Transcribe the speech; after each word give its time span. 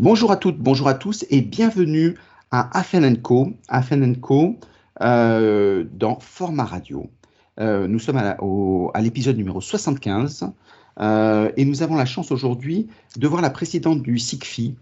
Bonjour 0.00 0.32
à 0.32 0.38
toutes, 0.38 0.56
bonjour 0.56 0.88
à 0.88 0.94
tous 0.94 1.26
et 1.28 1.42
bienvenue 1.42 2.14
à 2.50 2.74
Afen 2.78 3.20
Co, 3.20 3.52
Co 4.22 4.56
euh, 5.02 5.84
dans 5.92 6.18
Format 6.18 6.64
Radio. 6.64 7.10
Euh, 7.60 7.86
nous 7.86 7.98
sommes 7.98 8.16
à 8.16 9.00
l'épisode 9.02 9.36
numéro 9.36 9.60
75 9.60 10.52
euh, 11.00 11.52
et 11.54 11.66
nous 11.66 11.82
avons 11.82 11.96
la 11.96 12.06
chance 12.06 12.32
aujourd'hui 12.32 12.88
de 13.18 13.28
voir 13.28 13.42
la 13.42 13.50
présidente 13.50 14.00
du 14.00 14.16
SICFI, 14.16 14.74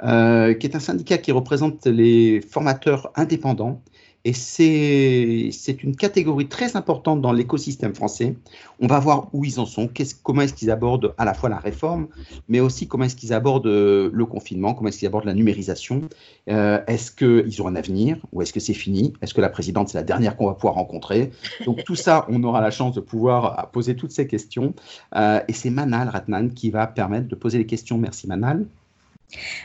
qui 0.00 0.66
est 0.66 0.74
un 0.74 0.80
syndicat 0.80 1.18
qui 1.18 1.30
représente 1.30 1.86
les 1.86 2.40
formateurs 2.40 3.12
indépendants 3.14 3.80
et 4.24 4.32
c'est 4.32 5.82
une 5.82 5.96
catégorie 5.96 6.48
très 6.48 6.76
importante 6.76 7.20
dans 7.20 7.32
l'écosystème 7.32 7.94
français. 7.94 8.36
On 8.80 8.86
va 8.86 8.98
voir 8.98 9.28
où 9.34 9.44
ils 9.44 9.60
en 9.60 9.66
sont, 9.66 9.90
comment 10.22 10.40
est-ce 10.42 10.54
qu'ils 10.54 10.70
abordent 10.70 11.14
à 11.18 11.26
la 11.26 11.34
fois 11.34 11.50
la 11.50 11.58
réforme, 11.58 12.08
mais 12.48 12.60
aussi 12.60 12.88
comment 12.88 13.04
est-ce 13.04 13.16
qu'ils 13.16 13.34
abordent 13.34 13.66
euh, 13.66 14.10
le 14.14 14.24
confinement, 14.24 14.72
comment 14.72 14.88
est-ce 14.88 14.98
qu'ils 14.98 15.08
abordent 15.08 15.26
la 15.26 15.34
numérisation. 15.34 16.02
Euh, 16.48 16.80
est-ce 16.86 17.10
qu'ils 17.12 17.60
ont 17.60 17.66
un 17.66 17.76
avenir 17.76 18.16
ou 18.32 18.40
est-ce 18.40 18.54
que 18.54 18.60
c'est 18.60 18.72
fini? 18.72 19.12
Est-ce 19.20 19.34
que 19.34 19.42
la 19.42 19.50
présidente, 19.50 19.90
c'est 19.90 19.98
la 19.98 20.04
dernière 20.04 20.36
qu'on 20.36 20.46
va 20.46 20.54
pouvoir 20.54 20.74
rencontrer? 20.74 21.30
Donc 21.66 21.84
tout 21.84 21.96
ça, 21.96 22.24
on 22.30 22.42
aura 22.44 22.62
la 22.62 22.70
chance 22.70 22.94
de 22.94 23.00
pouvoir 23.00 23.58
euh, 23.58 23.62
poser 23.70 23.94
toutes 23.94 24.12
ces 24.12 24.26
questions. 24.26 24.74
et 25.14 25.52
c'est 25.52 25.70
Manal 25.70 26.08
Ratnan 26.08 26.48
qui 26.48 26.70
va 26.70 26.86
permettre 26.86 27.28
de 27.28 27.34
poser 27.34 27.58
les 27.58 27.66
questions. 27.66 27.98
Merci 27.98 28.26
Manal. 28.26 28.66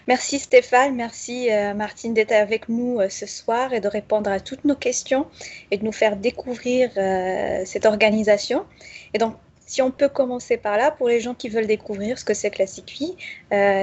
Merci 0.08 0.40
Stéphane, 0.40 0.96
merci 0.96 1.52
euh, 1.52 1.74
Martine 1.74 2.14
d'être 2.14 2.32
avec 2.32 2.70
nous 2.70 3.00
euh, 3.00 3.10
ce 3.10 3.26
soir 3.26 3.74
et 3.74 3.80
de 3.80 3.88
répondre 3.88 4.30
à 4.30 4.40
toutes 4.40 4.66
nos 4.66 4.76
questions 4.76 5.28
et 5.72 5.78
de 5.78 5.86
nous 5.86 5.92
faire 5.92 6.18
découvrir 6.18 6.92
euh, 6.98 7.64
cette 7.66 7.86
organisation. 7.86 8.66
Et 9.14 9.18
donc, 9.18 9.36
si 9.60 9.82
on 9.82 9.92
peut 9.92 10.10
commencer 10.10 10.58
par 10.58 10.78
là, 10.78 10.92
pour 10.92 11.08
les 11.08 11.20
gens 11.20 11.36
qui 11.36 11.50
veulent 11.50 11.68
découvrir 11.68 12.18
ce 12.18 12.26
que 12.26 12.34
c'est 12.34 12.50
que 12.50 12.60
la 12.60 12.68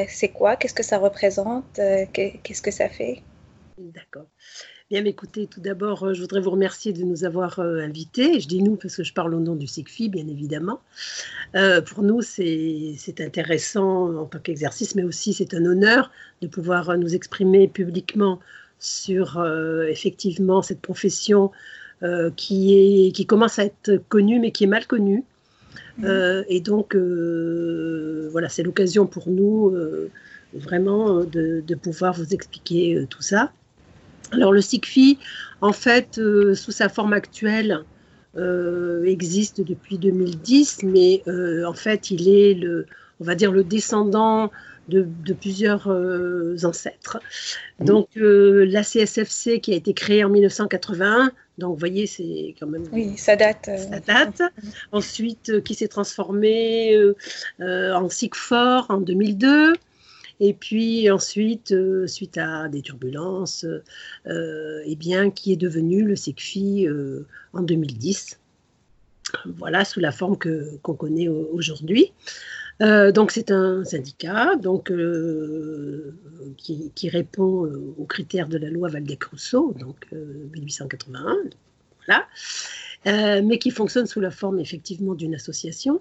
c'est 0.08 0.28
quoi? 0.28 0.56
Qu'est-ce 0.56 0.74
que 0.74 0.82
ça 0.82 0.98
représente? 0.98 1.80
Qu'est-ce 2.12 2.62
que 2.62 2.72
ça 2.72 2.88
fait? 2.88 3.22
D'accord. 3.78 4.26
Bien, 4.88 5.04
écoutez, 5.04 5.48
tout 5.48 5.60
d'abord, 5.60 6.04
euh, 6.04 6.14
je 6.14 6.20
voudrais 6.20 6.40
vous 6.40 6.52
remercier 6.52 6.92
de 6.92 7.02
nous 7.02 7.24
avoir 7.24 7.58
euh, 7.58 7.80
invités. 7.80 8.38
Je 8.38 8.46
dis 8.46 8.62
nous 8.62 8.76
parce 8.76 8.94
que 8.94 9.02
je 9.02 9.12
parle 9.12 9.34
au 9.34 9.40
nom 9.40 9.56
du 9.56 9.66
SICFI, 9.66 10.08
bien 10.08 10.28
évidemment. 10.28 10.78
Euh, 11.56 11.80
pour 11.80 12.04
nous, 12.04 12.22
c'est 12.22 12.94
intéressant 13.18 14.16
en 14.16 14.26
tant 14.26 14.38
qu'exercice, 14.38 14.94
mais 14.94 15.02
aussi 15.02 15.32
c'est 15.32 15.54
un 15.54 15.66
honneur 15.66 16.12
de 16.40 16.46
pouvoir 16.46 16.96
nous 16.98 17.16
exprimer 17.16 17.66
publiquement 17.66 18.38
sur 18.78 19.44
effectivement 19.88 20.62
cette 20.62 20.80
profession 20.80 21.50
qui, 22.36 23.06
est, 23.08 23.12
qui 23.12 23.26
commence 23.26 23.58
à 23.58 23.64
être 23.64 23.96
connue, 24.08 24.38
mais 24.38 24.52
qui 24.52 24.64
est 24.64 24.68
mal 24.68 24.86
connue. 24.86 25.24
Mmh. 25.98 26.42
et 26.48 26.60
donc, 26.60 26.94
voilà, 26.94 28.48
c'est 28.48 28.62
l'occasion 28.62 29.06
pour 29.06 29.30
nous 29.30 29.74
vraiment 30.52 31.24
de, 31.24 31.64
de, 31.66 31.74
pouvoir 31.74 32.14
vous 32.14 32.34
expliquer 32.34 33.04
tout 33.10 33.22
ça. 33.22 33.50
Alors 34.32 34.52
le 34.52 34.60
SICFI, 34.60 35.18
en 35.60 35.72
fait, 35.72 36.18
euh, 36.18 36.54
sous 36.54 36.72
sa 36.72 36.88
forme 36.88 37.12
actuelle, 37.12 37.84
euh, 38.36 39.04
existe 39.04 39.60
depuis 39.62 39.98
2010, 39.98 40.80
mais 40.82 41.22
euh, 41.26 41.64
en 41.64 41.72
fait, 41.72 42.10
il 42.10 42.28
est 42.28 42.54
le, 42.54 42.86
on 43.20 43.24
va 43.24 43.34
dire, 43.34 43.52
le 43.52 43.64
descendant 43.64 44.50
de, 44.88 45.06
plusieurs 45.32 45.88
ancêtres. 46.64 47.18
Donc 47.80 48.08
la 48.14 48.84
CSFC 48.84 49.58
qui 49.60 49.72
a 49.72 49.76
été 49.76 49.94
créée 49.94 50.22
en 50.22 50.28
1981, 50.28 51.32
donc 51.58 51.72
vous 51.72 51.78
voyez, 51.78 52.06
c'est 52.06 52.54
quand 52.60 52.68
même... 52.68 52.84
Oui, 52.92 53.16
ça 53.16 53.34
date. 53.34 53.68
Ça 53.76 53.98
date. 53.98 54.42
Ensuite, 54.92 55.60
qui 55.64 55.74
s'est 55.74 55.88
transformé 55.88 56.96
en 57.58 58.08
SICFOR 58.08 58.86
en 58.88 58.98
2002. 58.98 59.72
Et 60.40 60.52
puis 60.52 61.10
ensuite, 61.10 61.72
euh, 61.72 62.06
suite 62.06 62.36
à 62.36 62.68
des 62.68 62.82
turbulences, 62.82 63.64
euh, 64.26 64.82
eh 64.84 64.96
bien, 64.96 65.30
qui 65.30 65.52
est 65.52 65.56
devenu 65.56 66.02
le 66.02 66.16
SECFI 66.16 66.86
euh, 66.86 67.26
en 67.52 67.62
2010. 67.62 68.38
Voilà, 69.56 69.84
sous 69.84 70.00
la 70.00 70.12
forme 70.12 70.36
que, 70.36 70.76
qu'on 70.82 70.94
connaît 70.94 71.28
aujourd'hui. 71.28 72.12
donc 72.80 73.32
c'est 73.32 73.50
un 73.50 73.84
syndicat 73.84 74.54
donc, 74.56 74.92
qui, 76.56 76.92
qui, 76.94 77.08
répond 77.08 77.68
aux 77.98 78.04
critères 78.04 78.48
de 78.48 78.56
la 78.56 78.70
loi 78.70 78.88
Valdec-Rousseau, 78.88 79.74
donc 79.80 79.96
1881, 80.12 81.36
voilà, 82.06 83.42
mais 83.42 83.58
qui 83.58 83.72
fonctionne 83.72 84.06
sous 84.06 84.20
la 84.20 84.30
forme 84.30 84.60
effectivement 84.60 85.14
d'une 85.14 85.34
association 85.34 86.00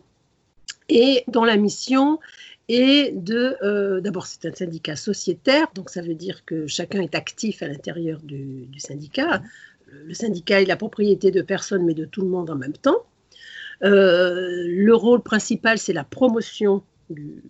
et 0.88 1.24
dont 1.28 1.46
la 1.46 1.58
mission 1.58 2.20
et 2.68 3.12
de, 3.14 3.58
euh, 3.62 4.02
d'abord 4.02 4.26
c'est 4.26 4.46
un 4.46 4.54
syndicat 4.54 4.96
sociétaire, 4.96 5.68
donc 5.76 5.90
ça 5.90 6.02
veut 6.02 6.16
dire 6.16 6.46
que 6.46 6.66
chacun 6.68 7.02
est 7.02 7.14
actif 7.14 7.62
à 7.62 7.68
l'intérieur 7.68 8.20
du, 8.22 8.68
syndicat. 8.78 9.44
Le 9.92 10.14
syndicat 10.14 10.62
est 10.62 10.66
la 10.66 10.76
propriété 10.76 11.32
de 11.32 11.42
personne, 11.42 11.86
mais 11.86 11.94
de 11.94 12.06
tout 12.06 12.22
le 12.22 12.28
monde 12.28 12.50
en 12.50 12.56
même 12.56 12.74
temps. 12.74 13.06
Euh, 13.84 14.66
le 14.68 14.96
rôle 14.96 15.22
principal, 15.22 15.78
c'est 15.78 15.94
la 15.94 16.04
promotion 16.04 16.82
de 17.10 17.42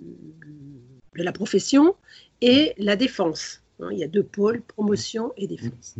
la 1.16 1.32
profession 1.32 1.96
et 2.42 2.74
la 2.78 2.98
défense. 2.98 3.62
Hein, 3.80 3.90
il 3.92 4.00
y 4.00 4.04
a 4.04 4.08
deux 4.08 4.24
pôles, 4.24 4.62
promotion 4.62 5.32
et 5.38 5.48
défense. 5.48 5.96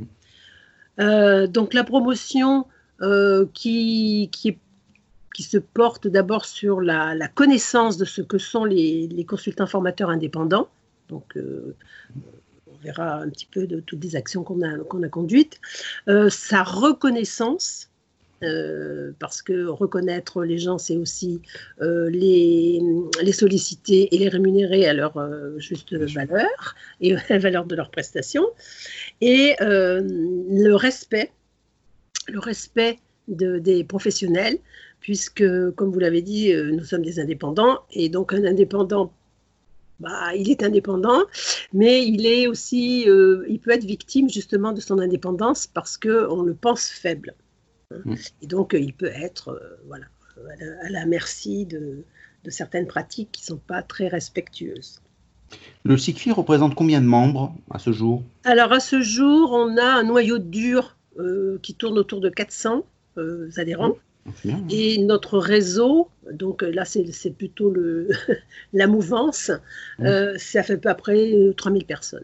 Euh, 1.00 1.48
donc 1.48 1.74
la 1.74 1.84
promotion 1.84 2.66
qui, 3.54 4.30
qui 4.32 4.50
est 4.50 4.58
qui 5.36 5.44
se 5.44 5.58
porte 5.58 6.08
d'abord 6.08 6.46
sur 6.46 6.80
la, 6.80 7.28
connaissance 7.28 7.98
de 7.98 8.06
ce 8.06 8.22
que 8.22 8.38
sont 8.38 8.64
les, 8.64 9.26
consultants 9.28 9.68
formateurs 9.68 10.10
indépendants. 10.10 10.70
Donc, 11.10 11.36
euh, 11.36 11.76
on 12.72 12.78
verra 12.82 13.16
un 13.16 13.30
petit 13.30 13.46
peu 13.46 13.68
de 13.68 13.82
toutes 13.82 14.02
les 14.02 14.16
actions 14.16 14.46
qu'on 14.46 14.62
a, 14.62 14.78
qu'on 14.78 15.04
a 15.04 15.10
conduites. 15.10 15.60
Euh, 16.08 16.30
sa 16.30 16.64
reconnaissance, 16.64 17.90
euh, 18.44 19.12
parce 19.20 19.42
que 19.42 19.66
reconnaître 19.66 20.46
les 20.46 20.58
gens, 20.58 20.78
c'est 20.78 20.96
aussi 20.96 21.42
les, 21.82 22.82
les, 23.22 23.32
solliciter 23.34 24.16
et 24.16 24.20
les 24.20 24.30
rémunérer 24.30 24.86
à 24.86 24.94
leur 24.94 25.20
juste 25.60 25.94
valeur 25.98 26.76
et 27.02 27.14
à 27.14 27.20
la 27.30 27.40
valeur 27.40 27.66
de 27.66 27.76
leurs 27.76 27.92
prestations. 27.92 28.48
Et 29.20 29.58
le 29.60 30.76
respect, 30.76 31.34
le 32.30 32.40
respect 32.40 33.00
de, 33.28 33.60
des 33.60 33.84
professionnels, 33.84 34.60
puisque, 35.06 35.46
comme 35.76 35.92
vous 35.92 36.00
l'avez 36.00 36.24
dit, 36.24 36.52
euh, 36.52 36.72
nous 36.72 36.84
sommes 36.84 37.04
des 37.04 37.20
indépendants, 37.20 37.82
et 37.92 38.10
donc 38.10 38.34
un 38.34 38.44
indépendant, 38.44 39.14
bah, 40.00 40.34
il 40.34 40.50
est 40.50 40.64
indépendant, 40.64 41.22
mais 41.74 42.04
il 42.08 42.26
est 42.26 42.48
aussi, 42.48 43.08
euh, 43.08 43.46
il 43.48 43.60
peut 43.60 43.70
être 43.70 43.84
victime 43.84 44.32
justement 44.32 44.72
de 44.72 44.82
son 44.82 44.98
indépendance 44.98 45.68
parce 45.68 45.98
qu'on 45.98 46.42
le 46.42 46.56
pense 46.56 46.88
faible. 46.88 47.36
Hein. 47.94 47.98
Mmh. 48.04 48.16
Et 48.42 48.48
donc, 48.48 48.76
il 48.76 48.94
peut 48.94 49.12
être, 49.14 49.50
euh, 49.50 49.78
voilà, 49.86 50.06
à 50.82 50.90
la, 50.90 51.06
merci 51.06 51.68
de, 51.68 52.04
certaines 52.48 52.88
pratiques 52.88 53.30
qui 53.32 53.44
ne 53.44 53.58
sont 53.58 53.62
pas 53.62 53.84
très 53.84 54.08
respectueuses. 54.08 55.02
Le 55.84 55.98
SICFI 55.98 56.32
représente 56.32 56.74
combien 56.74 57.00
de 57.00 57.06
membres 57.06 57.54
à 57.70 57.78
ce 57.78 57.92
jour? 57.92 58.24
Alors 58.44 58.74
à 58.74 58.80
ce 58.80 59.04
jour, 59.04 59.52
on 59.52 59.78
a 59.78 59.86
un 59.86 60.04
noyau 60.04 60.40
dur 60.40 60.98
qui 61.62 61.76
tourne 61.76 61.98
autour 62.00 62.22
de 62.22 62.30
400 62.30 62.84
adhérents. 63.56 63.96
Et 64.70 64.98
notre 65.04 65.38
réseau, 65.38 66.10
donc 66.32 66.64
là 66.64 66.84
c'est 66.86 67.30
plutôt 67.38 67.70
le, 67.70 68.10
la 68.74 68.88
mouvance, 68.88 69.52
euh, 70.00 70.34
ça 70.38 70.64
fait 70.64 70.74
à 70.74 70.78
peu 70.78 71.02
près 71.02 71.54
3000 71.56 71.84
euh, 71.84 71.86
personnes. 71.86 72.24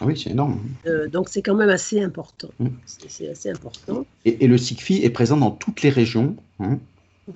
Ah 0.00 0.06
oui, 0.06 0.18
c'est 0.18 0.30
énorme. 0.30 0.60
Euh, 0.86 1.06
donc 1.06 1.28
c'est 1.28 1.42
quand 1.42 1.54
même 1.54 1.68
assez 1.68 2.02
important. 2.02 2.48
Mmh. 2.58 2.68
C'est 2.86 3.28
assez 3.28 3.50
important. 3.50 4.04
Et, 4.24 4.46
le 4.46 4.58
SICFI 4.58 5.04
est 5.04 5.10
présent 5.10 5.36
dans 5.36 5.50
toutes 5.52 5.82
les 5.82 5.90
régions 5.90 6.34
hein 6.58 6.78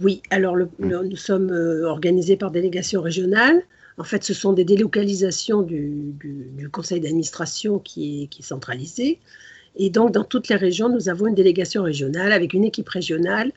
Oui, 0.00 0.22
alors 0.30 0.56
mmh. 0.56 0.66
nous 0.78 1.16
sommes 1.16 1.50
organisés 1.84 2.36
par 2.36 2.50
délégation 2.50 3.02
régionale. 3.02 3.62
En 3.98 4.04
fait, 4.04 4.24
ce 4.24 4.34
sont 4.34 4.52
des 4.52 4.64
délocalisations 4.64 5.62
du, 5.62 6.12
du, 6.20 6.68
conseil 6.70 7.00
d'administration 7.00 7.78
qui 7.78 8.24
est, 8.24 8.26
qui 8.26 8.42
est 8.42 8.44
centralisé. 8.44 9.20
Et 9.76 9.90
donc, 9.90 10.12
dans 10.12 10.24
toutes 10.24 10.48
les 10.48 10.56
régions, 10.56 10.88
nous 10.88 11.08
avons 11.08 11.26
une 11.26 11.34
délégation 11.34 11.82
régionale 11.82 12.32
avec 12.32 12.54
une 12.54 12.64
équipe 12.64 12.88
régionale 12.88 13.52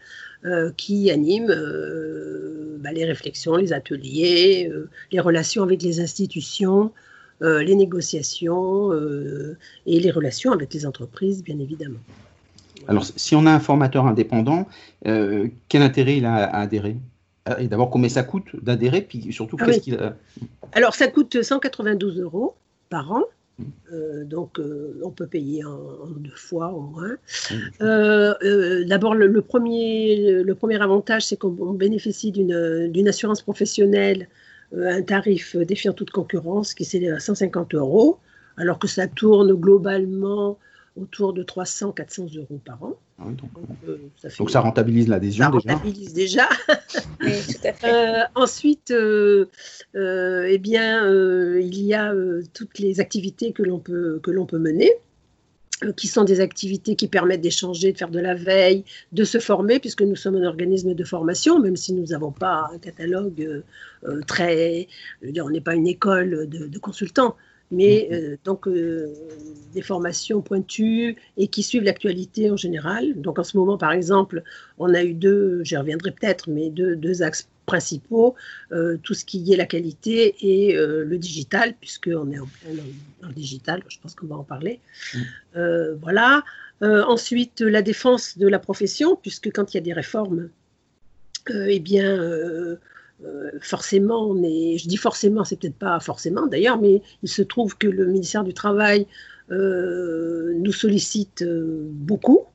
euh, 0.45 0.71
qui 0.75 1.11
anime 1.11 1.49
euh, 1.49 2.77
bah, 2.79 2.91
les 2.91 3.05
réflexions, 3.05 3.55
les 3.55 3.73
ateliers, 3.73 4.69
euh, 4.71 4.89
les 5.11 5.19
relations 5.19 5.63
avec 5.63 5.81
les 5.81 5.99
institutions, 5.99 6.91
les 7.41 7.75
négociations 7.75 8.91
et 9.85 9.99
les 10.01 10.11
relations 10.11 10.51
avec 10.51 10.73
les 10.73 10.85
entreprises, 10.85 11.41
bien 11.41 11.57
évidemment. 11.57 11.99
Alors, 12.89 13.05
si 13.05 13.33
on 13.33 13.45
a 13.45 13.51
un 13.51 13.61
formateur 13.61 14.05
indépendant, 14.07 14.67
quel 15.05 15.81
intérêt 15.81 16.17
il 16.17 16.25
a 16.25 16.35
à 16.35 16.59
adhérer? 16.59 16.97
Et 17.57 17.69
d'abord, 17.69 17.91
combien 17.91 18.09
ça 18.09 18.23
coûte 18.23 18.61
d'adhérer? 18.61 18.99
Puis 18.99 19.31
surtout, 19.31 19.55
ah 19.61 19.65
qu'est-ce 19.65 19.79
qu'il 19.79 19.95
a? 19.95 20.17
Alors, 20.73 20.95
ça 20.95 21.07
coûte 21.07 21.41
192 21.41 22.19
euros 22.19 22.55
par 22.89 23.09
an. 23.09 23.23
Euh, 23.91 24.23
donc, 24.23 24.59
euh, 24.59 24.99
on 25.03 25.11
peut 25.11 25.27
payer 25.27 25.63
en, 25.63 26.07
deux 26.17 26.35
fois 26.35 26.71
au 26.71 26.81
moins. 26.81 27.15
Euh, 27.81 28.85
d'abord, 28.85 29.15
le, 29.15 29.41
premier, 29.41 30.43
le 30.43 30.55
premier 30.55 30.81
avantage, 30.81 31.25
c'est 31.25 31.37
qu'on 31.37 31.73
bénéficie 31.73 32.31
d'une 32.31 33.07
assurance 33.07 33.41
professionnelle 33.41 34.27
un 34.75 35.01
tarif 35.01 35.55
défiant 35.55 35.93
toute 35.93 36.11
concurrence 36.11 36.75
qui 36.75 36.85
s'élève 36.85 37.15
à 37.15 37.19
150 37.19 37.73
euros, 37.73 38.19
alors 38.55 38.77
que 38.77 38.87
ça 38.87 39.07
tourne 39.07 39.51
globalement 39.53 40.59
autour 40.95 41.33
de 41.33 41.43
300-400 41.43 42.37
euros 42.37 42.59
par 42.63 42.83
an. 42.83 42.99
Ah 43.21 43.25
donc, 43.31 44.49
ça, 44.49 44.61
rentabilise 44.61 45.07
l'adhésion 45.07 45.49
déjà. 45.49 45.69
Ça 45.69 45.73
rentabilise 45.75 46.13
déjà. 46.13 46.49
oui, 47.21 47.33
tout 47.47 47.67
à 47.67 47.73
fait. 47.73 48.23
ensuite, 48.35 48.93
eh 48.93 50.57
bien, 50.57 51.07
il 51.59 51.81
y 51.81 51.93
a 51.93 52.13
toutes 52.53 52.79
les 52.79 52.99
activités 52.99 53.51
que 53.51 53.63
l'on 53.63 53.79
peut, 53.79 54.19
que 54.23 54.31
l'on 54.31 54.45
peut 54.45 54.59
mener. 54.59 54.91
Euh, 55.85 55.93
qui 55.93 56.07
sont 56.07 56.25
des 56.25 56.41
activités 56.41 56.97
qui 56.97 57.07
permettent 57.07 57.39
d'échanger, 57.39 57.93
de 57.93 57.97
faire 57.97 58.09
de 58.09 58.19
la 58.19 58.35
veille, 58.35 58.83
de 59.13 59.23
se 59.23 59.39
former, 59.39 59.79
puisque 59.79 60.01
nous 60.01 60.17
sommes 60.17 60.35
un 60.35 60.43
organisme 60.43 60.93
de 60.93 61.03
formation, 61.05 61.57
même 61.61 61.77
si 61.77 61.93
nous 61.93 62.07
n'avons 62.07 62.33
pas 62.33 62.69
un 62.73 62.79
catalogue 62.79 63.41
euh, 63.41 63.61
euh, 64.03 64.19
très... 64.27 64.89
Je 65.21 65.27
veux 65.27 65.31
dire, 65.31 65.45
on 65.45 65.49
n'est 65.49 65.61
pas 65.61 65.75
une 65.75 65.87
école 65.87 66.49
de, 66.49 66.79
consultants, 66.79 67.37
mais 67.71 68.09
mm-hmm. 68.11 68.37
donc 68.43 68.67
des 69.73 69.81
formations 69.81 70.41
pointues 70.41 71.15
et 71.37 71.47
qui 71.47 71.63
suivent 71.63 71.83
l'actualité 71.83 72.49
en 72.49 72.57
général. 72.57 73.19
Donc 73.21 73.39
en 73.39 73.43
ce 73.43 73.57
moment, 73.57 73.77
par 73.77 73.91
exemple, 73.91 74.43
on 74.77 74.93
a 74.93 75.03
eu 75.03 75.13
deux, 75.13 75.63
j'y 75.63 75.77
reviendrai 75.77 76.11
peut-être, 76.11 76.49
mais 76.49 76.69
deux, 76.69 76.95
deux 76.95 77.21
axes 77.21 77.47
principaux, 77.69 78.35
euh, 78.71 78.97
tout 79.03 79.13
ce 79.13 79.23
qui 79.23 79.53
est 79.53 79.55
la 79.55 79.67
qualité 79.67 80.35
et 80.41 80.75
euh, 80.75 81.05
le 81.05 81.17
digital, 81.19 81.75
puisqu'on 81.79 82.31
est 82.31 82.39
en, 82.39 82.49
en, 83.23 83.31
digital, 83.31 83.83
je 83.87 83.99
pense 84.01 84.15
qu'on 84.15 84.25
va 84.25 84.37
en 84.37 84.43
parler. 84.43 84.79
Euh, 85.55 85.95
voilà. 86.01 86.43
ensuite, 86.81 87.61
la 87.61 87.81
défense 87.81 88.37
de 88.37 88.47
la 88.47 88.59
profession, 88.59 89.15
puisque 89.15 89.51
quand 89.51 89.73
il 89.73 89.77
y 89.77 89.81
a 89.83 89.83
des 89.83 89.93
réformes, 89.93 90.49
eh 91.49 91.79
bien, 91.79 92.09
forcément, 93.61 94.29
on 94.29 94.43
est, 94.43 94.77
je 94.77 94.87
dis 94.87 94.97
forcément, 94.97 95.43
c'est 95.43 95.59
peut-être 95.59 95.77
pas 95.77 95.99
forcément 95.99 96.47
d'ailleurs, 96.47 96.79
mais 96.79 97.01
il 97.23 97.29
se 97.29 97.41
trouve 97.41 97.77
que 97.77 97.87
le 97.87 98.05
ministère 98.05 98.43
du 98.43 98.53
Travail 98.53 99.07
nous 99.49 100.71
sollicite 100.71 101.43
beaucoup. 101.43 102.45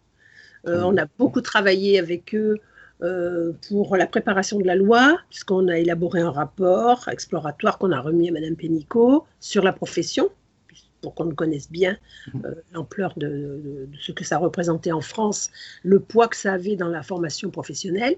on 0.67 0.97
a 0.97 1.07
beaucoup 1.19 1.41
travaillé 1.41 1.99
avec 1.99 2.35
eux 2.35 2.59
euh, 3.03 3.53
pour 3.69 3.97
la 3.97 4.07
préparation 4.07 4.59
de 4.59 4.65
la 4.65 4.77
loi, 4.77 5.19
puisqu'on 5.29 5.67
a 5.69 5.79
élaboré 5.79 6.21
un 6.21 6.31
rapport 6.31 7.09
exploratoire 7.09 7.77
qu'on 7.77 7.91
a 7.91 8.01
remis 8.01 8.29
à 8.29 8.33
Madame 8.33 8.55
Pénicaud 8.55 9.27
sur 9.41 9.65
la 9.65 9.73
profession, 9.73 10.31
pour 11.03 11.15
qu'on 11.15 11.35
connaisse 11.35 11.71
bien 11.71 11.99
euh, 12.45 12.55
l'ampleur 12.73 13.13
de, 13.17 13.89
ce 14.01 14.13
que 14.13 14.25
ça 14.25 14.39
représentait 14.39 14.93
en 14.93 15.01
France, 15.01 15.51
le 15.83 15.99
poids 15.99 16.29
que 16.29 16.37
ça 16.37 16.53
avait 16.53 16.77
dans 16.77 16.89
la 16.89 17.03
formation 17.03 17.51
professionnelle. 17.51 18.17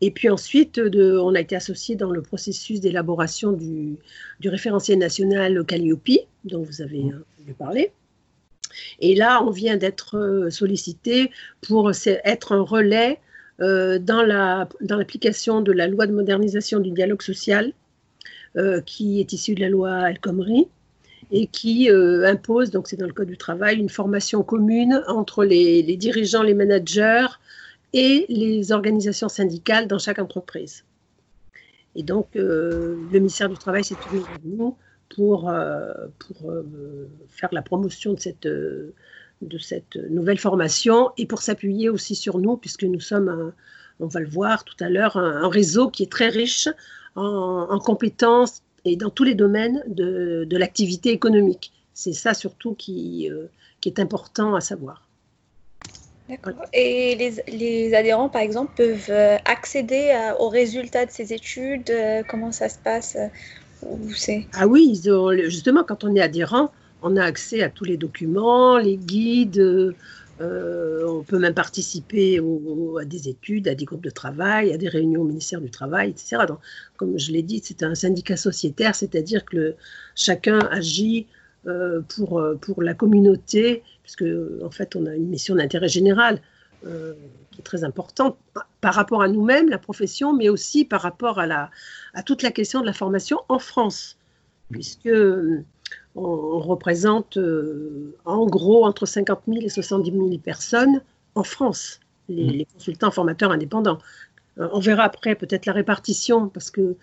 Et 0.00 0.10
puis 0.10 0.28
ensuite, 0.28 0.78
de, 0.78 1.16
on 1.18 1.34
a 1.34 1.40
été 1.40 1.56
associé 1.56 1.96
dans 1.96 2.10
le 2.10 2.20
processus 2.20 2.80
d'élaboration 2.80 3.52
du, 3.52 3.96
du, 4.40 4.48
référentiel 4.48 4.98
national 4.98 5.64
Calliope, 5.64 6.28
dont 6.44 6.62
vous 6.62 6.82
avez 6.82 7.04
euh, 7.04 7.52
parlé. 7.58 7.92
Et 9.00 9.14
là, 9.14 9.42
on 9.42 9.50
vient 9.50 9.76
d'être 9.76 10.48
sollicité 10.50 11.30
pour 11.60 11.92
être 12.24 12.52
un 12.52 12.62
relais 12.62 13.20
euh, 13.60 14.00
dans 14.00 14.22
l'application 14.80 15.60
de 15.60 15.70
la 15.70 15.86
loi 15.86 16.08
de 16.08 16.12
modernisation 16.12 16.80
du 16.80 16.90
dialogue 16.90 17.22
social, 17.22 17.72
euh, 18.56 18.80
qui 18.80 19.20
est 19.20 19.32
issue 19.32 19.54
de 19.54 19.60
la 19.60 19.68
loi 19.68 20.10
El 20.10 20.18
Khomri, 20.18 20.66
et 21.30 21.46
qui 21.46 21.88
euh, 21.88 22.26
impose, 22.26 22.70
donc 22.70 22.88
c'est 22.88 22.96
dans 22.96 23.06
le 23.06 23.12
Code 23.12 23.28
du 23.28 23.36
travail, 23.36 23.78
une 23.78 23.88
formation 23.88 24.42
commune 24.42 25.02
entre 25.06 25.44
les, 25.44 25.82
dirigeants, 25.96 26.42
les 26.42 26.54
managers 26.54 27.26
et 27.94 28.26
les 28.28 28.72
organisations 28.72 29.30
syndicales 29.30 29.88
dans 29.88 29.98
chaque 29.98 30.18
entreprise. 30.18 30.84
Et 31.96 32.02
donc, 32.02 32.28
le 32.34 32.98
ministère 33.12 33.48
du 33.48 33.56
Travail 33.56 33.84
s'est 33.84 33.94
tourné 33.94 34.18
vers 34.18 34.40
nous 34.44 34.76
pour, 35.08 35.50
pour 36.18 36.52
faire 37.28 37.48
la 37.52 37.62
promotion 37.62 38.14
de 38.14 39.58
cette 39.58 39.96
nouvelle 40.10 40.38
formation 40.38 41.12
et 41.16 41.24
pour 41.24 41.40
s'appuyer 41.40 41.88
aussi 41.88 42.16
sur 42.16 42.38
nous, 42.38 42.56
puisque 42.56 42.82
nous 42.82 42.98
sommes, 42.98 43.52
on 44.00 44.06
va 44.06 44.20
le 44.20 44.28
voir 44.28 44.64
tout 44.64 44.76
à 44.80 44.90
l'heure, 44.90 45.16
un, 45.16 45.48
réseau 45.48 45.88
qui 45.88 46.02
est 46.02 46.10
très 46.10 46.28
riche 46.28 46.68
en, 47.16 47.78
compétences 47.78 48.62
et 48.84 48.96
dans 48.96 49.10
tous 49.10 49.24
les 49.24 49.34
domaines 49.34 49.82
de, 49.86 50.46
l'activité 50.56 51.10
économique. 51.10 51.72
C'est 51.92 52.12
ça 52.12 52.34
surtout 52.34 52.72
euh, 52.72 52.74
qui, 52.76 53.30
est 53.84 53.98
important 53.98 54.54
à 54.54 54.60
savoir. 54.60 55.03
D'accord. 56.28 56.54
Et 56.72 57.16
les, 57.48 57.94
adhérents, 57.94 58.30
par 58.30 58.40
exemple, 58.40 58.72
peuvent 58.76 59.10
euh, 59.10 59.36
accéder 59.44 60.14
aux 60.38 60.48
résultats 60.48 61.04
de 61.04 61.10
ces 61.10 61.34
études 61.34 61.90
euh, 61.90 62.22
Comment 62.26 62.50
ça 62.50 62.68
se 62.70 62.78
passe 62.78 63.16
Ah 64.54 64.66
oui, 64.66 64.98
justement, 65.44 65.84
quand 65.84 66.04
on 66.04 66.14
est 66.14 66.22
adhérent, 66.22 66.72
on 67.02 67.16
a 67.16 67.22
accès 67.22 67.62
à 67.62 67.68
tous 67.68 67.84
les 67.84 67.98
documents, 67.98 68.78
les 68.78 68.96
guides, 68.96 69.94
euh, 70.40 71.06
on 71.06 71.22
peut 71.22 71.38
même 71.38 71.54
participer 71.54 72.40
à 73.00 73.04
des 73.04 73.28
études, 73.28 73.68
à 73.68 73.74
des 73.74 73.84
groupes 73.84 74.02
de 74.02 74.10
travail, 74.10 74.72
à 74.72 74.78
des 74.78 74.88
réunions 74.88 75.20
au 75.20 75.24
ministère 75.24 75.60
du 75.60 75.70
Travail, 75.70 76.10
etc. 76.10 76.38
Donc, 76.48 76.58
comme 76.96 77.18
je 77.18 77.30
l'ai 77.30 77.42
dit, 77.42 77.60
c'est 77.62 77.82
un 77.82 77.94
syndicat 77.94 78.36
sociétaire, 78.36 78.94
c'est-à-dire 78.94 79.44
que 79.44 79.74
chacun 80.16 80.58
agit 80.70 81.26
euh, 81.66 82.00
pour, 82.16 82.42
pour 82.60 82.82
la 82.82 82.94
communauté, 82.94 83.82
puisque 84.04 84.24
en 84.62 84.70
fait 84.70 84.94
on 84.94 85.06
a 85.06 85.14
une 85.16 85.28
mission 85.28 85.56
d'intérêt 85.56 85.88
général 85.88 86.40
euh, 86.86 87.14
qui 87.50 87.60
est 87.60 87.64
très 87.64 87.82
importante 87.82 88.36
par 88.80 88.94
rapport 88.94 89.22
à 89.22 89.28
nous-mêmes, 89.28 89.70
la 89.70 89.78
profession, 89.78 90.34
mais 90.34 90.48
aussi 90.48 90.84
par 90.84 91.00
rapport 91.00 91.38
à, 91.38 91.46
la, 91.46 91.70
à 92.12 92.22
toute 92.22 92.42
la 92.42 92.50
question 92.50 92.80
de 92.80 92.86
la 92.86 92.92
formation 92.92 93.40
en 93.48 93.58
France, 93.58 94.18
puisque 94.70 95.08
on, 96.14 96.58
représente 96.58 97.38
euh, 97.38 98.14
en 98.24 98.44
gros 98.46 98.84
entre 98.84 99.06
50 99.06 99.42
000 99.48 99.60
et 99.62 99.68
70 99.68 100.10
000 100.10 100.38
personnes 100.38 101.00
en 101.34 101.42
France, 101.42 102.00
les, 102.28 102.64
mmh. 102.64 102.74
consultants 102.74 103.10
formateurs 103.10 103.52
indépendants. 103.52 103.98
Euh, 104.58 104.68
on 104.72 104.80
verra 104.80 105.04
après 105.04 105.34
peut-être 105.34 105.66
la 105.66 105.72
répartition, 105.72 106.48
parce 106.48 106.70
que 106.70 106.96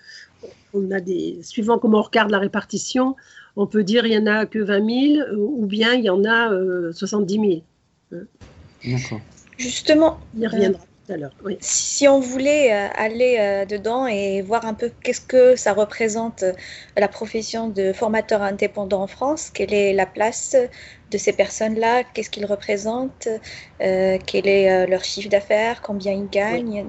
on 0.74 0.92
a 0.92 1.00
des, 1.00 1.40
suivant 1.42 1.80
comment 1.80 2.00
on 2.00 2.04
regarde 2.04 2.30
la 2.32 2.40
répartition, 2.40 3.16
on 3.56 3.68
peut 3.68 3.84
dire 3.84 4.06
il 4.06 4.14
y 4.14 4.18
en 4.18 4.28
a 4.28 4.46
que 4.46 4.60
20 4.60 5.18
000 5.18 5.36
ou 5.38 5.66
bien 5.66 5.94
il 5.94 6.04
y 6.04 6.10
en 6.10 6.24
a 6.26 6.50
70 6.94 7.64
000. 8.12 8.24
D'accord. 8.86 9.22
Justement, 9.58 10.20
y 10.38 10.48
reviendra. 10.48 10.82
Si 11.60 12.08
on 12.08 12.20
voulait 12.20 12.74
euh, 12.74 12.88
aller 12.96 13.38
euh, 13.40 13.66
dedans 13.66 14.08
et 14.08 14.42
voir 14.42 14.66
un 14.66 14.74
peu 14.74 14.92
qu'est-ce 15.04 15.22
que 15.22 15.56
ça 15.56 15.74
représente 15.74 16.44
euh, 16.44 16.54
la 16.96 17.08
profession 17.08 17.70
de 17.70 17.92
formateur 17.94 18.42
indépendant 18.42 19.02
en 19.02 19.08
France, 19.08 19.50
quelle 19.50 19.74
est 19.74 19.94
la 19.94 20.06
place 20.06 20.56
de 21.10 21.18
ces 21.18 21.34
personnes-là, 21.34 22.04
qu'est-ce 22.14 22.30
qu'ils 22.30 22.46
représentent, 22.46 23.28
quel 23.80 24.48
est 24.48 24.88
leur 24.88 25.04
chiffre 25.04 25.28
d'affaires, 25.28 25.82
combien 25.82 26.14
ils 26.14 26.30
gagnent. 26.30 26.86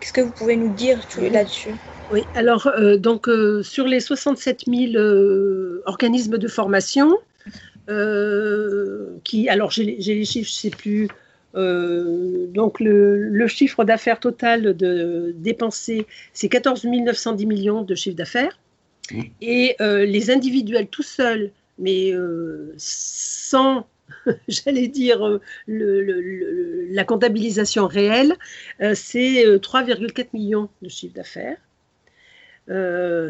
Qu'est-ce 0.00 0.12
que 0.12 0.22
vous 0.22 0.32
pouvez 0.32 0.56
nous 0.56 0.72
dire 0.72 1.06
là-dessus? 1.18 1.74
Oui, 2.10 2.26
alors 2.34 2.72
donc 2.98 3.28
sur 3.62 3.86
les 3.86 4.00
67 4.00 4.64
000 4.66 5.82
organismes 5.84 6.38
de 6.38 6.48
formation, 6.48 7.18
qui, 9.24 9.48
alors 9.48 9.70
j'ai 9.70 9.84
les 9.84 10.24
chiffres, 10.24 10.48
je 10.50 10.66
ne 10.66 10.70
sais 10.70 10.70
plus 10.70 11.08
euh, 11.54 12.46
donc 12.48 12.78
le, 12.80 13.46
chiffre 13.46 13.84
d'affaires 13.84 14.20
total 14.20 14.76
de 14.76 15.34
dépensé, 15.36 16.06
c'est 16.32 16.48
14 16.48 16.84
910 16.84 17.46
millions 17.46 17.82
de 17.82 17.94
chiffre 17.94 18.16
d'affaires. 18.16 18.58
Mmh. 19.10 19.22
Et 19.40 19.76
euh, 19.80 20.04
les 20.04 20.30
individuels 20.30 20.88
tout 20.88 21.02
seuls, 21.02 21.50
mais 21.78 22.12
euh, 22.12 22.74
sans, 22.76 23.86
j'allais 24.48 24.88
dire, 24.88 25.40
la 25.66 27.04
comptabilisation 27.04 27.86
réelle, 27.86 28.36
c'est 28.94 29.44
3,4 29.58 30.28
millions 30.34 30.68
de 30.82 30.88
chiffre 30.88 31.14
d'affaires. 31.14 31.56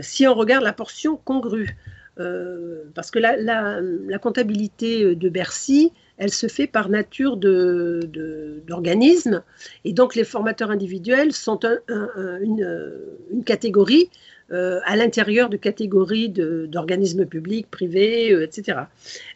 Si 0.02 0.26
on 0.26 0.34
regarde 0.34 0.64
la 0.64 0.72
portion 0.72 1.16
congrue, 1.16 1.76
parce 2.16 3.10
que 3.10 3.18
la, 3.18 4.18
comptabilité 4.18 5.14
de 5.14 5.28
Bercy, 5.28 5.92
elle 6.16 6.32
se 6.32 6.48
fait 6.48 6.66
par 6.66 6.88
nature 6.88 7.36
d'organisme. 7.36 9.42
Et 9.84 9.92
donc, 9.92 10.16
les 10.16 10.24
formateurs 10.24 10.70
individuels 10.70 11.32
sont 11.32 11.60
une, 11.88 13.44
catégorie 13.44 14.10
euh, 14.50 14.80
à 14.84 14.96
l'intérieur 14.96 15.50
de 15.50 15.58
catégories 15.58 16.30
d'organismes 16.30 17.26
publics, 17.26 17.70
privés, 17.70 18.32
euh, 18.32 18.44
etc. 18.44 18.78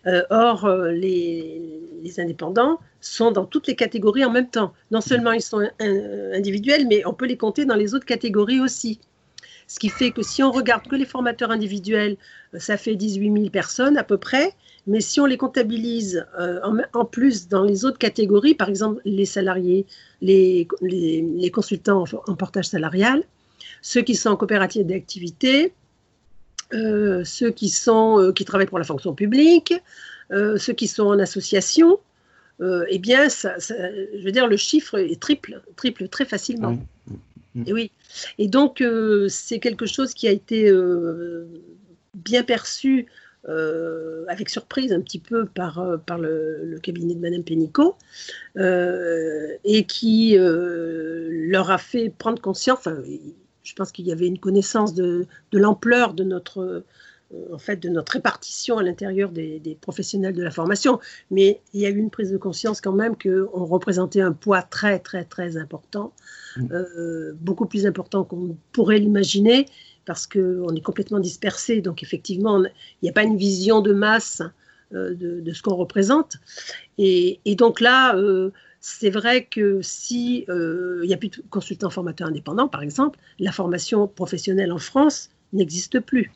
Euh, 0.06 0.22
or, 0.30 0.66
les, 0.90 1.78
indépendants 2.18 2.78
sont 3.00 3.30
dans 3.30 3.44
toutes 3.44 3.66
les 3.66 3.76
catégories 3.76 4.24
en 4.24 4.30
même 4.30 4.48
temps. 4.48 4.72
Non 4.90 5.00
seulement 5.00 5.32
ils 5.32 5.42
sont 5.42 5.66
individuels, 5.80 6.86
mais 6.88 7.06
on 7.06 7.14
peut 7.14 7.26
les 7.26 7.36
compter 7.36 7.64
dans 7.64 7.74
les 7.74 7.94
autres 7.94 8.04
catégories 8.04 8.60
aussi. 8.60 9.00
Ce 9.72 9.78
qui 9.78 9.88
fait 9.88 10.10
que 10.10 10.20
si 10.22 10.42
on 10.42 10.52
regarde 10.52 10.86
que 10.86 10.96
les 10.96 11.06
formateurs 11.06 11.50
individuels, 11.50 12.18
ça 12.58 12.76
fait 12.76 12.94
18 12.94 13.32
000 13.32 13.48
personnes 13.48 13.96
à 13.96 14.04
peu 14.04 14.18
près. 14.18 14.52
Mais 14.86 15.00
si 15.00 15.18
on 15.18 15.24
les 15.24 15.38
comptabilise 15.38 16.26
euh, 16.38 16.60
en, 16.92 17.06
plus 17.06 17.48
dans 17.48 17.64
les 17.64 17.86
autres 17.86 17.96
catégories, 17.96 18.54
par 18.54 18.68
exemple 18.68 19.00
les 19.06 19.24
salariés, 19.24 19.86
les, 20.20 20.68
consultants 21.54 22.04
en, 22.26 22.34
portage 22.34 22.66
salarial, 22.66 23.24
ceux 23.80 24.02
qui 24.02 24.14
sont 24.14 24.28
en 24.28 24.36
coopérative 24.36 24.84
d'activité, 24.84 25.72
ceux 26.70 27.50
qui, 27.50 27.70
sont, 27.70 28.30
qui 28.36 28.44
travaillent 28.44 28.66
pour 28.66 28.78
la 28.78 28.84
fonction 28.84 29.14
publique, 29.14 29.72
ceux 30.30 30.74
qui 30.74 30.86
sont 30.86 31.04
en 31.04 31.18
association, 31.18 31.98
eh 32.60 32.98
bien, 32.98 33.26
je 33.30 34.22
veux 34.22 34.32
dire, 34.32 34.48
le 34.48 34.58
chiffre 34.58 34.98
est 34.98 35.18
triple, 35.18 35.62
triple 35.76 36.08
très 36.08 36.26
facilement. 36.26 36.72
Mm. 37.06 37.14
Et 37.66 37.72
oui. 37.72 37.90
Et 38.38 38.48
donc, 38.48 38.82
c'est 39.28 39.58
quelque 39.58 39.86
chose 39.86 40.14
qui 40.14 40.26
a 40.26 40.30
été 40.30 40.72
bien 42.14 42.42
perçu 42.42 43.08
euh, 43.48 44.24
avec 44.28 44.48
surprise 44.48 44.92
un 44.92 45.00
petit 45.00 45.18
peu 45.18 45.46
par, 45.46 45.80
euh, 45.80 45.96
par 45.96 46.16
le, 46.16 46.78
cabinet 46.80 47.14
de 47.14 47.18
Madame 47.18 47.42
Pénicaud, 47.42 47.96
euh, 48.56 49.48
et 49.64 49.84
qui 49.84 50.36
leur 50.38 51.70
a 51.70 51.78
fait 51.78 52.10
prendre 52.10 52.40
conscience, 52.40 52.88
je 53.64 53.74
pense 53.74 53.90
qu'il 53.90 54.06
y 54.06 54.12
avait 54.12 54.26
une 54.26 54.38
connaissance 54.38 54.94
de, 54.94 55.26
de 55.50 55.58
l'ampleur 55.58 56.14
de 56.14 56.22
notre, 56.22 56.84
en 57.52 57.58
fait, 57.58 57.76
de 57.76 57.88
notre 57.88 58.12
répartition 58.12 58.78
à 58.78 58.82
l'intérieur 58.82 59.30
des, 59.30 59.58
des, 59.58 59.74
professionnels 59.74 60.34
de 60.34 60.42
la 60.42 60.50
formation, 60.50 61.00
mais 61.30 61.60
il 61.72 61.80
y 61.80 61.86
a 61.86 61.88
eu 61.88 61.96
une 61.96 62.10
prise 62.10 62.30
de 62.30 62.36
conscience 62.38 62.80
quand 62.80 62.92
même 62.92 63.16
qu'on 63.16 63.64
représentait 63.64 64.20
un 64.20 64.32
poids 64.32 64.62
très, 64.62 64.98
très, 64.98 65.24
très 65.24 65.56
important, 65.56 66.12
mmh. 66.56 66.66
beaucoup 67.40 67.66
plus 67.66 67.86
important 67.86 68.24
qu'on 68.24 68.56
pourrait 68.72 68.98
l'imaginer, 68.98 69.66
parce 70.04 70.26
qu'on 70.26 70.74
est 70.74 70.80
complètement 70.80 71.20
dispersé. 71.20 71.80
Donc 71.80 72.02
effectivement, 72.02 72.62
il 72.62 72.70
n'y 73.02 73.08
a 73.08 73.12
pas 73.12 73.22
une 73.22 73.36
vision 73.36 73.80
de 73.80 73.92
masse 73.92 74.42
euh, 74.94 75.14
de, 75.14 75.52
ce 75.52 75.62
qu'on 75.62 75.74
représente. 75.74 76.36
Et, 76.98 77.40
donc 77.56 77.80
là, 77.80 78.16
euh, 78.16 78.50
c'est 78.80 79.10
vrai 79.10 79.46
que 79.46 79.80
si 79.82 80.44
euh, 80.48 81.00
il 81.02 81.08
n'y 81.08 81.14
a 81.14 81.16
plus 81.16 81.28
de 81.28 81.42
consultants 81.50 81.90
formateurs 81.90 82.28
indépendants, 82.28 82.68
par 82.68 82.82
exemple, 82.82 83.18
la 83.38 83.52
formation 83.52 84.06
professionnelle 84.08 84.72
en 84.72 84.78
France 84.78 85.30
n'existe 85.52 86.00
plus. 86.00 86.32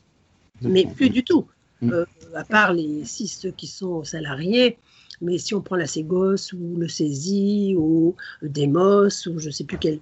Mais 0.61 0.85
plus 0.85 1.09
du 1.09 1.23
tout. 1.23 1.45
Mm. 1.79 1.91
à 2.33 2.43
part 2.43 2.73
les 2.73 3.05
six 3.05 3.45
qui 3.55 3.67
sont 3.67 4.03
salariés, 4.03 4.79
mais 5.21 5.37
si 5.37 5.53
on 5.53 5.61
prend 5.61 5.75
la 5.75 5.85
Ségos 5.85 6.53
ou 6.53 6.75
le 6.75 6.87
CESI 6.87 7.75
ou 7.77 8.15
Demos 8.41 9.27
ou 9.27 9.37
je 9.37 9.47
ne 9.47 9.51
sais 9.51 9.63
plus 9.63 9.77
quel 9.77 9.99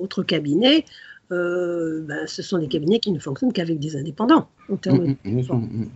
autre 0.00 0.24
cabinet, 0.24 0.84
euh, 1.32 2.02
ben, 2.06 2.26
ce 2.26 2.42
sont 2.42 2.58
des 2.58 2.68
cabinets 2.68 2.98
qui 2.98 3.10
ne 3.10 3.18
fonctionnent 3.18 3.52
qu'avec 3.52 3.78
des 3.78 3.96
indépendants. 3.96 4.48
En 4.70 4.76
termes 4.76 5.16
mmh, 5.24 5.40
mmh, 5.40 5.86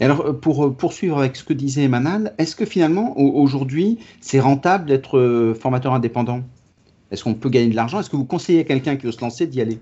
alors, 0.00 0.20
euh, 0.20 0.32
pour 0.32 0.64
euh, 0.64 0.70
poursuivre 0.70 1.18
avec 1.18 1.36
ce 1.36 1.42
que 1.42 1.52
disait 1.52 1.88
Manal, 1.88 2.34
est-ce 2.38 2.54
que 2.54 2.64
finalement, 2.64 3.18
aujourd'hui, 3.18 3.98
c'est 4.20 4.40
rentable 4.40 4.86
d'être 4.86 5.54
formateur 5.58 5.94
indépendant? 5.94 6.42
Est-ce 7.10 7.24
qu'on 7.24 7.34
peut 7.34 7.48
gagner 7.48 7.68
de 7.68 7.76
l'argent? 7.76 8.00
Est-ce 8.00 8.10
que 8.10 8.16
vous 8.16 8.24
conseillez 8.24 8.60
à 8.60 8.64
quelqu'un 8.64 8.96
qui 8.96 9.06
veut 9.06 9.12
se 9.12 9.20
lancer 9.20 9.46
d'y 9.46 9.60
aller? 9.60 9.78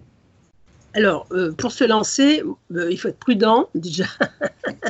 Alors, 0.95 1.29
pour 1.59 1.73
se 1.73 1.85
lancer, 1.85 2.43
il 2.71 2.97
faut 2.99 3.09
être 3.09 3.19
prudent 3.19 3.69
déjà. 3.75 4.05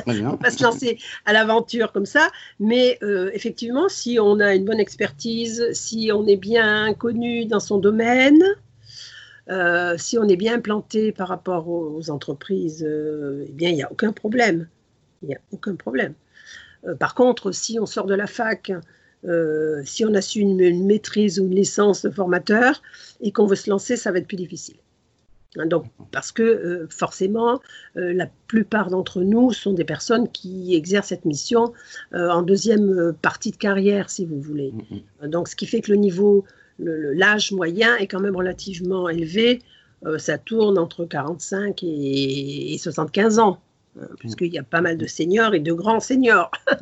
Ne 0.07 0.29
faut 0.29 0.37
pas 0.37 0.51
se 0.51 0.63
lancer 0.63 0.99
à 1.25 1.33
l'aventure 1.33 1.91
comme 1.91 2.05
ça. 2.05 2.29
Mais 2.59 2.99
effectivement, 3.33 3.89
si 3.89 4.19
on 4.19 4.39
a 4.39 4.53
une 4.53 4.65
bonne 4.65 4.79
expertise, 4.79 5.67
si 5.73 6.11
on 6.13 6.27
est 6.27 6.37
bien 6.37 6.93
connu 6.93 7.45
dans 7.45 7.59
son 7.59 7.79
domaine, 7.79 8.43
euh, 9.49 9.95
si 9.97 10.17
on 10.17 10.27
est 10.27 10.37
bien 10.37 10.59
planté 10.59 11.11
par 11.11 11.27
rapport 11.27 11.67
aux, 11.69 12.09
entreprises, 12.09 12.83
euh, 12.87 13.45
eh 13.47 13.51
bien, 13.51 13.69
il 13.69 13.75
n'y 13.75 13.83
a 13.83 13.91
aucun 13.91 14.11
problème. 14.11 14.67
Il 15.21 15.29
n'y 15.29 15.35
a 15.35 15.39
aucun 15.51 15.75
problème. 15.75 16.13
Euh, 16.87 16.95
par 16.95 17.15
contre, 17.15 17.51
si 17.51 17.79
on 17.79 17.85
sort 17.85 18.05
de 18.05 18.15
la 18.15 18.27
fac, 18.27 18.71
si 19.85 20.05
on 20.05 20.13
a 20.13 20.21
su 20.21 20.39
une, 20.39 20.85
maîtrise 20.85 21.39
ou 21.39 21.45
une 21.45 21.55
licence 21.55 22.03
de 22.03 22.11
formateur 22.11 22.83
et 23.21 23.31
qu'on 23.31 23.47
veut 23.47 23.55
se 23.55 23.71
lancer, 23.71 23.97
ça 23.97 24.11
va 24.11 24.19
être 24.19 24.27
plus 24.27 24.37
difficile. 24.37 24.75
Hein, 25.57 25.65
donc, 25.65 25.85
parce 26.11 26.31
que 26.31 26.87
forcément, 26.89 27.61
la 27.95 28.27
plupart 28.47 28.89
d'entre 28.89 29.21
nous 29.21 29.51
sont 29.51 29.73
des 29.73 29.85
personnes 29.85 30.29
qui 30.29 30.75
exercent 30.75 31.07
cette 31.07 31.25
mission 31.25 31.73
en 32.13 32.41
deuxième 32.41 33.13
partie 33.21 33.51
de 33.51 33.57
carrière, 33.57 34.09
si 34.09 34.25
vous 34.25 34.41
voulez. 34.41 34.73
Donc, 35.23 35.47
ce 35.47 35.55
qui 35.55 35.65
fait 35.65 35.81
que 35.81 35.91
le 35.91 35.97
niveau 35.97 36.45
l'âge 36.79 37.51
moyen 37.51 37.95
est 37.97 38.07
quand 38.07 38.19
même 38.19 38.35
relativement 38.35 39.09
élevé. 39.09 39.61
Euh, 40.05 40.17
ça 40.17 40.37
tourne 40.37 40.77
entre 40.77 41.05
45 41.05 41.81
et, 41.83 42.77
75 42.77 43.39
ans, 43.39 43.59
hein, 43.99 44.07
puisqu'il 44.19 44.53
y 44.53 44.57
a 44.57 44.63
pas 44.63 44.81
mal 44.81 44.97
de 44.97 45.07
seniors 45.07 45.55
et 45.55 45.59
de 45.59 45.73
grands 45.73 45.99
seniors. 45.99 46.51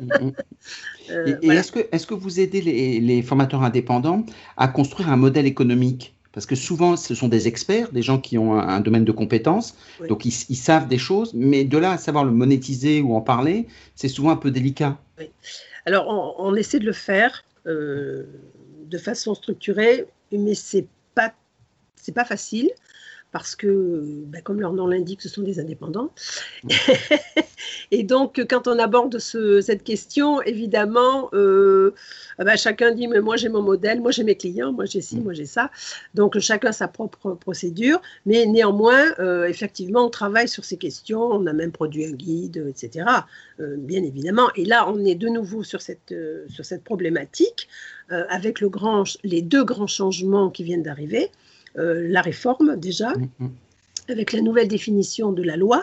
Euh, 1.10 1.36
et, 1.42 1.48
est-ce 1.48 1.70
que, 1.70 1.80
est 1.80 2.06
que, 2.06 2.14
vous 2.14 2.40
aidez 2.40 2.62
les, 2.62 3.20
formateurs 3.20 3.62
indépendants 3.62 4.24
à 4.56 4.68
construire 4.68 5.10
un 5.10 5.18
modèle 5.18 5.44
économique 5.44 6.13
parce 6.34 6.46
que 6.46 6.56
souvent, 6.56 6.96
ce 6.96 7.14
sont 7.14 7.28
des 7.28 7.48
experts, 7.48 7.92
des 7.92 8.02
gens 8.02 8.18
qui 8.18 8.36
ont 8.36 8.58
un, 8.58 8.80
domaine 8.80 9.04
de 9.04 9.12
compétences, 9.12 9.76
donc 10.08 10.24
ils, 10.26 10.32
savent 10.32 10.88
des 10.88 10.98
choses, 10.98 11.32
mais 11.32 11.64
de 11.64 11.78
là 11.78 11.92
à 11.92 11.98
savoir 11.98 12.24
le 12.24 12.32
monétiser 12.32 13.00
ou 13.00 13.14
en 13.14 13.20
parler, 13.20 13.66
c'est 13.94 14.08
souvent 14.08 14.30
un 14.30 14.36
peu 14.36 14.50
délicat. 14.50 14.98
Alors, 15.86 16.34
on, 16.38 16.54
essaie 16.54 16.80
de 16.80 16.86
le 16.86 16.92
faire. 16.92 17.44
Euh, 17.66 18.24
de 18.84 18.98
façon 18.98 19.34
structurée, 19.34 20.06
mais 20.30 20.54
c'est 20.54 20.86
pas 21.14 21.32
c'est 21.96 22.12
pas 22.12 22.24
facile 22.24 22.70
parce 23.34 23.56
que, 23.56 24.00
ben, 24.26 24.40
comme 24.42 24.60
leur 24.60 24.72
nom 24.74 24.86
l'indique, 24.86 25.20
ce 25.20 25.28
sont 25.28 25.42
des 25.42 25.58
indépendants. 25.58 26.12
et 27.90 28.04
donc, 28.04 28.40
quand 28.48 28.68
on 28.68 28.78
aborde 28.78 29.18
cette 29.18 29.82
question, 29.82 30.40
évidemment, 30.42 31.30
euh, 31.32 31.92
ben, 32.38 32.56
chacun 32.56 32.92
dit, 32.92 33.08
mais 33.08 33.20
moi 33.20 33.34
j'ai 33.34 33.48
mon 33.48 33.60
modèle, 33.60 34.00
moi 34.00 34.12
j'ai 34.12 34.22
mes 34.22 34.36
clients, 34.36 34.72
moi 34.72 34.84
j'ai 34.84 35.00
ci, 35.00 35.18
moi 35.18 35.32
j'ai 35.32 35.46
ça. 35.46 35.72
Donc, 36.14 36.38
chacun 36.38 36.70
sa 36.70 36.86
propre 36.86 37.34
procédure, 37.34 38.00
mais 38.24 38.46
néanmoins, 38.46 39.02
euh, 39.18 39.46
effectivement, 39.46 40.06
on 40.06 40.10
travaille 40.10 40.46
sur 40.46 40.64
ces 40.64 40.76
questions, 40.76 41.24
on 41.24 41.44
a 41.46 41.52
même 41.52 41.72
produit 41.72 42.06
un 42.06 42.12
guide, 42.12 42.64
etc., 42.68 43.04
euh, 43.58 43.74
bien 43.76 44.04
évidemment. 44.04 44.48
Et 44.54 44.64
là, 44.64 44.88
on 44.88 45.04
est 45.04 45.16
de 45.16 45.26
nouveau 45.26 45.64
sur 45.64 45.82
cette, 45.82 46.14
sur 46.48 46.64
cette 46.64 46.84
problématique, 46.84 47.66
avec 48.10 48.60
le 48.60 48.68
grand, 48.68 49.02
les 49.24 49.42
deux 49.42 49.64
grands 49.64 49.88
changements 49.88 50.50
qui 50.50 50.62
viennent 50.62 50.84
d'arriver. 50.84 51.30
Euh, 51.76 52.06
la 52.08 52.22
réforme 52.22 52.76
déjà, 52.76 53.10
mm, 53.10 53.28
mm. 53.40 53.50
avec 54.08 54.32
la 54.32 54.40
nouvelle 54.40 54.68
définition 54.68 55.32
de 55.32 55.42
la 55.42 55.56
loi, 55.56 55.82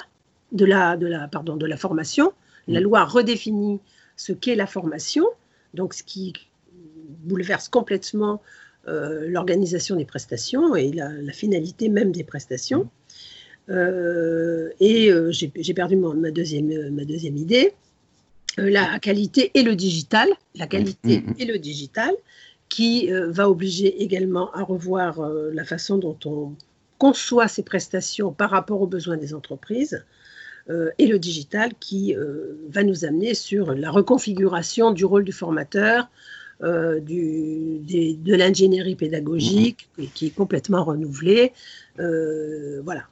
de 0.52 0.66
la, 0.66 0.96
de 0.96 1.08
la, 1.08 1.28
pardon, 1.28 1.58
de 1.58 1.66
la 1.66 1.78
formation. 1.78 2.32
La 2.68 2.80
mm. 2.80 2.84
loi 2.84 3.04
redéfinit 3.04 3.80
ce 4.16 4.32
qu'est 4.32 4.56
la 4.56 4.68
formation, 4.68 5.26
donc 5.74 5.94
ce 5.94 6.04
qui 6.04 6.34
bouleverse 7.24 7.68
complètement 7.68 8.42
euh, 8.88 9.28
l'organisation 9.28 9.96
des 9.96 10.06
prestations 10.06 10.76
et 10.76 10.92
la, 10.92 11.12
finalité 11.34 11.90
même 11.90 12.12
des 12.12 12.24
prestations. 12.24 12.90
Euh, 13.70 14.70
et 14.80 15.12
j'ai 15.30 15.74
perdu 15.74 15.98
ma, 15.98 16.32
deuxième, 16.32 16.90
ma 16.90 17.04
deuxième 17.04 17.38
idée. 17.38 17.74
la 18.58 18.98
qualité 19.00 19.52
et 19.54 19.64
le 19.64 19.76
digital, 19.76 20.30
la 20.56 20.68
qualité 20.68 21.24
et 21.38 21.46
le 21.46 21.60
digital, 21.60 22.12
qui 22.72 23.12
euh, 23.12 23.30
va 23.30 23.50
obliger 23.50 24.02
également 24.02 24.50
à 24.54 24.64
revoir 24.64 25.20
euh, 25.20 25.52
la 25.54 25.66
façon 25.66 25.98
dont 25.98 26.18
on 26.24 26.54
conçoit 26.98 27.50
ces 27.50 27.64
prestations 27.64 28.32
par 28.32 28.50
rapport 28.50 28.82
aux 28.82 28.88
besoins 28.88 29.18
des 29.18 29.34
entreprises 29.34 30.06
euh, 30.70 30.90
et 30.98 31.08
le 31.08 31.20
digital 31.20 31.74
qui 31.82 32.16
va 32.70 32.84
nous 32.84 33.04
amener 33.04 33.34
sur 33.34 33.74
la 33.74 33.92
reconfiguration 33.92 34.92
du 34.92 35.04
rôle 35.04 35.26
du 35.26 35.34
formateur, 35.34 36.10
du, 36.62 37.80
de 37.82 38.36
l'ingénierie 38.36 38.96
pédagogique 38.96 39.90
mmh. 39.98 40.04
qui 40.14 40.28
est 40.28 40.36
complètement 40.36 40.84
renouvelée. 40.84 41.54
voilà. 41.98 43.04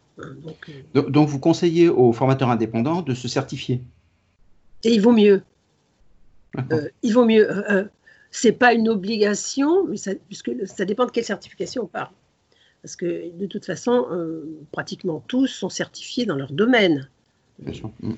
Donc, 0.94 1.10
donc, 1.10 1.28
vous 1.28 1.40
conseillez 1.40 1.90
aux 1.90 2.14
formateurs 2.14 2.50
indépendants 2.50 3.02
de 3.02 3.16
se 3.16 3.28
certifier? 3.28 3.82
Et 4.84 4.94
il 4.94 5.02
vaut 5.02 5.14
mieux. 5.14 5.42
il 7.02 7.14
vaut 7.14 7.26
mieux 7.26 7.50
c'est 8.32 8.52
pas 8.52 8.74
une 8.74 8.90
obligation, 8.90 9.86
mais 9.88 9.98
ça, 9.98 10.12
puisque 10.28 10.52
ça 10.68 10.86
dépend 10.86 11.06
de 11.06 11.12
quelle 11.12 11.26
certification 11.26 11.84
on 11.84 11.88
parle. 11.88 12.12
Parce 12.82 12.96
que 12.96 13.32
de 13.38 13.46
toute 13.46 13.66
façon, 13.66 14.08
euh, 14.12 14.46
pratiquement 14.72 15.24
tous 15.28 15.48
sont 15.48 15.70
certifiés 15.70 16.26
dans 16.26 16.36
leur 16.36 16.52
domaine. 16.52 17.10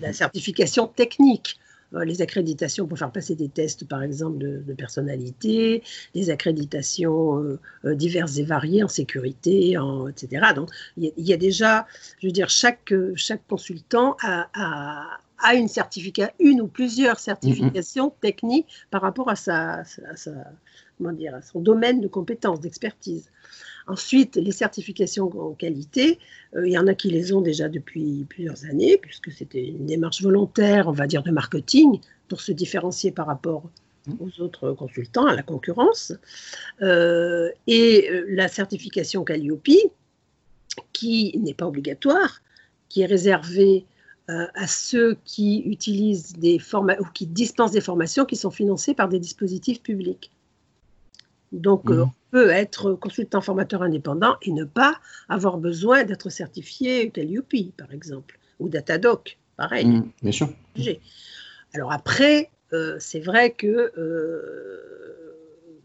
La 0.02 0.14
certification 0.14 0.86
technique, 0.86 1.58
euh, 1.96 2.06
les 2.06 2.22
accréditations 2.22 2.86
pour 2.86 3.00
faire 3.00 3.12
passer 3.12 3.34
des 3.34 3.50
tests, 3.50 3.88
par 3.88 4.04
exemple, 4.04 4.38
de, 4.38 4.74
personnalité, 4.74 5.82
des 6.14 6.30
accréditations 6.30 7.58
euh, 7.86 7.96
diverses 7.96 8.38
et 8.38 8.44
variées 8.44 8.84
en 8.84 8.88
sécurité, 8.88 9.80
en, 9.80 10.08
etc. 10.08 10.54
Donc, 10.56 10.70
il 10.98 11.12
y, 11.18 11.34
a 11.34 11.38
déjà, 11.38 11.88
je 12.22 12.28
veux 12.28 12.34
dire, 12.34 12.52
chaque, 12.52 12.94
chaque 13.16 13.48
consultant 13.48 14.16
a 14.22 14.48
a 14.54 15.20
une 15.54 15.68
certificat, 15.68 16.32
une 16.40 16.62
ou 16.62 16.68
plusieurs 16.68 17.20
certifications 17.20 18.14
techniques 18.22 18.68
par 18.90 19.02
rapport 19.02 19.30
à 19.30 19.36
sa, 19.36 19.84
comment 20.98 21.14
dire, 21.14 21.36
à 21.36 21.42
son 21.42 21.60
domaine 21.60 22.02
de 22.02 22.08
compétences, 22.08 22.60
d'expertise. 22.60 23.32
Ensuite, 23.88 24.36
les 24.36 24.52
certifications 24.52 25.32
en 25.40 25.54
qualité, 25.54 26.20
euh, 26.56 26.68
il 26.68 26.72
y 26.72 26.78
en 26.78 26.88
a 26.88 26.94
qui 26.94 27.10
les 27.10 27.34
ont 27.34 27.42
déjà 27.42 27.68
depuis 27.68 28.26
plusieurs 28.30 28.66
années, 28.66 28.98
puisque 28.98 29.32
c'était 29.32 29.66
une 29.68 29.88
démarche 29.88 30.22
volontaire, 30.22 30.88
on 30.88 30.92
va 30.92 31.08
dire, 31.08 31.24
de 31.24 31.32
marketing, 31.32 32.00
pour 32.28 32.42
se 32.42 32.52
différencier 32.52 33.12
par 33.12 33.28
rapport 33.28 33.64
aux 34.20 34.42
autres 34.42 34.72
consultants, 34.74 35.26
à 35.26 35.36
la 35.36 35.44
concurrence. 35.44 36.14
Euh, 36.82 37.50
et 37.68 38.10
euh, 38.10 38.26
la 38.30 38.48
certification 38.48 39.24
Calliope, 39.24 39.68
qui 40.94 41.38
n'est 41.40 41.54
pas 41.54 41.68
obligatoire, 41.68 42.42
qui 42.90 43.02
est 43.02 43.06
réservée 43.06 43.86
à 44.28 44.66
ceux 44.66 45.18
qui 45.26 45.62
utilisent 45.66 46.34
des 46.34 46.58
ou 46.76 47.06
qui 47.14 47.28
dispensent 47.28 47.74
des 47.74 47.82
formations 47.82 48.24
qui 48.24 48.38
sont 48.38 48.52
financées 48.52 48.94
par 48.94 49.10
des 49.10 49.20
dispositifs 49.20 49.82
publics. 49.82 50.32
Donc, 51.52 51.90
mmh. 51.90 52.02
on 52.02 52.12
peut 52.32 52.50
être 52.50 52.94
consultant 52.94 53.42
formateur 53.42 53.84
indépendant 53.84 54.38
et 54.42 54.52
ne 54.52 54.64
pas 54.64 54.96
avoir 55.28 55.58
besoin 55.58 56.04
d'être 56.04 56.30
certifié 56.30 57.10
Calliope, 57.10 57.76
par 57.78 57.92
exemple, 57.92 58.40
ou 58.60 58.70
Datadoc, 58.70 59.38
pareil. 59.58 59.86
Mmh, 59.86 60.12
bien 60.22 60.32
sûr. 60.32 60.50
Alors 61.74 61.92
après, 61.92 62.50
euh, 62.74 62.96
c'est 63.00 63.20
vrai 63.20 63.52
que 63.52 63.92
euh, 63.98 64.80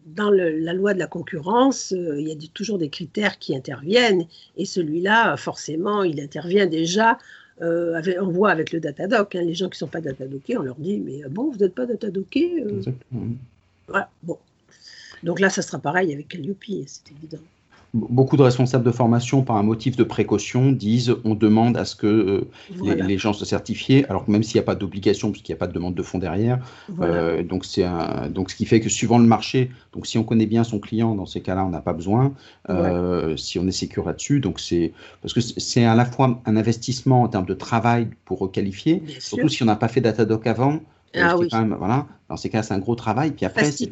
dans 0.07 0.31
la 0.31 0.73
loi 0.73 0.95
de 0.95 0.99
la 1.01 1.09
concurrence, 1.09 1.93
euh, 1.93 2.21
il 2.21 2.29
y 2.29 2.33
a 2.33 2.37
toujours 2.55 2.79
des 2.79 2.89
critères 2.89 3.39
qui 3.39 3.57
interviennent, 3.57 4.27
et 4.57 4.65
celui-là, 4.65 5.37
forcément, 5.37 6.05
il 6.05 6.21
intervient 6.21 6.67
déjà. 6.67 7.19
On 7.61 8.31
voit 8.31 8.51
avec 8.51 8.73
le 8.73 8.81
Datadoc, 8.81 9.35
hein, 9.35 9.43
les 9.43 9.55
gens 9.55 9.67
qui 9.67 9.77
ne 9.77 9.79
sont 9.79 9.89
pas 9.89 10.01
Datadocés, 10.01 10.57
on 10.57 10.63
leur 10.63 10.77
dit 10.77 10.99
Mais 11.01 11.23
bon, 11.29 11.51
vous 11.51 11.59
n'êtes 11.59 11.75
pas 11.75 11.87
Datadocés 11.87 12.65
Voilà, 13.89 14.11
bon. 14.23 14.39
Donc 15.23 15.41
là, 15.41 15.49
ça 15.51 15.63
sera 15.63 15.79
pareil 15.79 16.13
avec 16.13 16.29
Calliope, 16.29 16.65
c'est 16.87 17.11
évident. 17.13 17.39
Beaucoup 17.97 18.37
de 18.37 18.43
responsables 18.43 18.85
de 18.85 18.91
formation, 18.91 19.43
par 19.43 19.57
un 19.57 19.63
motif 19.63 19.97
de 19.97 20.05
précaution, 20.05 20.71
disent 20.71 21.17
on 21.25 21.35
demande 21.35 21.79
à 21.79 21.87
ce 21.87 21.97
que 21.97 22.07
euh, 22.07 22.95
les, 22.95 23.17
gens 23.17 23.33
se 23.33 23.47
certifient, 23.47 24.05
alors 24.11 24.29
même 24.29 24.43
s'il 24.43 24.57
n'y 24.57 24.61
a 24.61 24.65
pas 24.65 24.75
d'obligation, 24.75 25.31
puisqu'il 25.31 25.53
n'y 25.53 25.57
a 25.57 25.61
pas 25.61 25.67
de 25.67 25.73
demande 25.73 25.95
de 25.95 26.03
fonds 26.03 26.19
derrière. 26.19 26.59
Euh, 27.01 27.43
donc, 27.43 27.65
c'est 27.65 27.87
donc, 28.31 28.51
ce 28.51 28.57
qui 28.57 28.67
fait 28.67 28.81
que 28.81 28.91
suivant 28.91 29.19
le 29.19 29.25
marché, 29.27 29.71
donc 29.95 30.07
si 30.07 30.19
on 30.19 30.25
connaît 30.25 30.45
bien 30.45 30.63
son 30.63 30.79
client, 30.79 31.15
dans 31.15 31.25
ces 31.25 31.41
cas-là, 31.41 31.65
on 31.65 31.71
n'a 31.71 31.81
pas 31.81 31.95
besoin. 31.95 32.35
Euh, 32.69 33.35
si 33.39 33.59
on 33.59 33.67
est 33.67 33.73
sécure 33.73 34.05
là-dessus, 34.05 34.41
donc 34.41 34.61
c'est 34.61 34.93
parce 35.23 35.33
que 35.33 35.41
c'est 35.41 35.85
à 35.85 35.95
la 35.95 36.05
fois 36.05 36.43
un 36.45 36.57
investissement 36.57 37.23
en 37.23 37.29
termes 37.29 37.47
de 37.47 37.55
travail 37.55 38.09
pour 38.27 38.41
requalifier, 38.41 39.03
surtout 39.21 39.49
si 39.49 39.63
on 39.63 39.67
n'a 39.67 39.77
pas 39.77 39.89
fait 39.89 40.03
Datadoc 40.03 40.47
avant. 40.47 40.81
Ah 41.15 41.37
oui. 41.39 41.49
voilà, 41.79 42.07
dans 42.29 42.37
ces 42.37 42.51
cas, 42.51 42.63
c'est 42.63 42.75
un 42.75 42.79
gros 42.79 42.95
travail. 42.95 43.31
Puis 43.31 43.47
après, 43.47 43.71
c'est 43.71 43.87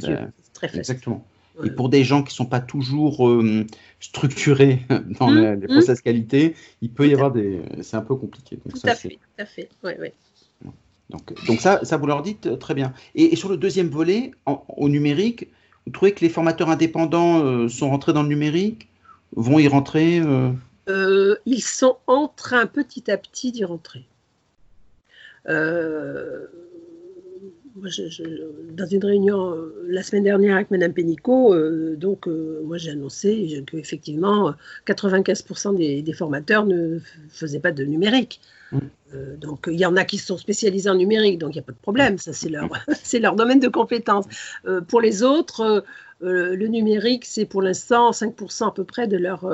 très 0.52 0.68
facile. 0.68 0.78
Exactement. 0.78 1.25
Et 1.62 1.70
pour 1.70 1.88
des 1.88 2.02
gens 2.02 2.23
qui 2.23 2.32
ne 2.32 2.37
sont 2.37 2.46
pas 2.46 2.61
toujours 2.61 3.28
euh, 3.28 3.64
structurés 4.00 4.82
dans 5.20 5.30
mmh, 5.30 5.40
les, 5.40 5.56
mmh. 5.56 5.66
process 5.68 6.00
qualité, 6.00 6.56
il 6.82 6.90
peut 6.90 7.08
y 7.08 7.14
avoir 7.14 7.30
des. 7.30 7.62
C'est 7.82 7.96
un 7.96 8.02
peu 8.02 8.16
compliqué. 8.16 8.56
Donc 8.56 8.75
tout, 8.75 8.80
ça, 8.80 8.92
à 8.92 8.94
fait, 8.94 9.11
tout 9.11 9.18
à 9.38 9.46
fait, 9.46 9.68
oui, 9.84 9.92
oui. 10.00 10.08
Donc, 11.11 11.46
donc 11.46 11.61
ça, 11.61 11.84
ça, 11.84 11.96
vous 11.96 12.06
leur 12.06 12.23
dites 12.23 12.46
euh, 12.46 12.56
très 12.56 12.75
bien. 12.75 12.92
Et, 13.14 13.37
sur 13.37 13.49
le 13.49 13.56
deuxième 13.56 13.88
volet, 13.88 14.32
au 14.46 14.88
numérique, 14.88 15.49
vous 15.87 15.92
trouvez 15.92 16.12
que 16.12 16.20
les 16.20 16.30
formateurs 16.30 16.70
indépendants 16.70 17.44
euh, 17.44 17.68
sont 17.68 17.90
rentrés 17.90 18.12
dans 18.12 18.23
le 18.23 18.28
numérique 18.28 18.88
Vont 19.37 19.58
y 19.58 19.66
rentrer 19.66 20.23
Ils 20.88 21.62
sont 21.62 21.96
en 22.06 22.28
train 22.28 22.66
petit 22.66 23.11
à 23.11 23.16
petit 23.16 23.50
d'y 23.50 23.64
rentrer. 23.64 24.06
Euh, 25.49 26.46
dans 27.76 28.87
une 28.87 29.04
réunion 29.04 29.52
euh, 29.52 29.85
la 29.88 30.02
semaine 30.02 30.23
dernière 30.23 30.54
avec 30.54 30.71
Mme 30.71 30.93
Pénicaud, 30.93 31.52
euh, 31.52 31.97
donc 31.97 32.28
euh, 32.28 32.61
moi 32.64 32.78
j'ai 32.78 32.90
annoncé 32.90 33.64
qu'effectivement 33.66 34.54
95% 34.87 35.76
des, 35.76 36.12
formateurs 36.12 36.66
ne 36.66 37.00
faisaient 37.28 37.61
pas 37.61 37.73
de 37.73 37.85
numérique. 37.85 38.40
Mm. 38.73 38.78
donc 39.40 39.66
il 39.71 39.78
y 39.78 39.87
en 39.87 39.97
a 39.97 40.04
qui 40.04 40.19
sont 40.19 40.38
spécialisés 40.38 40.88
en 40.88 40.95
numérique, 40.95 41.38
donc 41.38 41.50
il 41.50 41.59
n'y 41.59 41.61
a 41.61 41.64
pas 41.64 41.73
de 41.73 41.78
problème, 41.78 42.19
ça 42.19 42.33
c'est 42.33 42.49
leur, 42.49 42.69
c'est 43.02 43.19
leur 43.19 43.35
domaine 43.35 43.61
de 43.61 43.69
compétence. 43.69 44.26
pour 44.88 45.00
les 45.00 45.23
autres, 45.23 45.85
le 46.21 46.66
numérique 46.66 47.25
c'est 47.25 47.45
pour 47.45 47.62
l'instant 47.62 48.12
5% 48.12 48.69
à 48.69 48.73
peu 48.73 48.85
près 48.85 49.07
de 49.07 49.16
leur, 49.16 49.47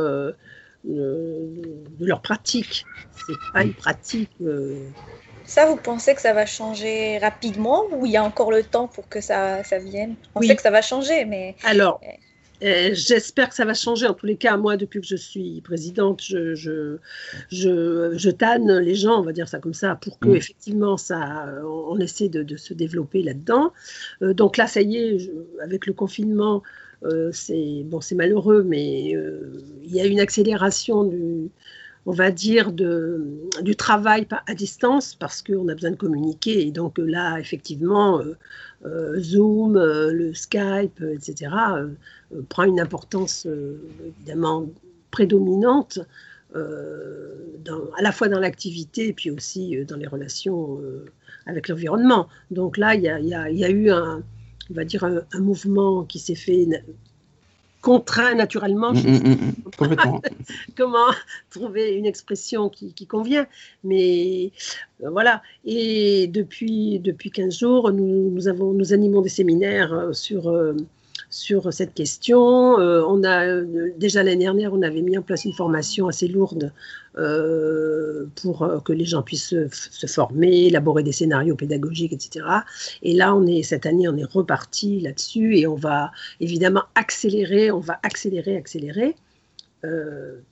de 0.84 2.06
leur 2.06 2.22
pratique. 2.22 2.86
C'est 3.26 3.34
pas 3.52 3.62
une 3.62 3.74
pratique 3.74 4.30
ça, 5.50 5.66
vous 5.66 5.76
pensez 5.76 6.14
que 6.14 6.20
ça 6.20 6.32
va 6.32 6.46
changer 6.46 7.18
rapidement 7.18 7.82
ou 7.90 8.06
il 8.06 8.12
y 8.12 8.16
a 8.16 8.22
encore 8.22 8.52
le 8.52 8.62
temps 8.62 8.86
pour 8.86 9.08
que 9.08 9.20
ça, 9.20 9.64
ça 9.64 9.78
vienne? 9.78 10.14
On 10.36 10.40
sait 10.42 10.54
que 10.54 10.62
ça 10.62 10.70
va 10.70 10.80
changer, 10.80 11.24
mais... 11.24 11.56
Alors, 11.64 12.00
euh, 12.62 12.90
j'espère 12.92 13.48
que 13.48 13.56
ça 13.56 13.64
va 13.64 13.74
changer. 13.74 14.06
En 14.06 14.14
tous 14.14 14.26
les 14.26 14.36
cas, 14.36 14.56
moi, 14.56 14.76
depuis 14.76 15.00
que 15.00 15.06
je 15.08 15.16
suis 15.16 15.60
présidente, 15.62 16.22
je, 16.22 16.54
je, 16.54 16.98
je, 17.50 18.30
tanne 18.30 18.78
les 18.78 18.94
gens, 18.94 19.18
on 19.18 19.22
va 19.22 19.32
dire 19.32 19.48
ça 19.48 19.58
comme 19.58 19.74
ça, 19.74 19.96
pour 19.96 20.20
que 20.20 20.28
mm. 20.28 20.36
effectivement, 20.36 20.96
ça, 20.96 21.52
on, 21.64 21.98
essaie 21.98 22.28
de, 22.28 22.56
se 22.56 22.72
développer 22.72 23.20
là-dedans. 23.20 23.72
Euh, 24.22 24.32
donc 24.32 24.56
là, 24.56 24.68
ça 24.68 24.82
y 24.82 24.98
est, 24.98 25.32
avec 25.64 25.86
le 25.86 25.94
confinement, 25.94 26.62
euh, 27.02 27.30
c'est 27.32 27.82
bon, 27.86 28.00
c'est 28.00 28.14
malheureux, 28.14 28.62
mais 28.62 29.16
il 29.82 29.92
y 29.92 30.00
a 30.00 30.06
une 30.06 30.20
accélération 30.20 31.02
du 31.02 31.50
on 32.10 32.12
va 32.12 32.32
dire, 32.32 32.72
de, 32.72 33.24
du 33.62 33.76
travail 33.76 34.26
à 34.48 34.54
distance 34.54 35.14
parce 35.14 35.42
qu'on 35.42 35.68
a 35.68 35.74
besoin 35.74 35.92
de 35.92 35.96
communiquer. 35.96 36.66
Et 36.66 36.72
donc 36.72 36.98
là, 36.98 37.38
effectivement, 37.38 38.18
euh, 38.18 38.36
euh, 38.84 39.20
Zoom, 39.20 39.76
euh, 39.76 40.10
le 40.10 40.34
Skype, 40.34 41.00
etc., 41.02 41.52
prend 42.48 42.64
une 42.64 42.80
importance 42.80 43.46
évidemment 44.04 44.66
prédominante. 45.12 46.00
à 46.52 48.02
la 48.02 48.10
fois 48.10 48.26
dans 48.28 48.40
l'activité 48.40 49.08
et 49.08 49.12
puis 49.12 49.30
aussi 49.30 49.62
dans 49.84 49.96
les 49.96 50.08
relations 50.08 50.80
avec 51.46 51.68
l'environnement. 51.68 52.26
Donc 52.50 52.76
là, 52.76 52.96
il 52.96 53.02
y 53.02 53.64
a, 53.64 53.70
eu 53.70 53.90
un, 53.90 54.24
on 54.68 54.74
va 54.74 54.84
dire 54.84 55.04
un 55.04 55.40
mouvement 55.40 56.02
qui 56.04 56.18
s'est 56.18 56.34
fait 56.46 56.66
contraint 57.80 58.34
naturellement. 58.34 58.92
Mm, 58.92 58.98
mm, 58.98 59.52
mm, 59.80 60.20
Comment 60.76 61.12
trouver 61.50 61.94
une 61.94 62.06
expression 62.06 62.68
qui, 62.68 63.06
convient 63.06 63.46
Mais 63.84 64.52
euh, 65.02 65.10
voilà. 65.10 65.42
Et 65.64 66.26
depuis, 66.26 66.98
depuis 67.00 67.30
15 67.30 67.58
jours, 67.58 67.92
nous, 67.92 68.30
nous, 68.30 68.48
avons, 68.48 68.72
nous 68.72 68.92
animons 68.92 69.22
des 69.22 69.28
séminaires 69.28 69.92
euh, 69.92 70.12
sur, 70.12 70.48
euh, 70.48 70.76
sur 71.30 71.72
cette 71.72 71.94
question. 71.94 72.78
Euh, 72.80 73.02
on 73.06 73.22
a 73.22 73.46
euh, 73.46 73.92
déjà 73.96 74.22
l'année 74.22 74.44
dernière, 74.44 74.74
on 74.74 74.82
avait 74.82 75.00
mis 75.00 75.16
en 75.16 75.22
place 75.22 75.44
une 75.44 75.52
formation 75.52 76.08
assez 76.08 76.26
lourde 76.26 76.72
euh, 77.16 78.26
pour 78.34 78.82
que 78.84 78.92
les 78.92 79.04
gens 79.04 79.22
puissent 79.22 79.54
se, 79.70 80.06
former, 80.06 80.66
élaborer 80.66 81.04
des 81.04 81.12
scénarios 81.12 81.54
pédagogiques, 81.54 82.12
etc. 82.12 82.44
Et 83.02 83.14
là, 83.14 83.34
on 83.34 83.46
est 83.46 83.62
cette 83.62 83.86
année, 83.86 84.08
on 84.08 84.16
est 84.16 84.24
reparti 84.24 85.00
là-dessus 85.00 85.56
et 85.56 85.66
on 85.66 85.76
va 85.76 86.10
évidemment 86.40 86.82
accélérer, 86.96 87.70
on 87.70 87.80
va 87.80 87.98
accélérer, 88.02 88.56
accélérer, 88.56 89.14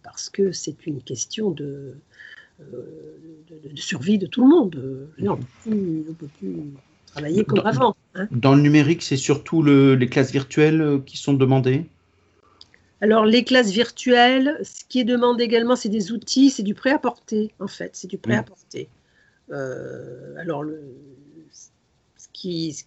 parce 0.02 0.30
que 0.30 0.52
c'est 0.52 0.86
une 0.86 1.02
question 1.02 1.50
de, 1.50 1.94
survie 3.74 4.18
de 4.18 4.26
tout 4.26 4.42
le 4.42 4.48
monde. 4.48 5.12
on 5.20 5.70
ne 5.70 6.12
peut 6.12 6.28
plus 6.38 6.72
travailler 7.18 7.44
comme 7.44 7.66
avant. 7.66 7.96
Hein. 8.14 8.28
Dans 8.30 8.54
le 8.54 8.62
numérique, 8.62 9.02
c'est 9.02 9.16
surtout 9.16 9.62
les 9.62 10.08
classes 10.08 10.32
virtuelles 10.32 10.80
euh, 10.80 10.98
qui 10.98 11.16
sont 11.16 11.34
demandées? 11.34 11.86
Alors, 13.00 13.24
les 13.24 13.44
classes 13.44 13.70
virtuelles, 13.70 14.58
ce 14.62 14.84
qui 14.88 15.00
est 15.00 15.04
demandé 15.04 15.44
également, 15.44 15.76
c'est 15.76 15.88
des 15.88 16.10
outils, 16.10 16.50
c'est 16.50 16.64
du 16.64 16.74
prêt 16.74 16.90
à 16.90 16.98
porter, 16.98 17.52
en 17.60 17.68
fait, 17.68 17.90
c'est 17.94 18.08
du 18.08 18.18
prêt 18.18 18.34
à 18.34 18.42
porter. 18.42 18.88
Euh, 19.52 20.34
alors, 20.36 20.64
le, 20.64 20.82
ce 22.16 22.26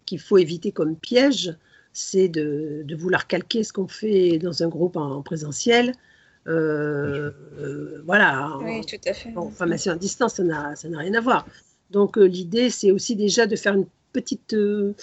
qu'il 0.05 0.19
faut 0.19 0.37
éviter 0.37 0.71
comme 0.71 0.97
piège, 0.97 1.55
c'est 1.93 2.27
de, 2.27 2.85
vouloir 2.97 3.27
calquer 3.27 3.63
ce 3.63 3.71
qu'on 3.71 3.87
fait 3.87 4.37
dans 4.37 4.63
un 4.63 4.67
groupe 4.67 4.97
en, 4.97 5.21
présentiel. 5.21 5.93
Euh, 6.47 7.31
voilà. 8.05 8.57
Oui, 8.61 8.81
tout 8.85 8.95
à 9.07 9.13
fait. 9.13 9.31
En 9.35 9.49
formation 9.49 9.93
à 9.93 9.95
distance, 9.95 10.35
ça 10.35 10.43
n'a 10.43 10.75
rien 10.97 11.13
à 11.13 11.21
voir. 11.21 11.45
Donc, 11.91 12.17
l'idée, 12.17 12.69
c'est 12.69 12.91
aussi 12.91 13.15
déjà 13.15 13.47
de 13.47 13.55
faire 13.55 13.75
une 13.75 13.85
petite, 14.11 14.53
euh, 14.53 14.93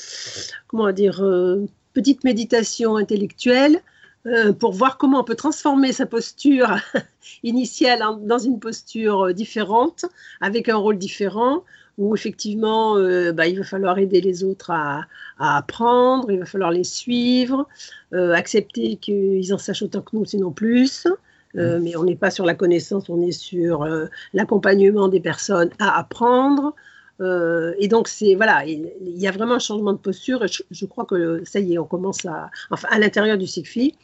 comment 0.66 0.90
dire, 0.92 1.22
euh, 1.22 1.66
petite 1.94 2.24
méditation 2.24 2.96
intellectuelle 2.96 3.80
euh, 4.26 4.52
pour 4.52 4.72
voir 4.72 4.98
comment 4.98 5.20
on 5.20 5.24
peut 5.24 5.36
transformer 5.36 5.92
sa 5.92 6.06
posture 6.06 6.76
initiale 7.42 8.00
dans 8.22 8.38
une 8.38 8.60
posture 8.60 9.32
différente, 9.32 10.04
avec 10.40 10.68
un 10.68 10.76
rôle 10.76 10.98
différent, 10.98 11.64
où 11.96 12.14
effectivement, 12.14 12.94
bah, 13.32 13.48
il 13.48 13.58
va 13.58 13.64
falloir 13.64 13.98
aider 13.98 14.20
les 14.20 14.44
autres 14.44 14.70
à, 14.70 15.06
apprendre, 15.38 16.30
il 16.30 16.38
va 16.38 16.46
falloir 16.46 16.70
les 16.70 16.84
suivre, 16.84 17.66
accepter 18.12 18.94
qu'ils 18.96 19.52
en 19.52 19.58
sachent 19.58 19.82
autant 19.82 20.02
que 20.02 20.14
nous, 20.14 20.24
sinon 20.24 20.52
plus. 20.52 21.08
Mmh. 21.54 21.78
mais 21.78 21.96
on 21.96 22.04
n'est 22.04 22.14
pas 22.14 22.30
sur 22.30 22.44
la 22.44 22.54
connaissance, 22.54 23.08
on 23.08 23.20
est 23.22 23.32
sur 23.32 23.84
l'accompagnement 24.32 25.08
des 25.08 25.18
personnes 25.18 25.70
à 25.80 25.98
apprendre, 25.98 26.72
euh, 27.20 27.74
et 27.78 27.88
donc, 27.88 28.08
c'est 28.08 28.34
voilà, 28.34 28.64
il, 28.64 28.90
y 29.00 29.26
a 29.26 29.32
vraiment 29.32 29.54
un 29.54 29.58
changement 29.58 29.92
de 29.92 29.98
posture. 29.98 30.44
Je, 30.70 30.86
crois 30.86 31.04
que 31.04 31.42
ça 31.44 31.60
y 31.60 31.74
est, 31.74 31.78
on 31.78 31.84
commence 31.84 32.24
à. 32.24 32.50
Enfin, 32.70 32.88
à 32.90 32.98
l'intérieur 32.98 33.38
du 33.38 33.46
SIGFI, 33.46 33.94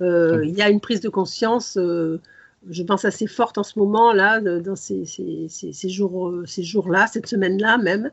euh, 0.00 0.44
il 0.44 0.54
y 0.54 0.62
a 0.62 0.70
une 0.70 0.80
prise 0.80 1.00
de 1.00 1.08
conscience, 1.08 1.76
euh, 1.76 2.20
je 2.68 2.82
pense, 2.82 3.04
assez 3.04 3.26
forte 3.26 3.58
en 3.58 3.62
ce 3.62 3.78
moment, 3.78 4.12
là, 4.12 4.40
dans 4.40 4.76
ces, 4.76 5.04
ces, 5.04 5.48
ces, 5.48 5.88
jours, 5.88 6.34
ces 6.46 6.64
jours-là, 6.64 7.06
cette 7.06 7.26
semaine-là 7.26 7.78
même, 7.78 8.10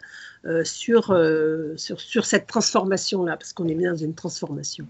sur, 0.64 1.16
sur, 1.78 2.00
sur, 2.00 2.26
cette 2.26 2.48
transformation-là, 2.48 3.38
parce 3.38 3.54
qu'on 3.54 3.68
est 3.68 3.76
bien 3.76 3.92
dans 3.92 3.98
une 3.98 4.14
transformation. 4.14 4.86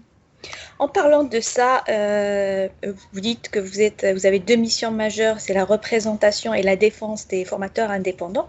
En 0.78 0.88
parlant 0.88 1.24
de 1.24 1.40
ça, 1.40 1.84
euh, 1.88 2.68
vous 3.12 3.20
dites 3.20 3.48
que 3.50 3.60
vous, 3.60 4.26
avez 4.26 4.38
deux 4.38 4.56
missions 4.56 4.90
majeures, 4.90 5.40
c'est 5.40 5.54
la 5.54 5.64
représentation 5.64 6.54
et 6.54 6.62
la 6.62 6.76
défense 6.76 7.28
des 7.28 7.44
formateurs 7.44 7.90
indépendants. 7.90 8.48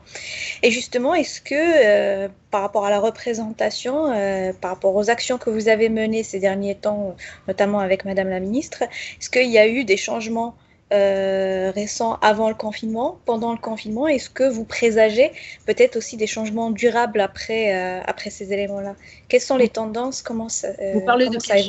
Et 0.63 0.71
justement, 0.71 1.13
est-ce 1.13 1.41
que 1.41 1.53
euh, 1.53 2.27
par 2.51 2.61
rapport 2.61 2.85
à 2.85 2.89
la 2.89 2.99
représentation, 2.99 4.11
euh, 4.11 4.53
par 4.53 4.71
rapport 4.71 4.95
aux 4.95 5.09
actions 5.09 5.37
que 5.37 5.49
vous 5.49 5.67
avez 5.69 5.89
menées 5.89 6.23
ces 6.23 6.39
derniers 6.39 6.75
temps, 6.75 7.15
notamment 7.47 7.79
avec 7.79 8.05
Madame 8.05 8.29
la 8.29 8.39
Ministre, 8.39 8.83
est-ce 8.83 9.29
qu'il 9.29 9.49
y 9.49 9.59
a 9.59 9.67
eu 9.67 9.83
des 9.83 9.97
changements 9.97 10.55
euh, 10.93 11.71
récents 11.73 12.19
avant 12.21 12.49
le 12.49 12.55
confinement, 12.55 13.17
pendant 13.25 13.51
le 13.51 13.57
confinement 13.57 14.07
Est-ce 14.07 14.29
que 14.29 14.47
vous 14.47 14.63
présagez 14.63 15.31
peut-être 15.65 15.95
aussi 15.95 16.17
des 16.17 16.27
changements 16.27 16.69
durables 16.69 17.19
après, 17.19 17.73
euh, 17.73 18.01
après 18.05 18.29
ces 18.29 18.53
éléments-là? 18.53 18.95
Quelles 19.27 19.41
sont 19.41 19.57
les 19.57 19.69
tendances? 19.69 20.21
Comment 20.21 20.49
ça, 20.49 20.67
euh, 20.67 20.93
Vous 20.93 21.01
parlez 21.01 21.29
de, 21.29 21.37
quel, 21.37 21.65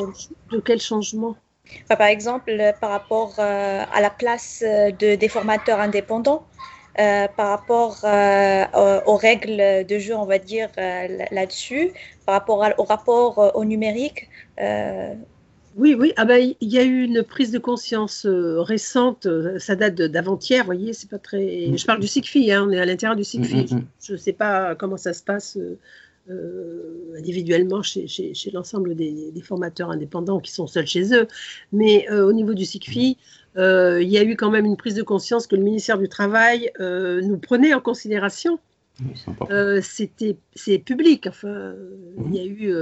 de 0.52 0.60
quel 0.60 0.80
changement? 0.80 1.36
Par 1.88 2.02
exemple, 2.02 2.52
par 2.80 2.90
rapport 2.90 3.38
à 3.38 4.00
la 4.00 4.10
place 4.10 4.62
de, 4.62 5.14
des 5.14 5.28
formateurs 5.28 5.80
indépendants, 5.80 6.44
par 6.94 7.48
rapport 7.48 8.04
aux 9.06 9.16
règles 9.16 9.86
de 9.86 9.98
jeu, 9.98 10.14
on 10.14 10.26
va 10.26 10.38
dire, 10.38 10.68
là-dessus, 10.76 11.92
par 12.26 12.34
rapport 12.34 12.62
au 12.76 12.84
rapport 12.84 13.52
au 13.54 13.64
numérique. 13.64 14.28
Oui, 15.76 15.96
oui. 15.98 16.12
Ah 16.16 16.24
ben, 16.24 16.54
il 16.60 16.68
y 16.68 16.78
a 16.78 16.84
eu 16.84 17.02
une 17.02 17.22
prise 17.22 17.50
de 17.50 17.58
conscience 17.58 18.26
euh, 18.26 18.60
récente. 18.60 19.26
Euh, 19.26 19.58
ça 19.58 19.74
date 19.74 19.96
d'avant-hier. 19.96 20.62
Vous 20.62 20.66
voyez, 20.66 20.92
c'est 20.92 21.10
pas 21.10 21.18
très. 21.18 21.68
Mm. 21.68 21.78
Je 21.78 21.86
parle 21.86 22.00
du 22.00 22.06
SICFI. 22.06 22.52
Hein, 22.52 22.66
on 22.68 22.70
est 22.70 22.78
à 22.78 22.84
l'intérieur 22.84 23.16
du 23.16 23.24
SICFI. 23.24 23.74
Mm, 23.74 23.76
mm, 23.78 23.84
je 24.02 24.12
ne 24.12 24.18
sais 24.18 24.32
pas 24.32 24.74
comment 24.76 24.96
ça 24.96 25.12
se 25.12 25.22
passe 25.22 25.58
euh, 26.30 27.14
individuellement 27.18 27.82
chez, 27.82 28.06
l'ensemble 28.52 28.94
des, 28.94 29.32
formateurs 29.42 29.90
indépendants 29.90 30.40
qui 30.40 30.52
sont 30.52 30.66
seuls 30.66 30.86
chez 30.86 31.12
eux. 31.14 31.26
Mais 31.72 32.08
au 32.10 32.32
niveau 32.32 32.54
du 32.54 32.64
SICFI, 32.64 33.18
il 33.56 34.08
y 34.08 34.18
a 34.18 34.22
eu 34.22 34.36
quand 34.36 34.50
même 34.50 34.64
une 34.64 34.76
prise 34.76 34.94
de 34.94 35.02
conscience 35.02 35.46
que 35.46 35.56
le 35.56 35.62
ministère 35.62 35.98
du 35.98 36.08
Travail 36.08 36.70
nous 36.78 37.38
prenait 37.38 37.74
en 37.74 37.80
considération. 37.80 38.58
C'était 39.82 40.36
c'est 40.54 40.78
public. 40.78 41.26
Enfin, 41.26 41.74
il 42.26 42.34
y 42.34 42.38
a 42.38 42.44
eu 42.44 42.72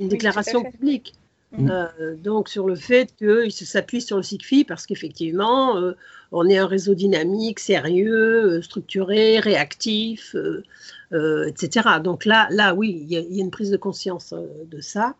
une 0.00 0.08
déclaration 0.08 0.64
publique. 0.64 1.14
Mm. 1.56 1.70
Euh, 1.70 2.16
donc 2.16 2.48
sur 2.48 2.66
le 2.66 2.74
fait 2.74 3.14
qu'il 3.16 3.52
s'appuie 3.52 4.00
sur 4.00 4.16
le 4.16 4.22
SICFI 4.22 4.64
parce 4.64 4.86
qu'effectivement, 4.86 5.76
euh, 5.76 5.92
on 6.32 6.48
est 6.48 6.58
un 6.58 6.66
réseau 6.66 6.94
dynamique, 6.94 7.60
sérieux, 7.60 8.56
euh, 8.56 8.62
structuré, 8.62 9.38
réactif, 9.38 10.34
etc. 11.12 11.88
Donc 12.02 12.24
là, 12.24 12.48
là 12.50 12.74
oui, 12.74 12.98
il 13.02 13.12
y, 13.12 13.16
a 13.16 13.42
une 13.42 13.50
prise 13.50 13.70
de 13.70 13.76
conscience 13.76 14.34
de 14.66 14.80
ça, 14.80 15.14